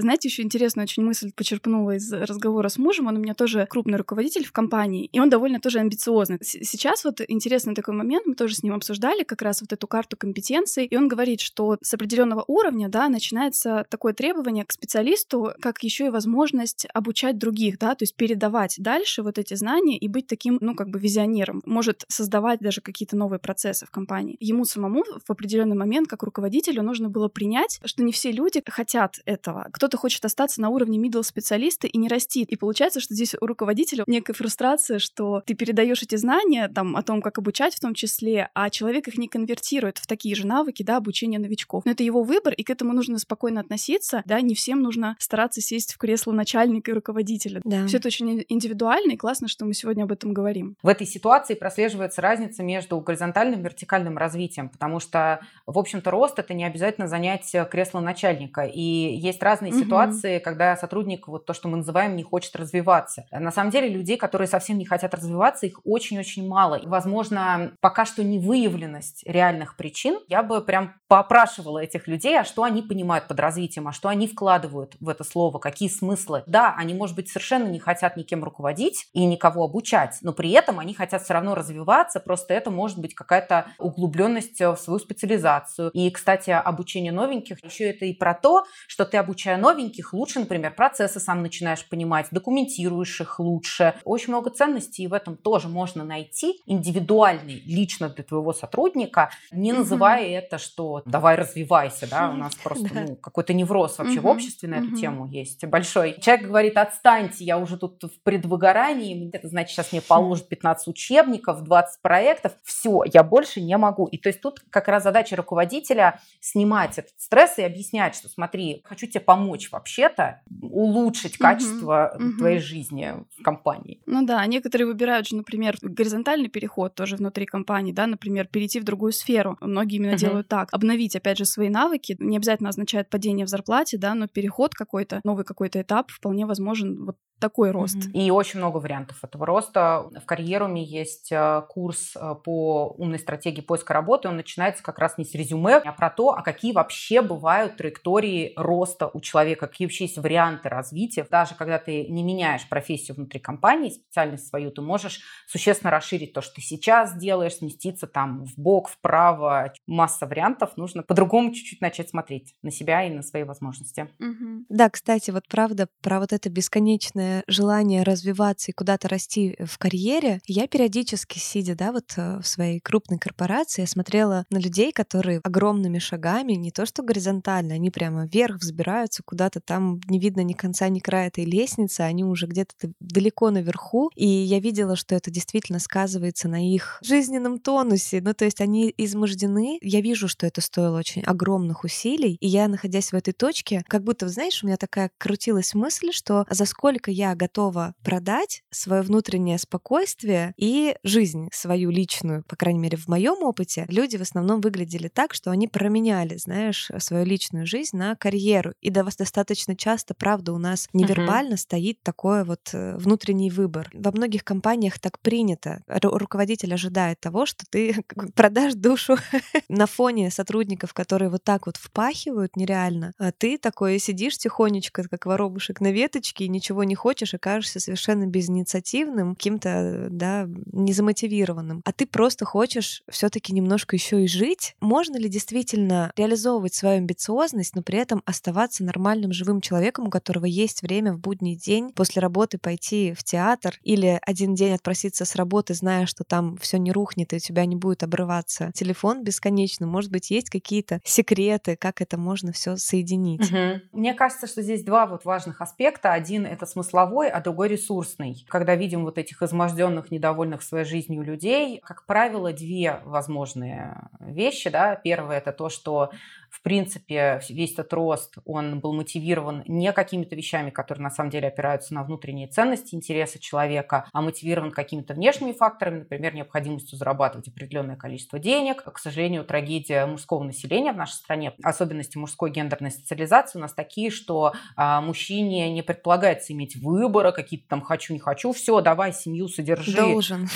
Знаете, 0.00 0.28
еще 0.28 0.42
интересную 0.42 0.84
очень 0.84 1.04
мысль 1.04 1.30
почерпнула 1.34 1.96
из 1.96 2.12
разговора 2.12 2.68
с 2.68 2.78
мужем. 2.78 3.06
Он 3.06 3.16
у 3.16 3.20
меня 3.20 3.34
тоже 3.34 3.66
крупный 3.68 3.98
руководитель 3.98 4.44
в 4.44 4.52
компании, 4.52 5.08
и 5.12 5.20
он 5.20 5.28
довольно 5.28 5.60
тоже 5.60 5.78
амбициозный. 5.80 6.38
Сейчас 6.42 7.04
вот 7.04 7.20
интересный 7.28 7.74
такой 7.74 7.94
момент, 7.94 8.26
мы 8.26 8.34
тоже 8.34 8.54
с 8.54 8.62
ним 8.62 8.74
обсуждали 8.74 9.24
как 9.24 9.42
раз 9.42 9.60
вот 9.60 9.72
эту 9.72 9.86
карту 9.86 10.16
компетенций, 10.16 10.86
и 10.86 10.96
он 10.96 11.08
говорит, 11.08 11.40
что 11.40 11.76
с 11.82 11.92
определенного 11.92 12.44
уровня, 12.46 12.88
да, 12.88 13.08
начинается 13.08 13.86
такое 13.90 14.12
требование 14.12 14.64
к 14.64 14.72
специалисту, 14.72 15.52
как 15.60 15.82
еще 15.82 16.06
и 16.06 16.10
возможность 16.10 16.86
обучать 16.94 17.38
других, 17.38 17.78
да, 17.78 17.94
то 17.94 18.04
есть 18.04 18.16
передавать 18.16 18.76
дальше 18.78 19.22
вот 19.22 19.38
эти 19.38 19.54
знания 19.54 19.98
и 19.98 20.08
быть 20.08 20.26
таким, 20.26 20.58
ну, 20.60 20.74
как 20.74 20.88
бы 20.88 20.98
визионером, 20.98 21.62
может 21.66 22.04
создавать 22.08 22.60
даже 22.60 22.80
какие-то 22.80 23.16
новые 23.16 23.38
процессы 23.38 23.86
в 23.86 23.90
компании. 23.90 24.36
Ему 24.40 24.64
самому 24.64 25.04
в 25.04 25.30
определенный 25.30 25.76
момент, 25.76 26.08
как 26.08 26.22
руководителю, 26.22 26.82
нужно 26.82 27.10
было 27.10 27.28
принять, 27.28 27.80
что 27.84 28.02
не 28.02 28.12
все 28.12 28.32
люди 28.32 28.62
хотят 28.66 29.20
этого. 29.26 29.68
Кто 29.72 29.88
кто-то 29.90 30.02
хочет 30.02 30.24
остаться 30.24 30.60
на 30.60 30.68
уровне 30.68 31.00
middle 31.00 31.24
специалиста 31.24 31.88
и 31.88 31.98
не 31.98 32.06
расти. 32.06 32.44
И 32.44 32.54
получается, 32.54 33.00
что 33.00 33.12
здесь 33.12 33.34
у 33.40 33.44
руководителя 33.44 34.04
некая 34.06 34.34
фрустрация, 34.34 35.00
что 35.00 35.42
ты 35.44 35.54
передаешь 35.54 36.00
эти 36.04 36.14
знания 36.14 36.68
там 36.68 36.94
о 36.94 37.02
том, 37.02 37.20
как 37.20 37.38
обучать 37.38 37.74
в 37.74 37.80
том 37.80 37.92
числе, 37.94 38.50
а 38.54 38.70
человек 38.70 39.08
их 39.08 39.18
не 39.18 39.26
конвертирует 39.26 39.98
в 39.98 40.06
такие 40.06 40.36
же 40.36 40.46
навыки, 40.46 40.84
да, 40.84 40.96
обучения 40.98 41.40
новичков. 41.40 41.84
Но 41.84 41.90
это 41.90 42.04
его 42.04 42.22
выбор, 42.22 42.54
и 42.54 42.62
к 42.62 42.70
этому 42.70 42.92
нужно 42.92 43.18
спокойно 43.18 43.60
относиться, 43.60 44.22
да, 44.26 44.40
не 44.40 44.54
всем 44.54 44.80
нужно 44.80 45.16
стараться 45.18 45.60
сесть 45.60 45.94
в 45.94 45.98
кресло 45.98 46.30
начальника 46.30 46.92
и 46.92 46.94
руководителя. 46.94 47.60
Да. 47.64 47.88
Все 47.88 47.96
это 47.96 48.06
очень 48.06 48.44
индивидуально, 48.48 49.12
и 49.12 49.16
классно, 49.16 49.48
что 49.48 49.64
мы 49.64 49.74
сегодня 49.74 50.04
об 50.04 50.12
этом 50.12 50.32
говорим. 50.32 50.76
В 50.84 50.88
этой 50.88 51.06
ситуации 51.06 51.54
прослеживается 51.54 52.22
разница 52.22 52.62
между 52.62 53.00
горизонтальным 53.00 53.60
и 53.60 53.64
вертикальным 53.64 54.16
развитием, 54.18 54.68
потому 54.68 55.00
что, 55.00 55.40
в 55.66 55.76
общем-то, 55.76 56.12
рост— 56.12 56.38
это 56.38 56.54
не 56.54 56.64
обязательно 56.64 57.08
занять 57.08 57.52
кресло 57.72 57.98
начальника, 57.98 58.62
и 58.62 58.80
есть 58.80 59.42
разные 59.42 59.69
ситуации, 59.72 60.38
когда 60.38 60.76
сотрудник, 60.76 61.28
вот 61.28 61.46
то, 61.46 61.52
что 61.52 61.68
мы 61.68 61.78
называем, 61.78 62.16
не 62.16 62.22
хочет 62.22 62.54
развиваться. 62.56 63.26
На 63.30 63.50
самом 63.50 63.70
деле 63.70 63.88
людей, 63.88 64.16
которые 64.16 64.48
совсем 64.48 64.78
не 64.78 64.84
хотят 64.84 65.14
развиваться, 65.14 65.66
их 65.66 65.80
очень-очень 65.84 66.46
мало. 66.46 66.74
И, 66.74 66.86
возможно, 66.86 67.72
пока 67.80 68.04
что 68.04 68.22
не 68.22 68.38
выявленность 68.38 69.22
реальных 69.26 69.76
причин. 69.76 70.18
Я 70.28 70.42
бы 70.42 70.60
прям 70.60 70.94
поопрашивала 71.08 71.78
этих 71.80 72.06
людей, 72.06 72.38
а 72.38 72.44
что 72.44 72.62
они 72.62 72.82
понимают 72.82 73.26
под 73.26 73.40
развитием, 73.40 73.88
а 73.88 73.92
что 73.92 74.08
они 74.08 74.26
вкладывают 74.26 74.96
в 75.00 75.08
это 75.08 75.24
слово, 75.24 75.58
какие 75.58 75.88
смыслы. 75.88 76.44
Да, 76.46 76.74
они, 76.76 76.94
может 76.94 77.16
быть, 77.16 77.28
совершенно 77.28 77.66
не 77.66 77.78
хотят 77.78 78.16
никем 78.16 78.44
руководить 78.44 79.08
и 79.12 79.24
никого 79.24 79.64
обучать, 79.64 80.18
но 80.22 80.32
при 80.32 80.50
этом 80.50 80.78
они 80.78 80.94
хотят 80.94 81.22
все 81.22 81.34
равно 81.34 81.54
развиваться, 81.54 82.20
просто 82.20 82.54
это 82.54 82.70
может 82.70 82.98
быть 82.98 83.14
какая-то 83.14 83.66
углубленность 83.78 84.60
в 84.60 84.76
свою 84.76 84.98
специализацию. 84.98 85.90
И, 85.90 86.10
кстати, 86.10 86.50
обучение 86.50 87.12
новеньких 87.12 87.62
еще 87.64 87.90
это 87.90 88.04
и 88.04 88.12
про 88.12 88.34
то, 88.34 88.64
что 88.86 89.04
ты, 89.04 89.16
обучая 89.16 89.56
новеньких 89.60 90.12
лучше, 90.12 90.40
например, 90.40 90.74
процессы 90.74 91.20
сам 91.20 91.42
начинаешь 91.42 91.88
понимать, 91.88 92.26
документируешь 92.30 93.20
их 93.20 93.38
лучше. 93.38 93.94
Очень 94.04 94.30
много 94.30 94.50
ценностей 94.50 95.06
в 95.06 95.12
этом 95.12 95.36
тоже 95.36 95.68
можно 95.68 96.04
найти, 96.04 96.60
индивидуальный, 96.66 97.62
лично 97.66 98.08
для 98.08 98.24
твоего 98.24 98.52
сотрудника, 98.52 99.30
не 99.50 99.72
называя 99.72 100.24
mm-hmm. 100.24 100.38
это, 100.38 100.58
что 100.58 101.02
давай 101.04 101.36
развивайся, 101.36 102.08
да, 102.08 102.30
у 102.30 102.34
нас 102.36 102.54
просто 102.54 102.88
ну, 102.92 103.16
какой-то 103.16 103.52
невроз 103.52 103.98
вообще 103.98 104.18
mm-hmm. 104.18 104.20
в 104.20 104.26
обществе 104.26 104.68
на 104.68 104.74
эту 104.76 104.92
mm-hmm. 104.92 105.00
тему 105.00 105.26
есть 105.26 105.64
большой. 105.66 106.18
Человек 106.20 106.46
говорит, 106.46 106.76
отстаньте, 106.76 107.44
я 107.44 107.58
уже 107.58 107.76
тут 107.76 108.02
в 108.02 108.22
предвыгорании, 108.22 109.30
это 109.32 109.48
значит, 109.48 109.70
сейчас 109.70 109.92
мне 109.92 110.00
положат 110.00 110.48
15 110.48 110.88
учебников, 110.88 111.62
20 111.62 112.02
проектов, 112.02 112.52
все, 112.64 113.02
я 113.12 113.22
больше 113.22 113.60
не 113.60 113.76
могу. 113.76 114.06
И 114.06 114.18
то 114.18 114.28
есть 114.28 114.40
тут 114.40 114.60
как 114.70 114.88
раз 114.88 115.02
задача 115.02 115.36
руководителя 115.36 116.20
снимать 116.40 116.98
этот 116.98 117.12
стресс 117.18 117.58
и 117.58 117.62
объяснять, 117.62 118.14
что 118.14 118.28
смотри, 118.28 118.82
хочу 118.84 119.06
тебе 119.06 119.20
помочь, 119.20 119.49
помочь 119.50 119.70
вообще-то 119.72 120.40
улучшить 120.62 121.36
качество 121.36 122.12
угу, 122.14 122.38
твоей 122.38 122.58
угу. 122.58 122.64
жизни 122.64 123.14
в 123.36 123.42
компании. 123.42 124.00
Ну 124.06 124.24
да, 124.24 124.46
некоторые 124.46 124.86
выбирают 124.86 125.26
же, 125.26 125.36
например, 125.36 125.76
горизонтальный 125.82 126.48
переход 126.48 126.94
тоже 126.94 127.16
внутри 127.16 127.46
компании, 127.46 127.92
да, 127.92 128.06
например, 128.06 128.46
перейти 128.46 128.78
в 128.80 128.84
другую 128.84 129.12
сферу. 129.12 129.56
Многие 129.60 129.96
именно 129.96 130.12
угу. 130.12 130.20
делают 130.20 130.48
так. 130.48 130.68
Обновить, 130.72 131.16
опять 131.16 131.38
же, 131.38 131.44
свои 131.44 131.68
навыки 131.68 132.16
не 132.20 132.36
обязательно 132.36 132.68
означает 132.68 133.10
падение 133.10 133.44
в 133.44 133.48
зарплате, 133.48 133.98
да, 133.98 134.14
но 134.14 134.28
переход 134.28 134.74
какой-то, 134.74 135.20
новый 135.24 135.44
какой-то 135.44 135.80
этап 135.80 136.10
вполне 136.10 136.46
возможен 136.46 137.04
вот 137.04 137.16
такой 137.40 137.70
рост. 137.70 137.96
Mm-hmm. 137.96 138.12
И 138.12 138.30
очень 138.30 138.58
много 138.58 138.76
вариантов 138.78 139.18
этого 139.24 139.46
роста. 139.46 140.08
В 140.22 140.26
карьеруме 140.26 140.84
есть 140.84 141.32
э, 141.32 141.62
курс 141.68 142.14
э, 142.14 142.34
по 142.44 142.94
умной 142.98 143.18
стратегии 143.18 143.62
поиска 143.62 143.94
работы. 143.94 144.28
Он 144.28 144.36
начинается 144.36 144.82
как 144.82 144.98
раз 144.98 145.18
не 145.18 145.24
с 145.24 145.34
резюме, 145.34 145.76
а 145.76 145.92
про 145.92 146.10
то, 146.10 146.30
а 146.30 146.42
какие 146.42 146.72
вообще 146.72 147.22
бывают 147.22 147.76
траектории 147.76 148.52
роста 148.56 149.10
у 149.12 149.20
человека, 149.20 149.66
какие 149.66 149.86
вообще 149.86 150.04
есть 150.04 150.18
варианты 150.18 150.68
развития. 150.68 151.26
Даже 151.28 151.54
когда 151.54 151.78
ты 151.78 152.06
не 152.06 152.22
меняешь 152.22 152.68
профессию 152.68 153.16
внутри 153.16 153.40
компании, 153.40 153.90
специальность 153.90 154.48
свою, 154.48 154.70
ты 154.70 154.82
можешь 154.82 155.20
существенно 155.46 155.90
расширить 155.90 156.32
то, 156.32 156.42
что 156.42 156.56
ты 156.56 156.60
сейчас 156.60 157.16
делаешь, 157.16 157.54
сместиться 157.54 158.06
там 158.06 158.44
в 158.44 158.54
бок, 158.56 158.88
вправо. 158.88 159.72
Масса 159.86 160.26
вариантов. 160.26 160.76
Нужно 160.76 161.02
по-другому 161.02 161.52
чуть-чуть 161.52 161.80
начать 161.80 162.10
смотреть 162.10 162.54
на 162.62 162.70
себя 162.70 163.04
и 163.04 163.10
на 163.10 163.22
свои 163.22 163.44
возможности. 163.44 164.10
Mm-hmm. 164.20 164.64
Да, 164.68 164.90
кстати, 164.90 165.30
вот 165.30 165.48
правда 165.48 165.88
про 166.02 166.20
вот 166.20 166.32
это 166.32 166.50
бесконечное 166.50 167.29
желание 167.46 168.02
развиваться 168.02 168.70
и 168.70 168.74
куда-то 168.74 169.08
расти 169.08 169.56
в 169.64 169.78
карьере, 169.78 170.40
я 170.46 170.66
периодически, 170.66 171.38
сидя, 171.38 171.74
да, 171.74 171.92
вот 171.92 172.14
э, 172.16 172.40
в 172.40 172.46
своей 172.46 172.80
крупной 172.80 173.18
корпорации, 173.18 173.82
я 173.82 173.86
смотрела 173.86 174.46
на 174.50 174.58
людей, 174.58 174.92
которые 174.92 175.40
огромными 175.42 175.98
шагами, 175.98 176.52
не 176.52 176.70
то 176.70 176.86
что 176.86 177.02
горизонтально, 177.02 177.74
они 177.74 177.90
прямо 177.90 178.26
вверх 178.26 178.56
взбираются, 178.58 179.22
куда-то 179.22 179.60
там 179.60 180.00
не 180.08 180.18
видно 180.18 180.40
ни 180.40 180.52
конца, 180.52 180.88
ни 180.88 181.00
края 181.00 181.28
этой 181.28 181.44
лестницы, 181.44 182.00
они 182.02 182.24
уже 182.24 182.46
где-то 182.46 182.92
далеко 183.00 183.50
наверху, 183.50 184.10
и 184.14 184.26
я 184.26 184.60
видела, 184.60 184.96
что 184.96 185.14
это 185.14 185.30
действительно 185.30 185.78
сказывается 185.78 186.48
на 186.48 186.66
их 186.74 186.98
жизненном 187.02 187.58
тонусе, 187.58 188.20
ну 188.20 188.34
то 188.34 188.44
есть 188.44 188.60
они 188.60 188.92
измождены, 188.96 189.78
я 189.82 190.00
вижу, 190.00 190.28
что 190.28 190.46
это 190.46 190.60
стоило 190.60 190.98
очень 190.98 191.22
огромных 191.22 191.84
усилий, 191.84 192.36
и 192.40 192.46
я, 192.46 192.68
находясь 192.68 193.12
в 193.12 193.14
этой 193.14 193.32
точке, 193.32 193.84
как 193.86 194.02
будто, 194.04 194.28
знаешь, 194.28 194.62
у 194.62 194.66
меня 194.66 194.76
такая 194.76 195.10
крутилась 195.18 195.74
мысль, 195.74 196.12
что 196.12 196.46
за 196.50 196.64
сколько 196.64 197.10
я 197.10 197.19
готова 197.34 197.94
продать 198.02 198.62
свое 198.70 199.02
внутреннее 199.02 199.58
спокойствие 199.58 200.54
и 200.56 200.96
жизнь 201.02 201.48
свою 201.52 201.90
личную, 201.90 202.44
по 202.48 202.56
крайней 202.56 202.80
мере, 202.80 202.96
в 202.96 203.08
моем 203.08 203.42
опыте, 203.42 203.86
люди 203.88 204.16
в 204.16 204.22
основном 204.22 204.60
выглядели 204.60 205.08
так, 205.08 205.34
что 205.34 205.50
они 205.50 205.68
променяли, 205.68 206.36
знаешь, 206.36 206.90
свою 206.98 207.24
личную 207.24 207.66
жизнь 207.66 207.96
на 207.96 208.16
карьеру. 208.16 208.72
И 208.80 208.90
до 208.90 209.04
вас 209.04 209.16
достаточно 209.16 209.76
часто, 209.76 210.14
правда, 210.14 210.52
у 210.52 210.58
нас 210.58 210.88
невербально 210.92 211.54
uh-huh. 211.54 211.58
стоит 211.58 212.02
такой 212.02 212.44
вот 212.44 212.70
э, 212.72 212.96
внутренний 212.96 213.50
выбор. 213.50 213.90
Во 213.92 214.10
многих 214.12 214.44
компаниях 214.44 214.98
так 214.98 215.18
принято. 215.20 215.82
Ру- 215.88 216.16
руководитель 216.16 216.72
ожидает 216.74 217.20
того, 217.20 217.46
что 217.46 217.64
ты 217.68 218.04
продашь 218.34 218.74
душу 218.74 219.16
на 219.68 219.86
фоне 219.86 220.30
сотрудников, 220.30 220.94
которые 220.94 221.30
вот 221.30 221.44
так 221.44 221.66
вот 221.66 221.76
впахивают 221.76 222.56
нереально, 222.56 223.12
а 223.18 223.32
ты 223.32 223.58
такой 223.58 223.98
сидишь 223.98 224.38
тихонечко, 224.38 225.04
как 225.08 225.26
воробушек 225.26 225.80
на 225.80 225.92
веточке, 225.92 226.44
и 226.44 226.48
ничего 226.48 226.84
не 226.84 226.94
хочешь, 226.94 227.09
и 227.34 227.38
кажешься 227.38 227.80
совершенно 227.80 228.26
безинициативным, 228.26 229.34
каким-то, 229.34 230.08
да, 230.10 230.48
незамотивированным. 230.72 231.82
А 231.84 231.92
ты 231.92 232.06
просто 232.06 232.44
хочешь 232.44 233.02
все 233.08 233.28
таки 233.28 233.52
немножко 233.52 233.96
еще 233.96 234.24
и 234.24 234.28
жить. 234.28 234.76
Можно 234.80 235.16
ли 235.16 235.28
действительно 235.28 236.12
реализовывать 236.16 236.74
свою 236.74 236.98
амбициозность, 236.98 237.74
но 237.74 237.82
при 237.82 237.98
этом 237.98 238.22
оставаться 238.24 238.84
нормальным 238.84 239.32
живым 239.32 239.60
человеком, 239.60 240.06
у 240.06 240.10
которого 240.10 240.46
есть 240.46 240.82
время 240.82 241.12
в 241.12 241.18
будний 241.18 241.56
день 241.56 241.92
после 241.92 242.20
работы 242.20 242.58
пойти 242.58 243.14
в 243.14 243.24
театр 243.24 243.78
или 243.82 244.18
один 244.22 244.54
день 244.54 244.74
отпроситься 244.74 245.24
с 245.24 245.34
работы, 245.36 245.74
зная, 245.74 246.06
что 246.06 246.24
там 246.24 246.56
все 246.58 246.78
не 246.78 246.92
рухнет 246.92 247.32
и 247.32 247.36
у 247.36 247.38
тебя 247.38 247.66
не 247.66 247.76
будет 247.76 248.02
обрываться 248.02 248.70
телефон 248.74 249.22
бесконечно? 249.24 249.86
Может 249.86 250.10
быть, 250.10 250.30
есть 250.30 250.50
какие-то 250.50 251.00
секреты, 251.04 251.76
как 251.76 252.00
это 252.00 252.18
можно 252.18 252.52
все 252.52 252.76
соединить? 252.76 253.50
Угу. 253.50 253.80
Мне 253.92 254.14
кажется, 254.14 254.46
что 254.46 254.62
здесь 254.62 254.82
два 254.82 255.06
вот 255.06 255.24
важных 255.24 255.60
аспекта. 255.60 256.12
Один 256.12 256.46
это 256.46 256.66
смысловой, 257.00 257.30
а 257.30 257.40
другой 257.40 257.68
ресурсный. 257.68 258.44
Когда 258.48 258.74
видим 258.74 259.04
вот 259.04 259.18
этих 259.18 259.42
изможденных, 259.42 260.10
недовольных 260.10 260.62
своей 260.62 260.84
жизнью 260.84 261.22
людей, 261.22 261.80
как 261.84 262.06
правило, 262.06 262.52
две 262.52 263.00
возможные 263.04 264.08
вещи. 264.20 264.70
Да? 264.70 264.96
Первое 264.96 265.38
это 265.38 265.52
то, 265.52 265.68
что 265.68 266.10
в 266.50 266.62
принципе, 266.62 267.40
весь 267.48 267.72
этот 267.72 267.92
рост, 267.92 268.38
он 268.44 268.80
был 268.80 268.92
мотивирован 268.92 269.62
не 269.66 269.92
какими-то 269.92 270.34
вещами, 270.34 270.70
которые 270.70 271.04
на 271.04 271.10
самом 271.10 271.30
деле 271.30 271.48
опираются 271.48 271.94
на 271.94 272.02
внутренние 272.02 272.48
ценности, 272.48 272.94
интересы 272.94 273.38
человека, 273.38 274.06
а 274.12 274.20
мотивирован 274.20 274.72
какими-то 274.72 275.14
внешними 275.14 275.52
факторами, 275.52 276.00
например, 276.00 276.34
необходимостью 276.34 276.98
зарабатывать 276.98 277.48
определенное 277.48 277.96
количество 277.96 278.38
денег. 278.38 278.82
К 278.82 278.98
сожалению, 278.98 279.44
трагедия 279.44 280.06
мужского 280.06 280.42
населения 280.42 280.92
в 280.92 280.96
нашей 280.96 281.14
стране, 281.14 281.54
особенности 281.62 282.18
мужской 282.18 282.50
гендерной 282.50 282.90
социализации 282.90 283.58
у 283.58 283.62
нас 283.62 283.72
такие, 283.72 284.10
что 284.10 284.52
а, 284.76 285.00
мужчине 285.00 285.72
не 285.72 285.82
предполагается 285.82 286.52
иметь 286.52 286.76
выбора, 286.76 287.30
какие-то 287.30 287.68
там 287.68 287.80
хочу, 287.80 288.12
не 288.12 288.18
хочу, 288.18 288.52
все, 288.52 288.80
давай 288.80 289.12
семью 289.12 289.48
содержи. 289.48 289.96
Должен. 289.96 290.48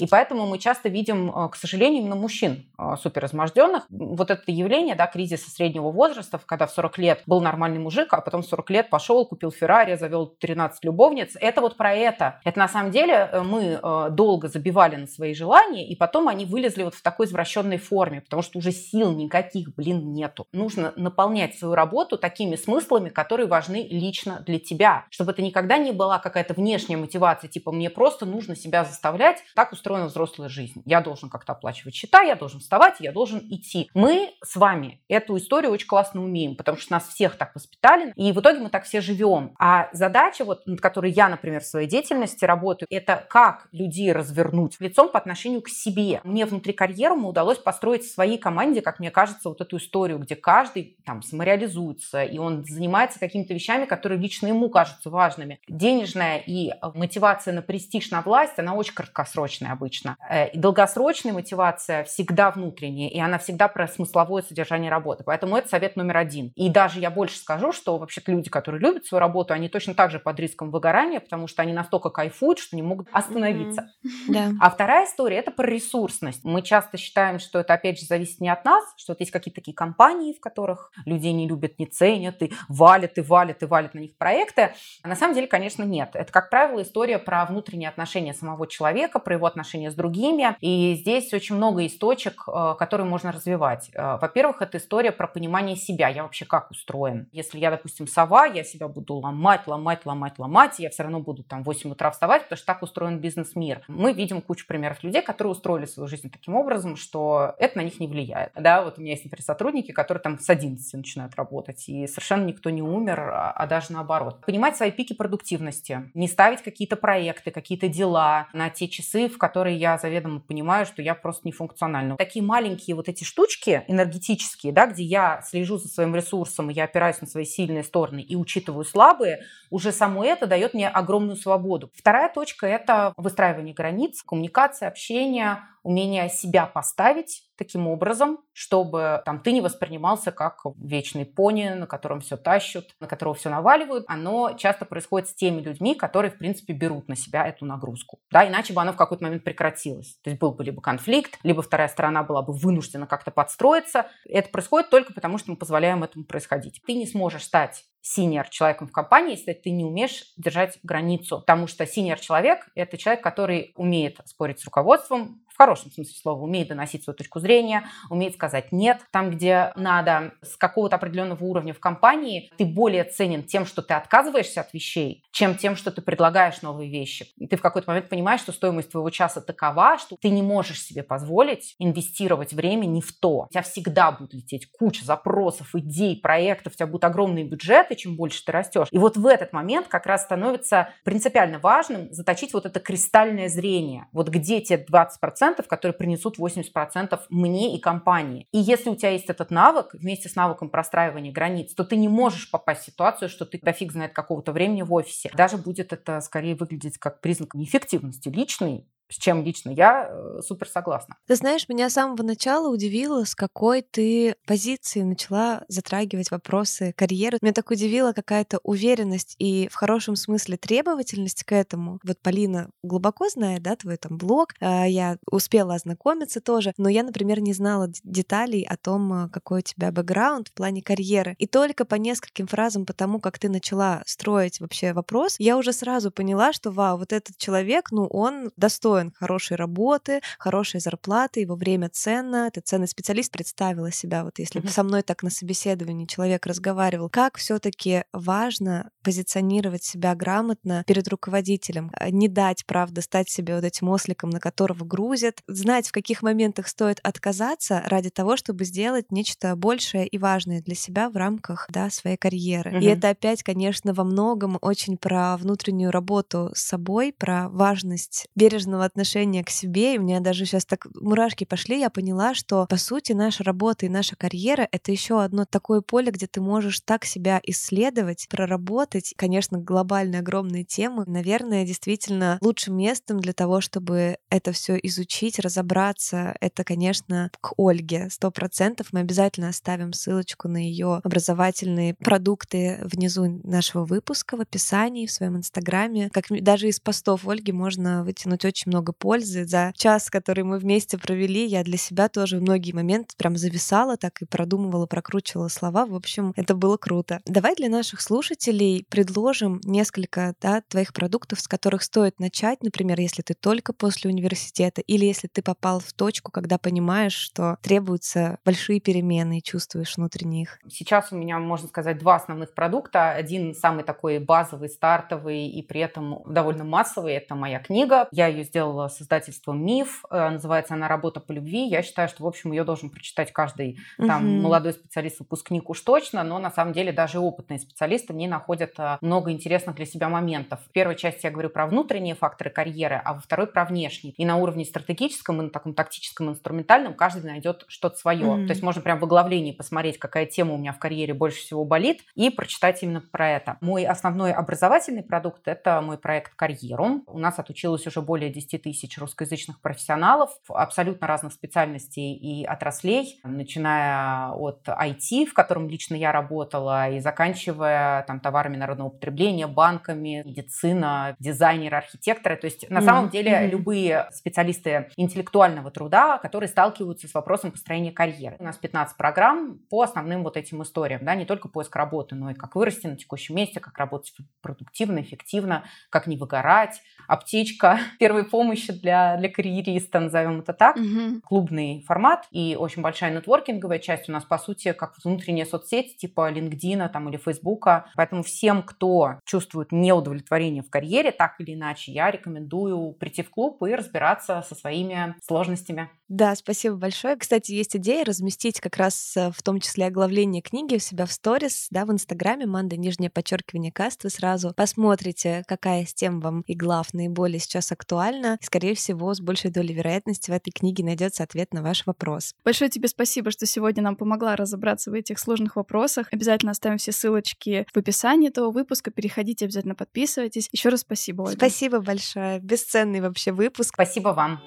И 0.00 0.06
поэтому 0.06 0.46
мы 0.46 0.58
часто 0.58 0.88
видим, 0.88 1.30
а, 1.34 1.48
к 1.48 1.56
сожалению, 1.56 2.00
именно 2.00 2.16
мужчин 2.16 2.66
а, 2.78 2.96
суперизможденных. 2.96 3.84
Вот 3.90 4.30
это 4.30 4.42
явление, 4.46 4.94
да, 4.94 5.06
кризис 5.06 5.33
кризиса 5.34 5.50
среднего 5.50 5.90
возраста, 5.90 6.40
когда 6.46 6.66
в 6.66 6.70
40 6.72 6.98
лет 6.98 7.22
был 7.26 7.40
нормальный 7.40 7.78
мужик, 7.78 8.12
а 8.12 8.20
потом 8.20 8.42
в 8.42 8.46
40 8.46 8.70
лет 8.70 8.90
пошел, 8.90 9.26
купил 9.26 9.50
Феррари, 9.50 9.96
завел 9.96 10.26
13 10.26 10.84
любовниц. 10.84 11.36
Это 11.40 11.60
вот 11.60 11.76
про 11.76 11.94
это. 11.94 12.40
Это 12.44 12.58
на 12.58 12.68
самом 12.68 12.90
деле 12.90 13.28
э, 13.30 13.40
мы 13.40 13.80
э, 13.82 14.08
долго 14.10 14.48
забивали 14.48 14.96
на 14.96 15.06
свои 15.06 15.34
желания, 15.34 15.86
и 15.86 15.96
потом 15.96 16.28
они 16.28 16.44
вылезли 16.44 16.82
вот 16.84 16.94
в 16.94 17.02
такой 17.02 17.26
извращенной 17.26 17.78
форме, 17.78 18.20
потому 18.20 18.42
что 18.42 18.58
уже 18.58 18.72
сил 18.72 19.12
никаких, 19.12 19.74
блин, 19.74 20.12
нету. 20.12 20.46
Нужно 20.52 20.92
наполнять 20.96 21.58
свою 21.58 21.74
работу 21.74 22.18
такими 22.18 22.56
смыслами, 22.56 23.08
которые 23.08 23.46
важны 23.46 23.86
лично 23.90 24.42
для 24.46 24.58
тебя, 24.58 25.06
чтобы 25.10 25.32
это 25.32 25.42
никогда 25.42 25.78
не 25.78 25.92
была 25.92 26.18
какая-то 26.18 26.54
внешняя 26.54 26.96
мотивация, 26.96 27.48
типа 27.48 27.72
мне 27.72 27.90
просто 27.90 28.26
нужно 28.26 28.56
себя 28.56 28.84
заставлять. 28.84 29.42
Так 29.54 29.72
устроена 29.72 30.06
взрослая 30.06 30.48
жизнь. 30.48 30.82
Я 30.84 31.00
должен 31.00 31.28
как-то 31.28 31.52
оплачивать 31.52 31.94
счета, 31.94 32.22
я 32.22 32.34
должен 32.34 32.60
вставать, 32.60 33.00
я 33.00 33.12
должен 33.12 33.40
идти. 33.50 33.90
Мы 33.94 34.30
с 34.42 34.56
вами 34.56 35.00
эту 35.24 35.36
историю 35.36 35.72
очень 35.72 35.86
классно 35.86 36.22
умеем, 36.22 36.54
потому 36.54 36.78
что 36.78 36.92
нас 36.92 37.08
всех 37.08 37.36
так 37.36 37.54
воспитали, 37.54 38.12
и 38.16 38.32
в 38.32 38.40
итоге 38.40 38.60
мы 38.60 38.68
так 38.68 38.84
все 38.84 39.00
живем. 39.00 39.54
А 39.58 39.88
задача, 39.92 40.44
вот, 40.44 40.66
над 40.66 40.80
которой 40.80 41.10
я, 41.10 41.28
например, 41.28 41.60
в 41.60 41.66
своей 41.66 41.88
деятельности 41.88 42.44
работаю, 42.44 42.86
это 42.90 43.24
как 43.28 43.68
людей 43.72 44.12
развернуть 44.12 44.76
лицом 44.80 45.08
по 45.08 45.18
отношению 45.18 45.62
к 45.62 45.68
себе. 45.68 46.20
Мне 46.24 46.46
внутри 46.46 46.72
карьеры 46.72 47.14
удалось 47.14 47.58
построить 47.58 48.04
в 48.04 48.12
своей 48.12 48.38
команде, 48.38 48.82
как 48.82 48.98
мне 48.98 49.10
кажется, 49.10 49.48
вот 49.48 49.60
эту 49.60 49.76
историю, 49.76 50.18
где 50.18 50.36
каждый 50.36 50.96
там 51.04 51.22
самореализуется, 51.22 52.22
и 52.22 52.38
он 52.38 52.64
занимается 52.64 53.18
какими-то 53.18 53.54
вещами, 53.54 53.84
которые 53.84 54.20
лично 54.20 54.48
ему 54.48 54.68
кажутся 54.68 55.10
важными. 55.10 55.60
Денежная 55.68 56.38
и 56.38 56.72
мотивация 56.94 57.54
на 57.54 57.62
престиж, 57.62 58.10
на 58.10 58.20
власть, 58.22 58.58
она 58.58 58.74
очень 58.74 58.94
краткосрочная 58.94 59.72
обычно. 59.72 60.16
Э, 60.28 60.48
и 60.48 60.58
долгосрочная 60.58 61.32
мотивация 61.32 62.04
всегда 62.04 62.50
внутренняя, 62.50 63.08
и 63.08 63.18
она 63.18 63.38
всегда 63.38 63.68
про 63.68 63.86
смысловое 63.86 64.42
содержание 64.42 64.90
работы 64.90 65.13
работы. 65.14 65.24
Поэтому 65.24 65.56
это 65.56 65.68
совет 65.68 65.96
номер 65.96 66.16
один. 66.18 66.52
И 66.56 66.68
даже 66.68 67.00
я 67.00 67.10
больше 67.10 67.38
скажу, 67.38 67.72
что 67.72 67.98
вообще-то 67.98 68.32
люди, 68.32 68.50
которые 68.50 68.80
любят 68.80 69.06
свою 69.06 69.20
работу, 69.20 69.54
они 69.54 69.68
точно 69.68 69.94
так 69.94 70.10
же 70.10 70.18
под 70.18 70.38
риском 70.40 70.70
выгорания, 70.70 71.20
потому 71.20 71.46
что 71.46 71.62
они 71.62 71.72
настолько 71.72 72.10
кайфуют, 72.10 72.58
что 72.58 72.76
не 72.76 72.82
могут 72.82 73.08
остановиться. 73.12 73.90
Да. 74.28 74.50
А 74.60 74.70
вторая 74.70 75.06
история– 75.06 75.36
это 75.38 75.50
про 75.50 75.66
ресурсность. 75.66 76.44
Мы 76.44 76.62
часто 76.62 76.96
считаем, 76.96 77.38
что 77.38 77.58
это, 77.58 77.74
опять 77.74 77.98
же, 77.98 78.06
зависит 78.06 78.40
не 78.40 78.48
от 78.48 78.64
нас, 78.64 78.84
что 78.96 79.12
это 79.12 79.22
есть 79.22 79.32
какие-то 79.32 79.60
такие 79.60 79.74
компании, 79.74 80.34
в 80.34 80.40
которых 80.40 80.90
людей 81.04 81.32
не 81.32 81.48
любят, 81.48 81.78
не 81.78 81.86
ценят, 81.86 82.42
и 82.42 82.52
валят, 82.68 83.18
и 83.18 83.20
валят, 83.20 83.62
и 83.62 83.66
валят 83.66 83.94
на 83.94 84.00
них 84.00 84.16
проекты. 84.16 84.72
А 85.02 85.08
на 85.08 85.16
самом 85.16 85.34
деле, 85.34 85.46
конечно, 85.46 85.82
нет. 85.82 86.10
Это, 86.14 86.32
как 86.32 86.50
правило, 86.50 86.82
история 86.82 87.18
про 87.18 87.44
внутренние 87.44 87.88
отношения 87.88 88.34
самого 88.34 88.66
человека, 88.66 89.18
про 89.18 89.34
его 89.34 89.46
отношения 89.46 89.90
с 89.90 89.94
другими. 89.94 90.56
И 90.60 90.94
здесь 91.00 91.32
очень 91.32 91.56
много 91.56 91.86
источек, 91.86 92.44
э, 92.48 92.74
которые 92.78 93.06
можно 93.06 93.32
развивать. 93.32 93.90
Э, 93.94 94.18
во-первых, 94.20 94.62
это 94.62 94.78
история 94.78 95.03
история 95.04 95.12
про 95.12 95.26
понимание 95.26 95.76
себя. 95.76 96.08
Я 96.08 96.22
вообще 96.22 96.44
как 96.44 96.70
устроен. 96.70 97.28
Если 97.32 97.58
я, 97.58 97.70
допустим, 97.70 98.06
сова, 98.06 98.46
я 98.46 98.64
себя 98.64 98.88
буду 98.88 99.14
ломать, 99.14 99.66
ломать, 99.66 100.06
ломать, 100.06 100.38
ломать, 100.38 100.80
и 100.80 100.84
я 100.84 100.90
все 100.90 101.02
равно 101.02 101.20
буду 101.20 101.42
там 101.42 101.62
в 101.62 101.66
8 101.66 101.90
утра 101.90 102.10
вставать, 102.10 102.44
потому 102.44 102.56
что 102.56 102.66
так 102.66 102.82
устроен 102.82 103.18
бизнес-мир. 103.18 103.82
Мы 103.88 104.12
видим 104.12 104.40
кучу 104.40 104.66
примеров 104.66 105.02
людей, 105.02 105.22
которые 105.22 105.52
устроили 105.52 105.86
свою 105.86 106.08
жизнь 106.08 106.30
таким 106.30 106.54
образом, 106.54 106.96
что 106.96 107.54
это 107.58 107.78
на 107.78 107.82
них 107.82 108.00
не 108.00 108.06
влияет. 108.06 108.52
Да, 108.54 108.82
вот 108.82 108.98
у 108.98 109.00
меня 109.00 109.12
есть, 109.12 109.24
например, 109.24 109.42
сотрудники, 109.42 109.92
которые 109.92 110.22
там 110.22 110.38
с 110.38 110.48
11 110.48 110.94
начинают 110.94 111.34
работать, 111.34 111.88
и 111.88 112.06
совершенно 112.06 112.44
никто 112.44 112.70
не 112.70 112.82
умер, 112.82 113.20
а, 113.20 113.50
а 113.50 113.66
даже 113.66 113.92
наоборот. 113.92 114.40
Понимать 114.46 114.76
свои 114.76 114.90
пики 114.90 115.12
продуктивности, 115.12 116.10
не 116.14 116.28
ставить 116.28 116.62
какие-то 116.62 116.96
проекты, 116.96 117.50
какие-то 117.50 117.88
дела 117.88 118.48
на 118.52 118.70
те 118.70 118.88
часы, 118.88 119.28
в 119.28 119.38
которые 119.38 119.76
я 119.76 119.98
заведомо 119.98 120.40
понимаю, 120.40 120.86
что 120.86 121.02
я 121.02 121.14
просто 121.14 121.42
не 121.44 121.52
функциональна. 121.52 122.16
Такие 122.16 122.44
маленькие 122.44 122.96
вот 122.96 123.08
эти 123.08 123.24
штучки 123.24 123.82
энергетические, 123.88 124.72
да, 124.72 124.86
где 124.94 125.02
я 125.02 125.42
слежу 125.42 125.76
за 125.78 125.88
своим 125.88 126.14
ресурсом, 126.14 126.70
я 126.70 126.84
опираюсь 126.84 127.20
на 127.20 127.26
свои 127.26 127.44
сильные 127.44 127.84
стороны 127.84 128.20
и 128.20 128.36
учитываю 128.36 128.84
слабые, 128.84 129.44
уже 129.70 129.92
само 129.92 130.24
это 130.24 130.46
дает 130.46 130.72
мне 130.74 130.88
огромную 130.88 131.36
свободу. 131.36 131.90
Вторая 131.94 132.32
точка– 132.32 132.66
это 132.68 133.12
выстраивание 133.16 133.74
границ, 133.74 134.22
коммуникация, 134.22 134.88
общение, 134.88 135.58
умение 135.84 136.28
себя 136.28 136.66
поставить 136.66 137.44
таким 137.56 137.86
образом, 137.86 138.38
чтобы 138.52 139.22
там 139.24 139.38
ты 139.40 139.52
не 139.52 139.60
воспринимался 139.60 140.32
как 140.32 140.62
вечный 140.76 141.24
пони, 141.24 141.68
на 141.68 141.86
котором 141.86 142.20
все 142.20 142.36
тащут, 142.36 142.96
на 143.00 143.06
которого 143.06 143.34
все 143.34 143.50
наваливают. 143.50 144.04
Оно 144.08 144.54
часто 144.56 144.86
происходит 144.86 145.28
с 145.28 145.34
теми 145.34 145.60
людьми, 145.60 145.94
которые, 145.94 146.32
в 146.32 146.38
принципе, 146.38 146.72
берут 146.72 147.08
на 147.08 147.14
себя 147.14 147.46
эту 147.46 147.64
нагрузку. 147.66 148.18
Да, 148.30 148.48
иначе 148.48 148.72
бы 148.72 148.80
оно 148.80 148.92
в 148.92 148.96
какой-то 148.96 149.22
момент 149.22 149.44
прекратилось. 149.44 150.18
То 150.24 150.30
есть 150.30 150.40
был 150.40 150.52
бы 150.52 150.64
либо 150.64 150.80
конфликт, 150.80 151.38
либо 151.42 151.62
вторая 151.62 151.88
сторона 151.88 152.24
была 152.24 152.42
бы 152.42 152.52
вынуждена 152.52 153.06
как-то 153.06 153.30
подстроиться. 153.30 154.06
Это 154.28 154.48
происходит 154.48 154.90
только 154.90 155.12
потому, 155.12 155.38
что 155.38 155.52
мы 155.52 155.56
позволяем 155.56 156.02
этому 156.02 156.24
происходить. 156.24 156.80
Ты 156.86 156.94
не 156.94 157.06
сможешь 157.06 157.44
стать 157.44 157.84
senior 158.00 158.48
человеком 158.50 158.86
в 158.86 158.92
компании, 158.92 159.32
если 159.32 159.54
ты 159.54 159.70
не 159.70 159.84
умеешь 159.84 160.34
держать 160.36 160.78
границу. 160.82 161.40
Потому 161.40 161.66
что 161.66 161.86
senior 161.86 162.20
человек– 162.20 162.68
это 162.74 162.98
человек, 162.98 163.24
который 163.24 163.72
умеет 163.76 164.20
спорить 164.26 164.60
с 164.60 164.64
руководством, 164.66 165.43
в 165.54 165.56
хорошем 165.56 165.92
смысле 165.92 166.14
слова, 166.14 166.42
умеет 166.42 166.68
доносить 166.68 167.04
свою 167.04 167.16
точку 167.16 167.38
зрения, 167.38 167.88
умеет 168.10 168.34
сказать 168.34 168.72
«нет». 168.72 169.00
Там, 169.12 169.30
где 169.30 169.72
надо 169.76 170.34
с 170.42 170.56
какого-то 170.56 170.96
определенного 170.96 171.44
уровня 171.44 171.72
в 171.72 171.78
компании, 171.78 172.50
ты 172.56 172.64
более 172.64 173.04
ценен 173.04 173.44
тем, 173.44 173.64
что 173.64 173.80
ты 173.80 173.94
отказываешься 173.94 174.62
от 174.62 174.74
вещей, 174.74 175.24
чем 175.30 175.56
тем, 175.56 175.76
что 175.76 175.92
ты 175.92 176.02
предлагаешь 176.02 176.60
новые 176.62 176.90
вещи. 176.90 177.28
И 177.36 177.46
ты 177.46 177.56
в 177.56 177.62
какой-то 177.62 177.88
момент 177.88 178.08
понимаешь, 178.08 178.40
что 178.40 178.50
стоимость 178.50 178.90
твоего 178.90 179.10
часа 179.10 179.40
такова, 179.40 179.96
что 179.98 180.16
ты 180.20 180.30
не 180.30 180.42
можешь 180.42 180.82
себе 180.82 181.04
позволить 181.04 181.76
инвестировать 181.78 182.52
время 182.52 182.86
не 182.86 183.00
в 183.00 183.12
то. 183.12 183.44
У 183.44 183.48
тебя 183.48 183.62
всегда 183.62 184.10
будет 184.10 184.34
лететь 184.34 184.68
куча 184.70 185.04
запросов, 185.04 185.74
идей, 185.74 186.20
проектов, 186.20 186.72
у 186.72 186.76
тебя 186.76 186.86
будут 186.86 187.04
огромные 187.04 187.44
бюджеты, 187.44 187.94
чем 187.94 188.16
больше 188.16 188.44
ты 188.44 188.50
растешь. 188.50 188.88
И 188.90 188.98
вот 188.98 189.16
в 189.16 189.26
этот 189.26 189.52
момент 189.52 189.86
как 189.86 190.06
раз 190.06 190.24
становится 190.24 190.88
принципиально 191.04 191.60
важным 191.60 192.12
заточить 192.12 192.52
вот 192.52 192.66
это 192.66 192.80
кристальное 192.80 193.48
зрение. 193.48 194.08
Вот 194.12 194.28
где 194.28 194.60
те 194.60 194.76
20%, 194.76 195.43
20%, 195.52 195.66
которые 195.66 195.94
принесут 195.94 196.38
80% 196.38 197.20
мне 197.28 197.76
и 197.76 197.80
компании. 197.80 198.48
И 198.52 198.58
если 198.58 198.90
у 198.90 198.96
тебя 198.96 199.10
есть 199.10 199.30
этот 199.30 199.50
навык, 199.50 199.94
вместе 199.94 200.28
с 200.28 200.36
навыком 200.36 200.70
простраивания 200.70 201.32
границ, 201.32 201.74
то 201.74 201.84
ты 201.84 201.96
не 201.96 202.08
можешь 202.08 202.50
попасть 202.50 202.82
в 202.82 202.86
ситуацию, 202.86 203.28
что 203.28 203.44
ты 203.44 203.58
дофиг 203.60 203.92
знает 203.92 204.12
какого-то 204.12 204.52
времени 204.52 204.82
в 204.82 204.92
офисе. 204.92 205.30
Даже 205.34 205.56
будет 205.56 205.92
это 205.92 206.20
скорее 206.20 206.54
выглядеть 206.54 206.98
как 206.98 207.20
признак 207.20 207.54
неэффективности 207.54 208.28
личной, 208.28 208.86
с 209.08 209.16
чем 209.16 209.44
лично 209.44 209.70
я 209.70 210.08
э, 210.10 210.40
супер 210.46 210.68
согласна. 210.68 211.16
Ты 211.26 211.36
знаешь, 211.36 211.68
меня 211.68 211.90
с 211.90 211.94
самого 211.94 212.22
начала 212.22 212.68
удивило, 212.68 213.24
с 213.24 213.34
какой 213.34 213.82
ты 213.82 214.34
позиции 214.46 215.02
начала 215.02 215.64
затрагивать 215.68 216.30
вопросы 216.30 216.92
карьеры. 216.96 217.38
Меня 217.40 217.52
так 217.52 217.70
удивила 217.70 218.12
какая-то 218.12 218.58
уверенность 218.62 219.36
и 219.38 219.68
в 219.70 219.74
хорошем 219.74 220.16
смысле 220.16 220.56
требовательность 220.56 221.44
к 221.44 221.52
этому. 221.52 221.98
Вот 222.02 222.18
Полина 222.20 222.70
глубоко 222.82 223.28
знает, 223.28 223.62
да, 223.62 223.76
твой 223.76 223.96
там 223.96 224.18
блог, 224.18 224.54
а, 224.60 224.86
я 224.86 225.18
успела 225.30 225.74
ознакомиться 225.74 226.40
тоже, 226.40 226.72
но 226.76 226.88
я, 226.88 227.02
например, 227.02 227.40
не 227.40 227.52
знала 227.52 227.88
деталей 228.02 228.66
о 228.68 228.76
том, 228.76 229.12
а, 229.12 229.28
какой 229.28 229.60
у 229.60 229.62
тебя 229.62 229.92
бэкграунд 229.92 230.48
в 230.48 230.52
плане 230.52 230.82
карьеры. 230.82 231.36
И 231.38 231.46
только 231.46 231.84
по 231.84 231.94
нескольким 231.94 232.46
фразам, 232.46 232.84
по 232.86 232.92
тому, 232.92 233.20
как 233.20 233.38
ты 233.38 233.48
начала 233.48 234.02
строить 234.06 234.60
вообще 234.60 234.92
вопрос, 234.92 235.36
я 235.38 235.56
уже 235.56 235.72
сразу 235.72 236.10
поняла, 236.10 236.52
что, 236.52 236.70
вау, 236.70 236.98
вот 236.98 237.12
этот 237.12 237.36
человек, 237.36 237.90
ну, 237.90 238.06
он 238.06 238.50
достоин 238.56 239.03
достоин 239.04 239.12
хорошей 239.14 239.56
работы, 239.56 240.20
хорошей 240.38 240.80
зарплаты, 240.80 241.40
его 241.40 241.56
время 241.56 241.88
ценно. 241.92 242.48
Этот 242.48 242.66
ценный 242.66 242.88
специалист 242.88 243.32
представила 243.32 243.90
себя, 243.90 244.24
вот 244.24 244.38
если 244.38 244.60
бы 244.60 244.68
со 244.68 244.82
мной 244.82 245.02
так 245.02 245.22
на 245.22 245.30
собеседовании 245.30 246.06
человек 246.06 246.46
разговаривал, 246.46 247.08
как 247.08 247.38
все 247.38 247.58
таки 247.58 248.04
важно 248.12 248.90
позиционировать 249.02 249.84
себя 249.84 250.14
грамотно 250.14 250.84
перед 250.86 251.06
руководителем, 251.08 251.90
а 251.94 252.10
не 252.10 252.28
дать, 252.28 252.64
правда, 252.66 253.02
стать 253.02 253.28
себе 253.28 253.54
вот 253.54 253.64
этим 253.64 253.88
осликом, 253.88 254.30
на 254.30 254.40
которого 254.40 254.84
грузят, 254.84 255.42
знать, 255.46 255.88
в 255.88 255.92
каких 255.92 256.22
моментах 256.22 256.68
стоит 256.68 257.00
отказаться 257.02 257.82
ради 257.86 258.10
того, 258.10 258.36
чтобы 258.36 258.64
сделать 258.64 259.10
нечто 259.10 259.54
большее 259.56 260.06
и 260.06 260.18
важное 260.18 260.62
для 260.62 260.74
себя 260.74 261.10
в 261.10 261.16
рамках 261.16 261.66
да, 261.70 261.90
своей 261.90 262.16
карьеры. 262.16 262.72
Mm-hmm. 262.72 262.80
И 262.80 262.86
это 262.86 263.10
опять, 263.10 263.42
конечно, 263.42 263.92
во 263.92 264.04
многом 264.04 264.58
очень 264.60 264.96
про 264.96 265.36
внутреннюю 265.36 265.90
работу 265.90 266.50
с 266.54 266.62
собой, 266.62 267.12
про 267.16 267.48
важность 267.48 268.26
бережного 268.34 268.83
отношения 268.84 269.44
к 269.44 269.50
себе. 269.50 269.94
И 269.94 269.98
у 269.98 270.02
меня 270.02 270.20
даже 270.20 270.46
сейчас 270.46 270.64
так 270.64 270.86
мурашки 270.94 271.44
пошли. 271.44 271.80
Я 271.80 271.90
поняла, 271.90 272.34
что, 272.34 272.66
по 272.66 272.76
сути, 272.76 273.12
наша 273.12 273.44
работа 273.44 273.86
и 273.86 273.88
наша 273.88 274.16
карьера— 274.16 274.68
это 274.72 274.92
еще 274.92 275.22
одно 275.22 275.44
такое 275.44 275.80
поле, 275.80 276.10
где 276.10 276.26
ты 276.26 276.40
можешь 276.40 276.80
так 276.80 277.04
себя 277.04 277.40
исследовать, 277.44 278.26
проработать, 278.28 278.84
работать. 278.84 279.14
Конечно, 279.16 279.58
глобальные 279.58 280.20
огромные 280.20 280.64
темы. 280.64 281.04
Наверное, 281.06 281.64
действительно 281.64 282.38
лучшим 282.40 282.76
местом 282.76 283.20
для 283.20 283.32
того, 283.32 283.60
чтобы 283.60 284.16
это 284.30 284.52
все 284.52 284.76
изучить, 284.82 285.38
разобраться, 285.38 286.36
это, 286.40 286.64
конечно, 286.64 287.30
к 287.40 287.54
Ольге. 287.56 288.08
Сто 288.10 288.30
процентов 288.30 288.88
мы 288.92 289.00
обязательно 289.00 289.48
оставим 289.48 289.92
ссылочку 289.92 290.48
на 290.48 290.58
ее 290.58 291.00
образовательные 291.02 291.94
продукты 291.94 292.80
внизу 292.84 293.40
нашего 293.44 293.84
выпуска 293.84 294.36
в 294.36 294.40
описании 294.40 295.06
в 295.06 295.12
своем 295.12 295.36
инстаграме. 295.36 296.10
Как 296.10 296.26
даже 296.42 296.68
из 296.68 296.80
постов 296.80 297.26
Ольги 297.26 297.52
можно 297.52 298.04
вытянуть 298.04 298.44
очень 298.44 298.70
много 298.74 298.92
пользы. 298.92 299.44
За 299.44 299.72
час, 299.76 300.10
который 300.10 300.42
мы 300.42 300.58
вместе 300.58 300.98
провели, 300.98 301.46
я 301.46 301.62
для 301.62 301.78
себя 301.78 302.08
тоже 302.08 302.40
многие 302.40 302.72
моменты 302.72 303.14
прям 303.16 303.36
зависала 303.36 303.96
так 303.96 304.20
и 304.20 304.26
продумывала, 304.26 304.86
прокручивала 304.86 305.46
слова. 305.48 305.86
В 305.86 305.94
общем, 305.94 306.32
это 306.34 306.56
было 306.56 306.76
круто. 306.76 307.20
Давай 307.24 307.54
для 307.54 307.68
наших 307.68 308.00
слушателей 308.00 308.84
предложим 308.90 309.60
несколько 309.62 310.34
да, 310.40 310.62
твоих 310.68 310.92
продуктов, 310.92 311.40
с 311.40 311.46
которых 311.46 311.84
стоит 311.84 312.18
начать, 312.18 312.64
например, 312.64 312.98
если 312.98 313.22
ты 313.22 313.34
только 313.34 313.72
после 313.72 314.10
университета, 314.10 314.80
или 314.80 315.04
если 315.04 315.28
ты 315.28 315.40
попал 315.40 315.78
в 315.78 315.92
точку, 315.92 316.32
когда 316.32 316.58
понимаешь, 316.58 317.14
что 317.14 317.58
требуются 317.62 318.38
большие 318.44 318.80
перемены 318.80 319.38
и 319.38 319.42
чувствуешь 319.42 319.96
внутренне 319.96 320.42
их. 320.42 320.58
Сейчас 320.68 321.12
у 321.12 321.16
меня, 321.16 321.38
можно 321.38 321.68
сказать, 321.68 321.98
два 321.98 322.16
основных 322.16 322.54
продукта. 322.54 323.12
Один 323.12 323.54
самый 323.54 323.84
такой 323.84 324.18
базовый, 324.18 324.68
стартовый 324.68 325.46
и 325.46 325.62
при 325.62 325.80
этом 325.80 326.22
довольно 326.26 326.64
массовый. 326.64 327.14
Это 327.14 327.36
моя 327.36 327.60
книга. 327.60 328.08
Я 328.10 328.26
ее 328.26 328.42
сделала 328.42 328.63
с 328.88 329.02
издательством 329.02 329.64
«Миф». 329.64 330.04
Э, 330.10 330.30
называется 330.30 330.74
она 330.74 330.88
«Работа 330.88 331.20
по 331.20 331.32
любви». 331.32 331.68
Я 331.68 331.82
считаю, 331.82 332.08
что, 332.08 332.24
в 332.24 332.26
общем, 332.26 332.52
ее 332.52 332.64
должен 332.64 332.90
прочитать 332.90 333.32
каждый 333.32 333.78
там, 333.98 334.24
угу. 334.24 334.42
молодой 334.42 334.72
специалист, 334.72 335.18
выпускник 335.18 335.68
уж 335.70 335.80
точно, 335.80 336.22
но 336.24 336.38
на 336.38 336.50
самом 336.50 336.72
деле 336.72 336.92
даже 336.92 337.18
опытные 337.18 337.58
специалисты 337.58 338.12
в 338.12 338.16
ней 338.16 338.28
находят 338.28 338.54
находят 338.54 338.76
много 339.00 339.30
интересных 339.30 339.76
для 339.76 339.86
себя 339.86 340.08
моментов. 340.08 340.60
В 340.68 340.72
первой 340.72 340.96
части 340.96 341.20
я 341.24 341.30
говорю 341.30 341.50
про 341.50 341.66
внутренние 341.66 342.14
факторы 342.14 342.50
карьеры, 342.50 343.00
а 343.04 343.14
во 343.14 343.20
второй 343.20 343.46
про 343.46 343.64
внешние. 343.64 344.14
И 344.14 344.24
на 344.24 344.36
уровне 344.36 344.64
стратегическом 344.64 345.40
и 345.40 345.44
на 345.44 345.50
таком 345.50 345.74
тактическом, 345.74 346.30
инструментальном 346.30 346.94
каждый 346.94 347.24
найдет 347.24 347.64
что-то 347.68 347.96
свое. 347.96 348.24
Mm. 348.24 348.46
То 348.46 348.52
есть 348.52 348.62
можно 348.62 348.82
прям 348.82 348.98
в 348.98 349.04
оглавлении 349.04 349.52
посмотреть, 349.52 349.98
какая 349.98 350.26
тема 350.26 350.54
у 350.54 350.58
меня 350.58 350.72
в 350.72 350.78
карьере 350.78 351.14
больше 351.14 351.38
всего 351.38 351.64
болит, 351.64 352.02
и 352.14 352.30
прочитать 352.30 352.82
именно 352.82 353.00
про 353.00 353.30
это. 353.30 353.56
Мой 353.60 353.84
основной 353.84 354.32
образовательный 354.32 355.02
продукт– 355.02 355.42
это 355.46 355.80
мой 355.80 355.98
проект 355.98 356.34
«Карьерум». 356.34 357.04
У 357.06 357.18
нас 357.18 357.38
отучилось 357.38 357.86
уже 357.86 358.00
более 358.02 358.30
10 358.30 358.53
тысяч 358.58 358.98
русскоязычных 358.98 359.60
профессионалов 359.60 360.30
абсолютно 360.48 361.06
разных 361.06 361.32
специальностей 361.32 362.14
и 362.14 362.44
отраслей, 362.44 363.20
начиная 363.24 364.30
от 364.30 364.66
IT, 364.68 365.26
в 365.26 365.34
котором 365.34 365.68
лично 365.68 365.94
я 365.94 366.12
работала, 366.12 366.90
и 366.90 367.00
заканчивая 367.00 368.02
там 368.04 368.20
товарами 368.20 368.56
народного 368.56 368.90
потребления, 368.90 369.46
банками, 369.46 370.22
медицина, 370.24 371.16
дизайнеры, 371.18 371.76
архитекторы. 371.76 372.36
То 372.36 372.46
есть 372.46 372.68
на 372.70 372.78
mm-hmm. 372.78 372.84
самом 372.84 373.08
деле 373.10 373.32
mm-hmm. 373.32 373.48
любые 373.48 374.08
специалисты 374.12 374.90
интеллектуального 374.96 375.70
труда, 375.70 376.18
которые 376.18 376.48
сталкиваются 376.48 377.08
с 377.08 377.14
вопросом 377.14 377.52
построения 377.52 377.92
карьеры. 377.92 378.36
У 378.38 378.44
нас 378.44 378.56
15 378.56 378.96
программ 378.96 379.58
по 379.70 379.82
основным 379.82 380.22
вот 380.22 380.36
этим 380.36 380.62
историям, 380.62 381.04
да, 381.04 381.14
не 381.14 381.24
только 381.24 381.48
поиск 381.48 381.74
работы, 381.76 382.14
но 382.14 382.30
и 382.30 382.34
как 382.34 382.56
вырасти 382.56 382.86
на 382.86 382.96
текущем 382.96 383.36
месте, 383.36 383.60
как 383.60 383.78
работать 383.78 384.14
продуктивно, 384.40 385.00
эффективно, 385.00 385.64
как 385.90 386.06
не 386.06 386.16
выгорать, 386.16 386.80
аптечка 387.08 387.78
первой 387.98 388.24
помощи 388.44 388.72
для, 388.72 389.16
для 389.16 389.28
карьериста, 389.28 390.00
назовем 390.00 390.40
это 390.40 390.52
так, 390.52 390.76
mm-hmm. 390.76 391.20
клубный 391.22 391.82
формат 391.86 392.26
и 392.30 392.56
очень 392.58 392.82
большая 392.82 393.12
нетворкинговая 393.12 393.78
часть 393.78 394.08
у 394.08 394.12
нас, 394.12 394.24
по 394.24 394.38
сути, 394.38 394.72
как 394.72 394.94
внутренняя 395.02 395.46
соцсеть 395.46 395.96
типа 395.96 396.30
LinkedIn 396.30 396.88
там, 396.90 397.08
или 397.08 397.16
Facebook. 397.16 397.66
Поэтому 397.96 398.22
все 398.22 398.44
всем, 398.44 398.62
кто 398.62 399.20
чувствует 399.24 399.72
неудовлетворение 399.72 400.62
в 400.62 400.68
карьере, 400.68 401.12
так 401.12 401.40
или 401.40 401.54
иначе, 401.54 401.92
я 401.92 402.10
рекомендую 402.10 402.92
прийти 402.92 403.22
в 403.22 403.30
клуб 403.30 403.62
и 403.62 403.74
разбираться 403.74 404.44
со 404.46 404.54
своими 404.54 405.14
сложностями. 405.22 405.88
Да, 406.08 406.34
спасибо 406.34 406.76
большое. 406.76 407.16
Кстати, 407.16 407.52
есть 407.52 407.76
идея 407.76 408.04
разместить 408.04 408.60
как 408.60 408.76
раз 408.76 409.16
э, 409.16 409.30
в 409.30 409.42
том 409.42 409.58
числе 409.58 409.86
оглавление 409.86 410.42
книги 410.42 410.74
у 410.76 410.78
себя 410.78 411.06
в 411.06 411.12
сторис, 411.12 411.68
да, 411.70 411.86
в 411.86 411.92
Инстаграме, 411.92 412.44
Манда, 412.46 412.76
нижнее 412.76 413.08
подчеркивание 413.08 413.72
каст, 413.72 414.04
вы 414.04 414.10
сразу 414.10 414.52
посмотрите, 414.54 415.44
какая 415.46 415.82
из 415.82 415.94
тем 415.94 416.20
вам 416.20 416.42
и 416.42 416.54
глав 416.54 416.92
наиболее 416.92 417.38
сейчас 417.38 417.72
актуальна. 417.72 418.38
И, 418.40 418.44
скорее 418.44 418.74
всего, 418.74 419.14
с 419.14 419.20
большей 419.20 419.50
долей 419.50 419.74
вероятности 419.74 420.30
в 420.30 420.34
этой 420.34 420.50
книге 420.50 420.84
найдется 420.84 421.22
ответ 421.22 421.54
на 421.54 421.62
ваш 421.62 421.86
вопрос. 421.86 422.34
Большое 422.44 422.70
тебе 422.70 422.88
спасибо, 422.88 423.30
что 423.30 423.46
сегодня 423.46 423.82
нам 423.82 423.96
помогла 423.96 424.36
разобраться 424.36 424.90
в 424.90 424.94
этих 424.94 425.18
сложных 425.18 425.56
вопросах. 425.56 426.08
Обязательно 426.12 426.52
оставим 426.52 426.76
все 426.76 426.92
ссылочки 426.92 427.66
в 427.72 427.76
описании 427.78 428.28
этого 428.28 428.50
выпуска. 428.50 428.90
Переходите, 428.90 429.46
обязательно 429.46 429.74
подписывайтесь. 429.74 430.48
Еще 430.52 430.68
раз 430.68 430.80
спасибо, 430.80 431.22
Ольга. 431.22 431.36
Спасибо 431.36 431.80
большое. 431.80 432.40
Бесценный 432.40 433.00
вообще 433.00 433.32
выпуск. 433.32 433.70
Спасибо 433.72 434.10
вам. 434.10 434.40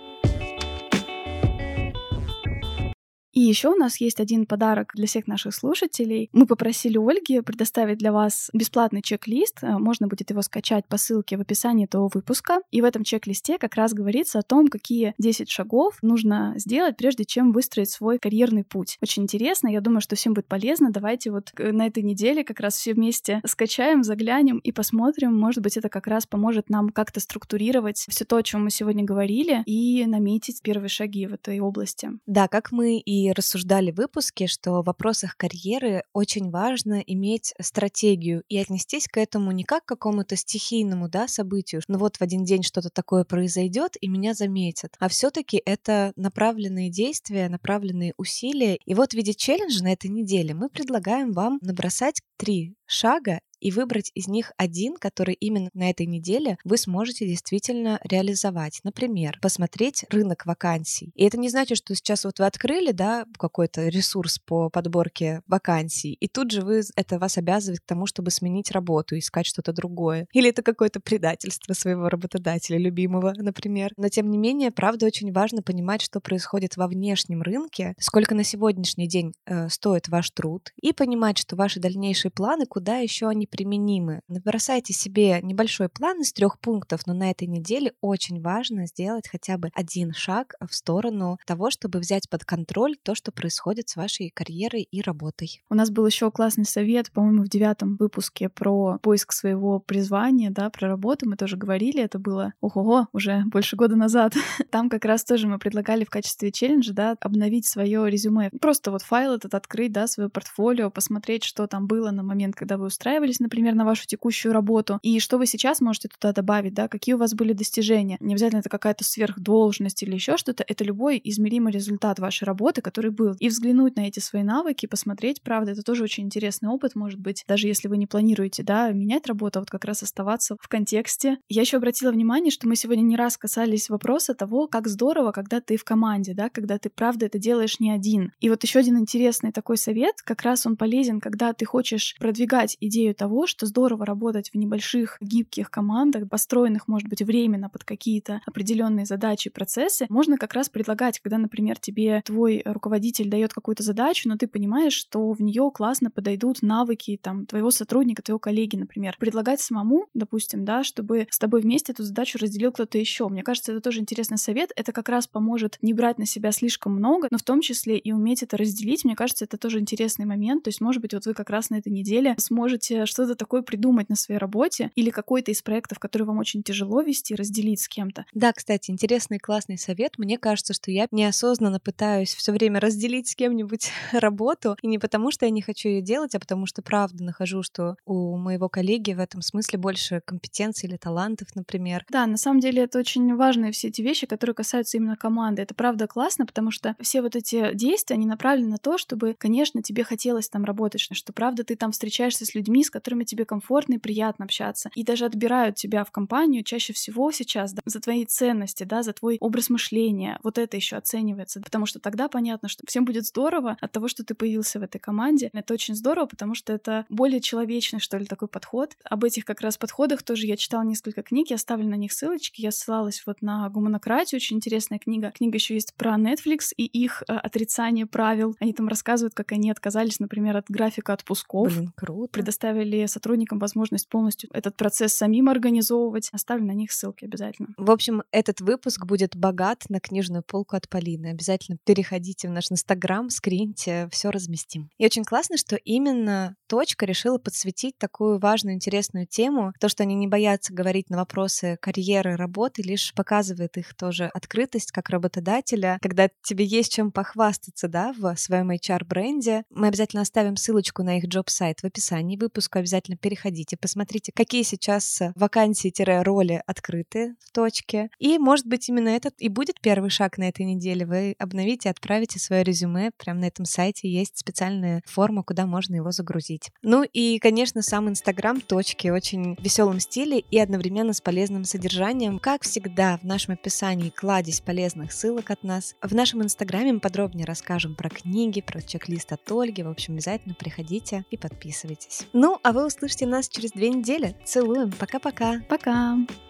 И 3.37 3.39
еще 3.39 3.69
у 3.69 3.75
нас 3.75 4.01
есть 4.01 4.19
один 4.19 4.47
подарок 4.47 4.93
для 4.95 5.05
всех 5.05 5.27
наших 5.27 5.53
слушателей. 5.53 6.27
Мы 6.33 6.47
попросили 6.47 6.97
Ольги 6.97 7.39
предоставить 7.41 7.99
для 7.99 8.11
вас 8.11 8.49
бесплатный 8.51 9.03
чек-лист. 9.03 9.59
Э, 9.61 9.77
можно 9.77 10.07
будет 10.07 10.31
его 10.31 10.41
скачать 10.41 10.87
по 10.87 10.97
ссылке 10.97 11.37
в 11.37 11.41
описании 11.41 11.85
этого 11.85 12.09
выпуска. 12.11 12.61
И 12.71 12.81
в 12.81 12.83
этом 12.83 13.03
чек-листе 13.03 13.59
как 13.59 13.75
раз 13.75 13.93
говорится 13.93 14.39
о 14.39 14.41
том, 14.41 14.69
какие 14.69 15.13
10 15.19 15.51
шагов 15.51 15.99
нужно 16.01 16.55
сделать, 16.55 16.97
прежде 16.97 17.25
чем 17.25 17.51
выстроить 17.51 17.91
свой 17.91 18.17
карьерный 18.17 18.63
путь. 18.63 18.97
Очень 19.03 19.25
интересно, 19.25 19.67
я 19.67 19.81
думаю, 19.81 20.01
что 20.01 20.15
всем 20.15 20.33
будет 20.33 20.47
полезно. 20.47 20.89
Давайте 20.89 21.29
вот 21.29 21.51
э, 21.59 21.71
на 21.71 21.85
этой 21.85 22.01
неделе 22.01 22.43
как 22.43 22.59
раз 22.59 22.75
все 22.75 22.95
вместе 22.95 23.41
скачаем, 23.45 24.01
заглянем 24.01 24.57
и 24.57 24.71
посмотрим. 24.71 25.37
Может 25.37 25.61
быть, 25.61 25.77
это 25.77 25.89
как 25.89 26.07
раз 26.07 26.25
поможет 26.25 26.71
нам 26.71 26.89
как-то 26.89 27.19
структурировать 27.19 28.03
все 28.09 28.25
то, 28.25 28.37
о 28.37 28.41
чем 28.41 28.63
мы 28.63 28.71
сегодня 28.71 29.03
говорили, 29.03 29.61
и 29.67 30.07
наметить 30.07 30.63
первые 30.63 30.89
шаги 30.89 31.27
в 31.27 31.35
этой 31.35 31.59
области. 31.59 32.09
Да, 32.25 32.47
как 32.47 32.71
мы 32.71 32.97
и 32.97 33.26
рассуждали 33.33 33.91
в 33.91 33.97
выпуске, 33.97 34.47
что 34.47 34.81
в 34.81 34.85
вопросах 34.85 35.35
карьеры 35.37 36.03
очень 36.13 36.49
важно 36.49 37.01
иметь 37.05 37.53
стратегию 37.59 38.43
и 38.47 38.57
отнестись 38.57 39.07
к 39.07 39.17
этому 39.17 39.51
не 39.51 39.63
как 39.63 39.85
к 39.85 39.87
какому-то 39.87 40.35
стихийному 40.35 41.09
да, 41.09 41.27
событию, 41.27 41.81
ну 41.87 41.97
вот 41.97 42.17
в 42.17 42.21
один 42.21 42.43
день 42.43 42.63
что-то 42.63 42.89
такое 42.89 43.23
произойдет 43.23 43.93
и 43.99 44.07
меня 44.07 44.33
заметят, 44.33 44.95
а 44.99 45.09
все-таки 45.09 45.61
это 45.65 46.13
направленные 46.15 46.89
действия, 46.89 47.49
направленные 47.49 48.13
усилия. 48.17 48.77
И 48.85 48.93
вот 48.93 49.11
в 49.11 49.13
виде 49.15 49.33
челленджа 49.33 49.83
на 49.83 49.93
этой 49.93 50.09
неделе 50.09 50.53
мы 50.53 50.69
предлагаем 50.69 51.31
вам 51.31 51.59
набросать 51.61 52.21
три 52.37 52.75
шага 52.85 53.39
и 53.59 53.71
выбрать 53.71 54.11
из 54.13 54.27
них 54.27 54.51
один, 54.57 54.95
который 54.95 55.33
именно 55.33 55.69
на 55.73 55.89
этой 55.89 56.05
неделе 56.05 56.57
вы 56.63 56.77
сможете 56.77 57.27
действительно 57.27 57.99
реализовать. 58.03 58.79
Например, 58.83 59.37
посмотреть 59.41 60.05
рынок 60.09 60.45
вакансий. 60.45 61.11
И 61.15 61.25
это 61.25 61.37
не 61.37 61.49
значит, 61.49 61.77
что 61.77 61.95
сейчас 61.95 62.25
вот 62.25 62.39
вы 62.39 62.45
открыли, 62.45 62.91
да, 62.91 63.25
какой-то 63.37 63.87
ресурс 63.87 64.39
по 64.39 64.69
подборке 64.69 65.41
вакансий, 65.47 66.13
и 66.13 66.27
тут 66.27 66.51
же 66.51 66.61
вы, 66.61 66.81
это 66.95 67.19
вас 67.19 67.37
обязывает 67.37 67.79
к 67.79 67.85
тому, 67.85 68.05
чтобы 68.05 68.31
сменить 68.31 68.71
работу, 68.71 69.17
искать 69.17 69.45
что-то 69.45 69.73
другое. 69.73 70.27
Или 70.33 70.49
это 70.49 70.61
какое-то 70.61 70.99
предательство 70.99 71.73
своего 71.73 72.09
работодателя, 72.09 72.77
любимого, 72.77 73.33
например. 73.37 73.91
Но 73.97 74.09
тем 74.09 74.29
не 74.29 74.37
менее, 74.37 74.71
правда, 74.71 75.05
очень 75.05 75.31
важно 75.31 75.61
понимать, 75.61 76.01
что 76.01 76.19
происходит 76.19 76.77
во 76.77 76.87
внешнем 76.87 77.41
рынке, 77.41 77.95
сколько 77.99 78.35
на 78.35 78.43
сегодняшний 78.43 79.07
день 79.07 79.33
э, 79.45 79.69
стоит 79.69 80.07
ваш 80.09 80.29
труд, 80.31 80.71
и 80.81 80.93
понимать, 80.93 81.37
что 81.37 81.55
ваши 81.55 81.79
дальнейшие 81.79 82.31
планы, 82.31 82.65
куда 82.65 82.97
еще 82.97 83.27
они 83.27 83.46
применимы. 83.49 84.21
Набросайте 84.27 84.93
себе 84.93 85.39
небольшой 85.41 85.89
план 85.89 86.21
из 86.21 86.33
трех 86.33 86.59
пунктов, 86.59 87.07
но 87.07 87.13
на 87.13 87.31
этой 87.31 87.47
неделе 87.47 87.93
очень 88.01 88.41
важно 88.41 88.85
сделать 88.87 89.27
хотя 89.27 89.57
бы 89.57 89.69
один 89.73 90.13
шаг 90.13 90.55
в 90.59 90.73
сторону 90.73 91.37
того, 91.45 91.71
чтобы 91.71 91.99
взять 91.99 92.29
под 92.29 92.45
контроль 92.45 92.95
то, 93.01 93.15
что 93.15 93.31
происходит 93.31 93.89
с 93.89 93.95
вашей 93.95 94.29
карьерой 94.29 94.83
и 94.83 95.01
работой. 95.01 95.61
У 95.69 95.75
нас 95.75 95.89
был 95.89 96.05
еще 96.05 96.31
классный 96.31 96.65
совет, 96.65 97.11
по-моему, 97.11 97.43
в 97.43 97.49
девятом 97.49 97.95
выпуске 97.95 98.49
про 98.49 98.97
поиск 99.01 99.31
своего 99.31 99.79
призвания, 99.79 100.51
да, 100.51 100.69
про 100.69 100.87
работу. 100.87 101.27
Мы 101.27 101.37
тоже 101.37 101.57
говорили, 101.57 102.01
это 102.01 102.19
было, 102.19 102.53
ого, 102.61 103.07
уже 103.13 103.43
больше 103.47 103.75
года 103.75 103.95
назад. 103.95 104.33
Там 104.71 104.89
как 104.89 105.05
раз 105.05 105.23
тоже 105.23 105.47
мы 105.47 105.59
предлагали 105.59 106.03
в 106.03 106.09
качестве 106.09 106.51
челленджа, 106.51 106.93
да, 106.93 107.15
обновить 107.21 107.67
свое 107.67 108.09
резюме. 108.09 108.49
Просто 108.61 108.91
вот 108.91 109.01
файл 109.01 109.33
этот 109.33 109.53
открыть, 109.53 109.91
да, 109.91 110.07
свое 110.07 110.29
портфолио, 110.29 110.89
посмотреть, 110.89 111.43
что 111.43 111.67
там 111.67 111.87
было 111.87 112.11
на 112.11 112.23
момент, 112.23 112.55
когда 112.55 112.77
вы 112.77 112.85
устраивались, 112.85 113.36
например, 113.39 113.75
на 113.75 113.85
вашу 113.85 114.05
текущую 114.05 114.53
работу, 114.53 114.99
и 115.01 115.19
что 115.19 115.37
вы 115.37 115.45
сейчас 115.45 115.81
можете 115.81 116.09
туда 116.09 116.33
добавить, 116.33 116.73
да, 116.73 116.87
какие 116.87 117.15
у 117.15 117.17
вас 117.17 117.33
были 117.33 117.53
достижения. 117.53 118.17
Не 118.19 118.33
обязательно 118.33 118.59
это 118.59 118.69
какая-то 118.69 119.03
сверхдолжность 119.03 120.03
или 120.03 120.13
еще 120.13 120.37
что-то, 120.37 120.63
это 120.67 120.83
любой 120.83 121.19
измеримый 121.23 121.73
результат 121.73 122.19
вашей 122.19 122.45
работы, 122.45 122.81
который 122.81 123.11
был. 123.11 123.35
И 123.39 123.49
взглянуть 123.49 123.95
на 123.95 124.07
эти 124.07 124.19
свои 124.19 124.43
навыки, 124.43 124.85
посмотреть, 124.85 125.41
правда, 125.41 125.71
это 125.71 125.81
тоже 125.83 126.03
очень 126.03 126.25
интересный 126.25 126.69
опыт, 126.69 126.95
может 126.95 127.19
быть, 127.19 127.43
даже 127.47 127.67
если 127.67 127.87
вы 127.87 127.97
не 127.97 128.07
планируете, 128.07 128.63
да, 128.63 128.91
менять 128.91 129.27
работу, 129.27 129.59
а 129.59 129.61
вот 129.61 129.69
как 129.69 129.85
раз 129.85 130.03
оставаться 130.03 130.57
в 130.59 130.67
контексте. 130.67 131.37
Я 131.49 131.61
еще 131.61 131.77
обратила 131.77 132.11
внимание, 132.11 132.51
что 132.51 132.67
мы 132.67 132.75
сегодня 132.75 133.01
не 133.01 133.15
раз 133.15 133.37
касались 133.37 133.89
вопроса 133.89 134.33
того, 134.33 134.67
как 134.67 134.87
здорово, 134.87 135.31
когда 135.31 135.61
ты 135.61 135.77
в 135.77 135.83
команде, 135.83 136.33
да, 136.33 136.49
когда 136.49 136.77
ты, 136.77 136.89
правда, 136.89 137.25
это 137.25 137.39
делаешь 137.39 137.79
не 137.79 137.91
один. 137.91 138.31
И 138.39 138.49
вот 138.49 138.63
еще 138.63 138.79
один 138.79 138.97
интересный 138.97 139.51
такой 139.51 139.77
совет, 139.77 140.15
как 140.23 140.41
раз 140.41 140.65
он 140.65 140.77
полезен, 140.77 141.19
когда 141.19 141.53
ты 141.53 141.65
хочешь 141.65 142.15
продвигать 142.19 142.77
идею 142.79 143.13
того, 143.15 143.26
что 143.45 143.65
здорово 143.65 144.05
работать 144.05 144.49
в 144.51 144.55
небольших 144.55 145.17
гибких 145.21 145.69
командах, 145.69 146.29
построенных, 146.29 146.87
может 146.87 147.09
быть, 147.09 147.21
временно 147.21 147.69
под 147.69 147.83
какие-то 147.83 148.41
определенные 148.45 149.05
задачи, 149.05 149.49
процессы, 149.49 150.05
можно 150.09 150.37
как 150.37 150.53
раз 150.53 150.69
предлагать, 150.69 151.19
когда, 151.19 151.37
например, 151.37 151.79
тебе 151.79 152.21
твой 152.25 152.61
руководитель 152.65 153.29
дает 153.29 153.53
какую-то 153.53 153.83
задачу, 153.83 154.29
но 154.29 154.37
ты 154.37 154.47
понимаешь, 154.47 154.93
что 154.93 155.31
в 155.31 155.41
нее 155.41 155.71
классно 155.73 156.09
подойдут 156.11 156.61
навыки 156.61 157.19
там 157.21 157.45
твоего 157.45 157.71
сотрудника, 157.71 158.21
твоего 158.21 158.39
коллеги, 158.39 158.75
например. 158.75 159.15
Предлагать 159.19 159.61
самому, 159.61 160.07
допустим, 160.13 160.65
да, 160.65 160.83
чтобы 160.83 161.27
с 161.29 161.39
тобой 161.39 161.61
вместе 161.61 161.91
эту 161.91 162.03
задачу 162.03 162.37
разделил 162.39 162.71
кто-то 162.71 162.97
еще. 162.97 163.27
Мне 163.27 163.43
кажется, 163.43 163.71
это 163.71 163.81
тоже 163.81 163.99
интересный 163.99 164.37
совет. 164.37 164.71
Это 164.75 164.91
как 164.91 165.09
раз 165.09 165.27
поможет 165.27 165.77
не 165.81 165.93
брать 165.93 166.17
на 166.17 166.25
себя 166.25 166.51
слишком 166.51 166.95
много, 166.95 167.27
но 167.31 167.37
в 167.37 167.43
том 167.43 167.61
числе 167.61 167.97
и 167.97 168.11
уметь 168.11 168.43
это 168.43 168.57
разделить. 168.57 169.05
Мне 169.05 169.15
кажется, 169.15 169.45
это 169.45 169.57
тоже 169.57 169.79
интересный 169.79 170.25
момент. 170.25 170.63
То 170.63 170.69
есть, 170.69 170.81
может 170.81 171.01
быть, 171.01 171.13
вот 171.13 171.25
вы 171.25 171.33
как 171.33 171.49
раз 171.49 171.69
на 171.69 171.75
этой 171.75 171.91
неделе 171.91 172.35
сможете 172.37 173.05
что-то 173.17 173.35
такое 173.35 173.63
придумать 173.63 174.09
на 174.09 174.15
своей 174.15 174.37
работе 174.37 174.91
или 174.93 175.09
какой-то 175.09 175.49
из 175.49 175.63
проектов, 175.63 175.97
который 175.97 176.23
вам 176.23 176.37
очень 176.37 176.61
тяжело 176.61 177.01
вести, 177.01 177.33
разделить 177.33 177.81
с 177.81 177.87
кем-то. 177.87 178.25
Да, 178.33 178.53
кстати, 178.53 178.91
интересный 178.91 179.39
классный 179.39 179.79
совет. 179.79 180.19
Мне 180.19 180.37
кажется, 180.37 180.75
что 180.75 180.91
я 180.91 181.07
неосознанно 181.09 181.79
пытаюсь 181.79 182.35
все 182.35 182.51
время 182.51 182.79
разделить 182.79 183.27
с 183.27 183.35
кем-нибудь 183.35 183.89
работу, 184.11 184.77
и 184.83 184.87
не 184.87 184.99
потому, 184.99 185.31
что 185.31 185.45
я 185.45 185.51
не 185.51 185.63
хочу 185.63 185.89
ее 185.89 186.01
делать, 186.03 186.35
а 186.35 186.39
потому 186.39 186.67
что 186.67 186.83
правда 186.83 187.23
нахожу, 187.23 187.63
что 187.63 187.95
у 188.05 188.37
моего 188.37 188.69
коллеги 188.69 189.13
в 189.13 189.19
этом 189.19 189.41
смысле 189.41 189.79
больше 189.79 190.21
компетенций 190.23 190.87
или 190.87 190.97
талантов, 190.97 191.47
например. 191.55 192.05
Да, 192.11 192.27
на 192.27 192.37
самом 192.37 192.59
деле 192.59 192.83
это 192.83 192.99
очень 192.99 193.35
важные 193.35 193.71
все 193.71 193.87
эти 193.87 194.03
вещи, 194.03 194.27
которые 194.27 194.53
касаются 194.53 194.97
именно 194.97 195.15
команды. 195.15 195.63
Это 195.63 195.73
правда 195.73 196.05
классно, 196.05 196.45
потому 196.45 196.69
что 196.69 196.95
все 196.99 197.23
вот 197.23 197.35
эти 197.35 197.73
действия, 197.73 198.13
они 198.13 198.27
направлены 198.27 198.69
на 198.69 198.77
то, 198.77 198.99
чтобы, 198.99 199.35
конечно, 199.35 199.81
тебе 199.81 200.03
хотелось 200.03 200.49
там 200.49 200.63
работать, 200.65 201.01
что 201.01 201.33
правда 201.33 201.63
ты 201.63 201.75
там 201.75 201.91
встречаешься 201.91 202.45
с 202.45 202.53
людьми, 202.53 202.83
с 202.83 202.91
которыми 202.91 203.06
тебе 203.25 203.45
комфортно 203.45 203.95
и 203.95 203.97
приятно 203.97 204.45
общаться. 204.45 204.89
И 204.95 205.03
даже 205.03 205.25
отбирают 205.25 205.75
тебя 205.75 206.03
в 206.03 206.11
компанию 206.11 206.63
чаще 206.63 206.93
всего 206.93 207.31
сейчас 207.31 207.73
да, 207.73 207.81
за 207.85 207.99
твои 207.99 208.25
ценности, 208.25 208.83
да, 208.83 209.03
за 209.03 209.13
твой 209.13 209.37
образ 209.39 209.69
мышления. 209.69 210.39
Вот 210.43 210.57
это 210.57 210.77
еще 210.77 210.95
оценивается, 210.95 211.61
потому 211.61 211.85
что 211.85 211.99
тогда 211.99 212.27
понятно, 212.27 212.69
что 212.69 212.83
всем 212.87 213.05
будет 213.05 213.25
здорово 213.25 213.77
от 213.79 213.91
того, 213.91 214.07
что 214.07 214.23
ты 214.23 214.33
появился 214.33 214.79
в 214.79 214.83
этой 214.83 214.99
команде. 214.99 215.49
Это 215.53 215.73
очень 215.73 215.95
здорово, 215.95 216.25
потому 216.25 216.55
что 216.55 216.73
это 216.73 217.05
более 217.09 217.39
человечный, 217.39 217.99
что 217.99 218.17
ли, 218.17 218.25
такой 218.25 218.47
подход. 218.47 218.95
Об 219.03 219.23
этих 219.23 219.45
как 219.45 219.61
раз 219.61 219.77
подходах 219.77 220.23
тоже 220.23 220.45
я 220.47 220.57
читала 220.57 220.83
несколько 220.83 221.21
книг, 221.21 221.49
я 221.49 221.55
оставлю 221.55 221.87
на 221.87 221.95
них 221.95 222.11
ссылочки. 222.11 222.61
Я 222.61 222.71
ссылалась 222.71 223.23
вот 223.25 223.41
на 223.41 223.69
гуманократию, 223.69 224.37
очень 224.37 224.57
интересная 224.57 224.99
книга. 224.99 225.31
Книга 225.31 225.55
еще 225.55 225.73
есть 225.73 225.93
про 225.95 226.15
Netflix 226.15 226.73
и 226.75 226.85
их 226.85 227.23
э, 227.27 227.33
отрицание 227.33 228.05
правил. 228.05 228.55
Они 228.59 228.73
там 228.73 228.87
рассказывают, 228.87 229.33
как 229.33 229.51
они 229.51 229.71
отказались, 229.71 230.19
например, 230.19 230.57
от 230.57 230.65
графика 230.69 231.13
отпусков. 231.13 231.75
Блин, 231.75 231.91
круто. 231.95 232.31
Предоставили 232.31 232.96
сотрудникам 233.05 233.59
возможность 233.59 234.09
полностью 234.09 234.49
этот 234.53 234.75
процесс 234.75 235.13
самим 235.13 235.49
организовывать. 235.49 236.29
Оставлю 236.31 236.65
на 236.65 236.71
них 236.71 236.91
ссылки 236.91 237.25
обязательно. 237.25 237.69
В 237.77 237.91
общем, 237.91 238.23
этот 238.31 238.61
выпуск 238.61 239.05
будет 239.05 239.35
богат 239.35 239.83
на 239.89 239.99
книжную 239.99 240.43
полку 240.43 240.75
от 240.75 240.89
Полины. 240.89 241.27
Обязательно 241.27 241.77
переходите 241.85 242.47
в 242.47 242.51
наш 242.51 242.71
Инстаграм, 242.71 243.29
скриньте, 243.29 244.07
все 244.11 244.29
разместим. 244.29 244.89
И 244.97 245.05
очень 245.05 245.23
классно, 245.23 245.57
что 245.57 245.75
именно 245.75 246.55
точка 246.67 247.05
решила 247.05 247.37
подсветить 247.37 247.97
такую 247.97 248.39
важную, 248.39 248.75
интересную 248.75 249.27
тему. 249.27 249.73
То, 249.79 249.89
что 249.89 250.03
они 250.03 250.15
не 250.15 250.27
боятся 250.27 250.73
говорить 250.73 251.09
на 251.09 251.17
вопросы 251.17 251.77
карьеры, 251.81 252.35
работы, 252.35 252.81
лишь 252.81 253.13
показывает 253.13 253.77
их 253.77 253.95
тоже 253.95 254.31
открытость 254.33 254.91
как 254.91 255.09
работодателя, 255.09 255.97
когда 256.01 256.29
тебе 256.43 256.65
есть 256.65 256.93
чем 256.93 257.11
похвастаться, 257.11 257.87
да, 257.87 258.13
в 258.17 258.35
своем 258.37 258.71
HR-бренде. 258.71 259.63
Мы 259.69 259.87
обязательно 259.87 260.21
оставим 260.21 260.55
ссылочку 260.55 261.03
на 261.03 261.17
их 261.17 261.25
джоб-сайт 261.25 261.81
в 261.81 261.85
описании 261.85 262.37
выпуска. 262.37 262.79
Обязательно 262.87 263.17
переходите, 263.17 263.75
посмотрите, 263.75 264.31
какие 264.33 264.63
сейчас 264.63 265.21
вакансии-роли 265.35 266.63
открыты 266.65 267.35
в 267.45 267.51
точке. 267.51 268.09
И, 268.17 268.37
может 268.37 268.65
быть, 268.65 268.87
именно 268.87 269.09
этот 269.09 269.33
и 269.39 269.49
будет 269.49 269.81
первый 269.81 270.09
шаг 270.09 270.37
на 270.37 270.47
этой 270.47 270.65
неделе. 270.65 271.05
Вы 271.05 271.35
обновите, 271.37 271.89
отправите 271.89 272.39
свое 272.39 272.63
резюме. 272.63 273.11
Прямо 273.17 273.41
на 273.41 273.45
этом 273.45 273.65
сайте 273.65 274.07
есть 274.07 274.37
специальная 274.37 275.01
форма, 275.05 275.43
куда 275.43 275.65
можно 275.65 275.95
его 275.95 276.11
загрузить. 276.11 276.71
Ну 276.81 277.03
и, 277.03 277.39
конечно, 277.39 277.81
сам 277.81 278.07
Инстаграм 278.07 278.61
точки 278.61 279.09
очень 279.09 279.57
в 279.57 279.61
веселом 279.61 279.99
стиле 279.99 280.39
и 280.39 280.57
одновременно 280.57 281.11
с 281.11 281.19
полезным 281.19 281.65
содержанием. 281.65 282.39
Как 282.39 282.63
всегда, 282.63 283.17
в 283.17 283.25
нашем 283.25 283.55
описании 283.55 284.11
кладезь 284.11 284.61
полезных 284.61 285.11
ссылок 285.11 285.51
от 285.51 285.61
нас. 285.63 285.95
В 286.01 286.15
нашем 286.15 286.41
Инстаграме 286.41 286.93
мы 286.93 286.99
подробнее 287.01 287.45
расскажем 287.45 287.95
про 287.95 288.09
книги, 288.09 288.61
про 288.61 288.81
чек-лист 288.81 289.33
от 289.33 289.51
Ольги. 289.51 289.83
В 289.83 289.89
общем, 289.89 290.13
обязательно 290.13 290.55
приходите 290.55 291.25
и 291.31 291.35
подписывайтесь. 291.35 292.27
Ну, 292.31 292.57
а 292.67 292.73
вы 292.73 292.85
услышите 292.85 293.25
нас 293.25 293.47
через 293.47 293.71
две 293.71 293.89
недели. 293.89 294.35
Целуем. 294.43 294.91
Пока-пока. 294.91 295.61
Пока. 295.69 296.15
-пока. 296.17 296.25
Пока. 296.27 296.46